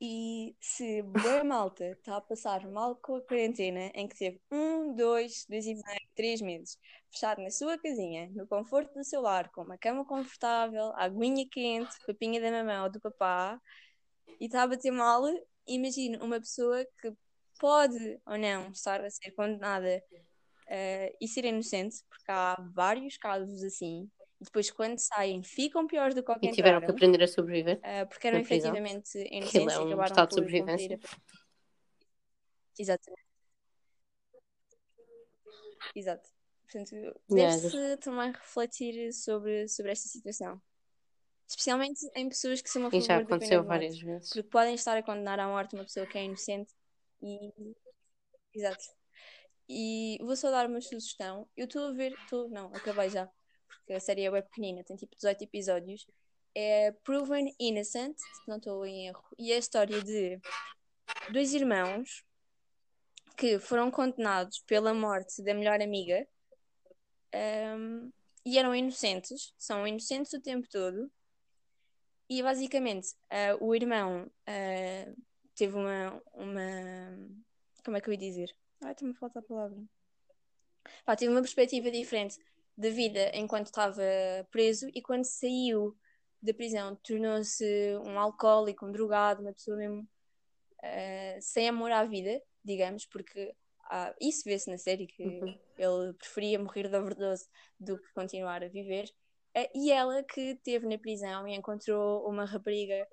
E 0.00 0.54
se 0.60 1.02
boa 1.02 1.42
malta 1.42 1.84
está 1.86 2.18
a 2.18 2.20
passar 2.20 2.64
mal 2.68 2.94
com 2.94 3.16
a 3.16 3.20
quarentena, 3.20 3.90
em 3.94 4.06
que 4.06 4.16
teve 4.16 4.40
um, 4.48 4.94
dois, 4.94 5.44
dois 5.48 5.66
e 5.66 5.74
meio, 5.74 6.08
três 6.14 6.40
meses, 6.40 6.78
fechado 7.10 7.42
na 7.42 7.50
sua 7.50 7.76
casinha, 7.76 8.30
no 8.30 8.46
conforto 8.46 8.94
do 8.94 9.02
seu 9.02 9.20
lar, 9.20 9.50
com 9.50 9.62
uma 9.62 9.76
cama 9.76 10.04
confortável, 10.04 10.92
aguinha 10.94 11.44
quente, 11.50 11.96
papinha 12.06 12.40
da 12.40 12.52
mamãe 12.52 12.80
ou 12.80 12.90
do 12.90 13.00
papá, 13.00 13.60
e 14.40 14.44
está 14.46 14.62
a 14.62 14.68
bater 14.68 14.92
mal, 14.92 15.24
imagina 15.66 16.22
uma 16.24 16.38
pessoa 16.38 16.86
que 17.00 17.12
pode 17.58 18.20
ou 18.24 18.38
não 18.38 18.70
estar 18.70 19.04
a 19.04 19.10
ser 19.10 19.32
condenada 19.32 20.00
uh, 20.12 21.16
e 21.20 21.26
ser 21.26 21.44
inocente, 21.44 22.04
porque 22.08 22.30
há 22.30 22.56
vários 22.72 23.16
casos 23.16 23.64
assim, 23.64 24.08
e 24.40 24.44
depois 24.44 24.70
quando 24.70 24.98
saem 24.98 25.42
ficam 25.42 25.86
piores 25.86 26.14
do 26.14 26.22
que 26.22 26.26
qualquer 26.26 26.50
E 26.50 26.52
tiveram 26.52 26.80
que 26.80 26.90
aprender 26.90 27.22
a 27.22 27.28
sobreviver. 27.28 27.78
Uh, 27.78 28.06
porque 28.08 28.28
eram 28.28 28.38
efetivamente 28.38 29.18
inocentes 29.18 29.48
Aquilo 29.48 29.70
é 29.70 29.74
e 29.74 29.78
um 29.78 29.86
acabaram 29.86 30.04
estado 30.06 30.28
de 30.28 30.34
sobrevivência. 30.34 31.00
Exatamente. 32.78 33.28
Exato. 35.94 36.28
Portanto, 36.70 36.94
Yeah, 37.30 37.56
deve-se 37.56 37.96
também 37.98 38.30
refletir 38.32 39.12
sobre, 39.12 39.68
sobre 39.68 39.92
esta 39.92 40.08
situação. 40.08 40.60
Especialmente 41.48 42.00
em 42.14 42.28
pessoas 42.28 42.60
que 42.60 42.68
são 42.68 42.84
a 42.86 42.90
E 42.92 43.00
já 43.00 43.18
favor 43.18 43.22
da 43.26 43.38
pena 43.38 43.56
aconteceu 43.56 43.62
de 43.62 43.66
morte. 43.66 43.68
várias 43.68 43.98
vezes. 43.98 44.28
Porque 44.28 44.48
podem 44.50 44.74
estar 44.74 44.96
a 44.98 45.02
condenar 45.02 45.40
à 45.40 45.48
morte 45.48 45.74
uma 45.74 45.84
pessoa 45.84 46.06
que 46.06 46.18
é 46.18 46.24
inocente 46.24 46.72
e. 47.22 47.52
Exato. 48.54 48.84
E 49.68 50.18
vou 50.20 50.36
só 50.36 50.50
dar 50.50 50.66
uma 50.66 50.80
sugestão. 50.80 51.48
Eu 51.56 51.64
estou 51.64 51.86
a 51.88 51.92
ver, 51.92 52.12
estou, 52.12 52.48
não, 52.50 52.66
acabei 52.68 53.08
já, 53.10 53.30
porque 53.88 53.94
a 53.94 54.00
série 54.00 54.24
é 54.26 54.30
bem 54.30 54.42
pequenina, 54.42 54.84
tem 54.84 54.96
tipo 54.96 55.16
18 55.16 55.44
episódios. 55.44 56.06
É 56.54 56.92
Proven 57.04 57.54
Innocent, 57.58 58.18
se 58.18 58.46
não 58.46 58.58
estou 58.58 58.84
em 58.84 59.06
erro. 59.06 59.24
E 59.38 59.50
é 59.50 59.56
a 59.56 59.58
história 59.58 60.02
de 60.02 60.38
dois 61.32 61.54
irmãos 61.54 62.22
que 63.34 63.58
foram 63.58 63.90
condenados 63.90 64.58
pela 64.66 64.92
morte 64.92 65.42
da 65.42 65.54
melhor 65.54 65.80
amiga 65.80 66.28
um, 67.34 68.12
e 68.44 68.58
eram 68.58 68.74
inocentes, 68.74 69.54
são 69.56 69.86
inocentes 69.86 70.34
o 70.34 70.40
tempo 70.40 70.68
todo. 70.68 71.10
E 72.28 72.42
basicamente 72.42 73.14
uh, 73.32 73.64
o 73.64 73.74
irmão 73.74 74.24
uh, 74.26 75.22
teve 75.54 75.74
uma, 75.74 76.22
uma. 76.34 76.60
Como 77.82 77.96
é 77.96 78.02
que 78.02 78.10
eu 78.10 78.12
ia 78.12 78.18
dizer? 78.18 78.54
Ai, 78.82 78.92
está-me 78.92 79.16
a 79.18 79.26
a 79.26 79.42
palavra. 79.42 79.82
Pá, 81.06 81.16
teve 81.16 81.32
uma 81.32 81.40
perspectiva 81.40 81.90
diferente 81.90 82.38
da 82.78 82.90
vida 82.90 83.32
enquanto 83.34 83.66
estava 83.66 84.02
preso 84.52 84.88
e 84.94 85.02
quando 85.02 85.24
saiu 85.24 85.96
da 86.40 86.54
prisão 86.54 86.94
tornou-se 87.02 87.64
um 88.04 88.16
alcoólico, 88.16 88.86
um 88.86 88.92
drogado, 88.92 89.42
uma 89.42 89.52
pessoa 89.52 89.76
mesmo 89.76 90.08
uh, 90.78 91.38
sem 91.40 91.68
amor 91.68 91.90
à 91.90 92.04
vida, 92.04 92.40
digamos, 92.64 93.04
porque 93.04 93.52
ah, 93.90 94.14
isso 94.20 94.42
vê-se 94.44 94.70
na 94.70 94.78
série 94.78 95.06
que 95.06 95.24
Uhum. 95.24 95.58
ele 95.76 96.12
preferia 96.14 96.58
morrer 96.58 96.88
de 96.88 96.96
overdose 96.96 97.48
do 97.80 97.98
que 97.98 98.12
continuar 98.12 98.62
a 98.62 98.68
viver. 98.68 99.06
Uh, 99.56 99.68
e 99.74 99.90
ela 99.90 100.22
que 100.22 100.52
esteve 100.52 100.86
na 100.86 100.98
prisão 100.98 101.48
e 101.48 101.56
encontrou 101.56 102.28
uma 102.28 102.44
rapariga 102.44 103.08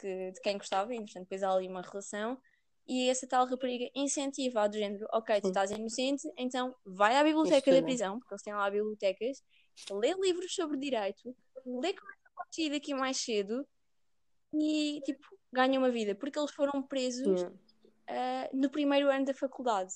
que, 0.00 0.32
de 0.32 0.40
quem 0.40 0.58
gostava, 0.58 0.92
e 0.92 0.98
portanto 0.98 1.22
depois 1.22 1.42
há 1.44 1.52
ali 1.52 1.68
uma 1.68 1.82
relação, 1.82 2.40
e 2.86 3.08
essa 3.08 3.26
tal 3.26 3.46
rapariga 3.46 3.90
incentiva 3.94 4.68
do 4.68 4.76
género, 4.76 5.06
ok, 5.12 5.40
tu 5.40 5.48
estás 5.48 5.70
inocente, 5.70 6.30
então 6.36 6.74
vai 6.84 7.16
à 7.16 7.24
biblioteca 7.24 7.72
da 7.72 7.82
prisão, 7.82 8.18
porque 8.18 8.34
eles 8.34 8.42
têm 8.42 8.54
lá 8.54 8.70
bibliotecas, 8.70 9.42
lê 9.90 10.12
livros 10.14 10.54
sobre 10.54 10.76
direito, 10.76 11.34
lê 11.64 11.94
como 11.94 12.10
é 12.10 12.14
que 12.14 12.34
pode 12.34 12.54
sair 12.54 12.70
daqui 12.70 12.94
mais 12.94 13.16
cedo 13.16 13.66
e 14.52 15.00
tipo, 15.04 15.26
ganha 15.52 15.78
uma 15.78 15.90
vida, 15.90 16.14
porque 16.14 16.38
eles 16.38 16.50
foram 16.52 16.82
presos 16.82 17.46
ah, 18.06 18.50
no 18.52 18.70
primeiro 18.70 19.10
ano 19.10 19.24
da 19.24 19.34
faculdade. 19.34 19.94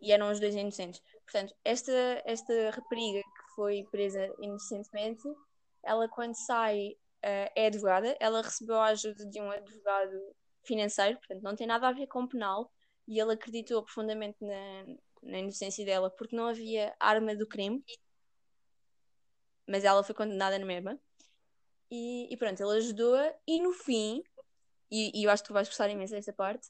E 0.00 0.12
eram 0.12 0.30
os 0.30 0.38
dois 0.38 0.54
inocentes. 0.54 1.02
Portanto, 1.24 1.54
esta, 1.64 2.22
esta 2.24 2.70
rapariga 2.70 3.20
que 3.20 3.54
foi 3.54 3.84
presa 3.90 4.32
inocentemente, 4.38 5.22
ela 5.82 6.08
quando 6.08 6.34
sai 6.34 6.96
ah, 7.22 7.50
é 7.54 7.66
advogada, 7.66 8.16
ela 8.20 8.40
recebeu 8.40 8.76
a 8.76 8.86
ajuda 8.86 9.26
de 9.26 9.40
um 9.40 9.50
advogado 9.50 10.34
financeiro, 10.66 11.18
portanto 11.18 11.42
não 11.42 11.54
tem 11.54 11.66
nada 11.66 11.88
a 11.88 11.92
ver 11.92 12.06
com 12.06 12.26
penal, 12.26 12.72
e 13.06 13.20
ele 13.20 13.32
acreditou 13.32 13.82
profundamente 13.82 14.36
na, 14.40 14.86
na 15.22 15.38
inocência 15.38 15.84
dela 15.84 16.10
porque 16.10 16.34
não 16.34 16.46
havia 16.46 16.94
arma 16.98 17.34
do 17.34 17.46
crime, 17.46 17.84
mas 19.66 19.84
ela 19.84 20.02
foi 20.02 20.14
condenada 20.14 20.58
na 20.58 20.66
mesma. 20.66 20.98
E, 21.90 22.32
e 22.32 22.36
pronto, 22.36 22.60
ele 22.60 22.78
ajudou-a, 22.78 23.34
e 23.46 23.60
no 23.60 23.72
fim, 23.72 24.22
e, 24.90 25.20
e 25.20 25.24
eu 25.24 25.30
acho 25.30 25.42
que 25.42 25.48
tu 25.48 25.52
vais 25.52 25.68
gostar 25.68 25.88
imenso 25.88 26.14
dessa 26.14 26.32
parte. 26.32 26.68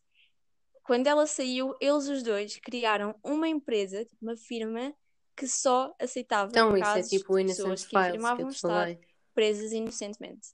Quando 0.83 1.07
ela 1.07 1.27
saiu, 1.27 1.75
eles 1.81 2.09
os 2.09 2.23
dois 2.23 2.59
criaram 2.59 3.19
uma 3.25 3.49
empresa, 3.49 4.05
tipo, 4.05 4.23
uma 4.23 4.37
firma, 4.37 4.95
que 5.35 5.49
só 5.49 5.95
aceitava 5.99 6.51
Então, 6.51 6.77
é 6.77 6.81
casos 6.81 7.11
tipo 7.11 7.35
o 7.35 7.39
de 7.39 7.47
pessoas 7.47 7.85
que 7.85 7.97
afirmavam 7.97 8.49
estar 8.49 8.97
presas 9.35 9.73
inocentemente. 9.73 10.49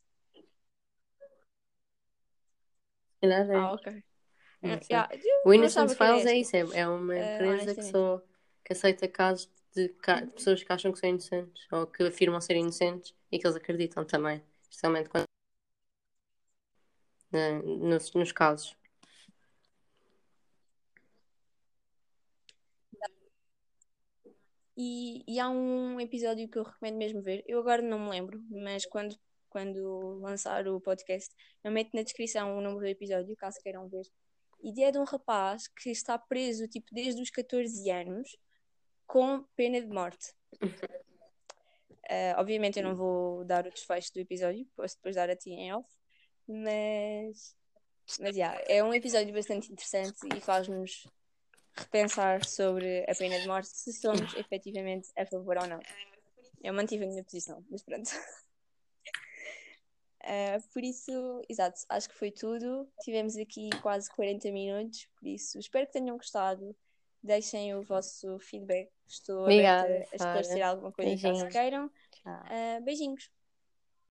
É. 3.23 3.57
Ah, 3.57 3.73
ok. 3.73 3.93
Sei. 4.83 4.89
yeah, 4.91 5.09
O 5.45 5.53
Innocent 5.53 5.89
que 5.91 5.95
Files 5.97 6.27
é 6.27 6.37
isso, 6.37 6.57
é, 6.57 6.61
é 6.81 6.89
uma 6.89 7.17
Eh, 7.17 7.35
empresa 7.35 7.75
que 7.75 7.81
honestamente. 7.81 7.91
só 7.91 8.23
que 8.65 8.73
aceita 8.73 9.09
casos 9.09 9.51
de, 9.75 9.89
ca- 9.89 10.21
de 10.21 10.33
pessoas 10.33 10.63
que 10.63 10.73
acham 10.73 10.93
que 10.93 10.99
são 10.99 11.09
inocentes 11.09 11.67
ou 11.73 11.87
que 11.87 12.03
afirmam 12.05 12.41
ser 12.41 12.57
inocentes 12.57 13.15
e 13.31 13.39
que 13.39 13.47
eles 13.47 13.57
acreditam 13.57 14.05
também, 14.05 14.43
especialmente 14.63 15.09
quando 15.09 15.25
na- 17.33 17.63
nos, 17.63 18.13
nos 18.13 18.31
casos. 18.33 18.77
E, 24.77 25.23
e 25.27 25.39
há 25.39 25.49
um 25.51 26.01
episódio 26.01 26.49
que 26.49 26.59
eu 26.59 26.63
recomendo 26.63 26.97
mesmo 26.97 27.21
ver. 27.23 27.45
Eu 27.47 27.59
agora 27.61 27.83
não 27.83 27.99
me 27.99 28.11
lembro, 28.11 28.43
mas 28.51 28.87
quando, 28.87 29.15
quando 29.53 30.19
lançar 30.21 30.67
o 30.67 30.81
podcast, 30.81 31.33
eu 31.63 31.71
meto 31.71 31.91
na 31.95 32.03
descrição 32.03 32.57
o 32.57 32.61
número 32.63 32.81
do 32.81 32.87
episódio, 32.87 33.37
caso 33.37 33.61
queiram 33.63 33.87
ver. 33.87 34.07
E 34.63 34.83
é 34.83 34.91
de 34.91 34.99
um 34.99 35.05
rapaz 35.05 35.69
que 35.69 35.91
está 35.91 36.19
preso 36.19 36.67
tipo 36.67 36.87
desde 36.93 37.21
os 37.21 37.31
14 37.31 37.91
anos 37.91 38.37
com 39.07 39.45
pena 39.55 39.81
de 39.81 39.89
morte. 39.89 40.33
Ah, 42.09 42.37
obviamente 42.41 42.79
eu 42.79 42.85
não 42.85 42.95
vou 42.95 43.45
dar 43.45 43.67
o 43.67 43.71
desfecho 43.71 44.13
do 44.15 44.21
episódio, 44.21 44.67
posso 44.75 44.97
depois 44.97 45.17
dar 45.17 45.29
a 45.29 45.37
ti 45.37 45.51
em 45.51 45.75
off, 45.75 45.89
mas, 46.49 47.55
mas 48.19 48.35
yeah, 48.35 48.59
é 48.67 48.83
um 48.83 48.95
episódio 48.95 49.35
bastante 49.35 49.71
interessante 49.71 50.19
e 50.35 50.41
faz-nos 50.41 51.07
repensar 51.75 52.45
sobre 52.45 53.05
a 53.09 53.15
pena 53.15 53.39
de 53.39 53.47
morte, 53.47 53.69
se 53.69 53.93
somos 53.93 54.35
efetivamente 54.35 55.11
a 55.17 55.27
favor 55.27 55.59
ou 55.59 55.67
não. 55.67 55.81
Eu 56.63 56.73
mantive 56.73 57.05
a 57.05 57.09
minha 57.09 57.25
posição, 57.25 57.63
mas 57.69 57.83
pronto. 57.83 58.09
Ah, 60.25 60.59
por 60.73 60.85
isso, 60.85 61.43
exato, 61.49 61.81
acho 61.89 62.09
que 62.09 62.15
foi 62.15 62.31
tudo. 62.31 62.89
Tivemos 63.01 63.37
aqui 63.37 63.71
quase 63.81 64.11
40 64.11 64.51
minutos, 64.51 65.09
por 65.19 65.27
isso 65.27 65.59
espero 65.59 65.87
que 65.87 65.93
tenham 65.93 66.17
gostado. 66.17 66.75
Deixem 67.23 67.75
o 67.75 67.83
vosso 67.83 68.39
feedback. 68.41 68.91
Estou 69.07 69.43
Obrigada, 69.43 69.85
aberta 69.85 70.09
a 70.13 70.17
esclarecer 70.17 70.67
alguma 70.67 70.91
coisa 70.93 71.11
caso 71.11 71.23
Beijinhos. 71.23 71.53
queiram. 71.53 71.91
Ah, 72.25 72.81
beijinhos. 72.83 73.31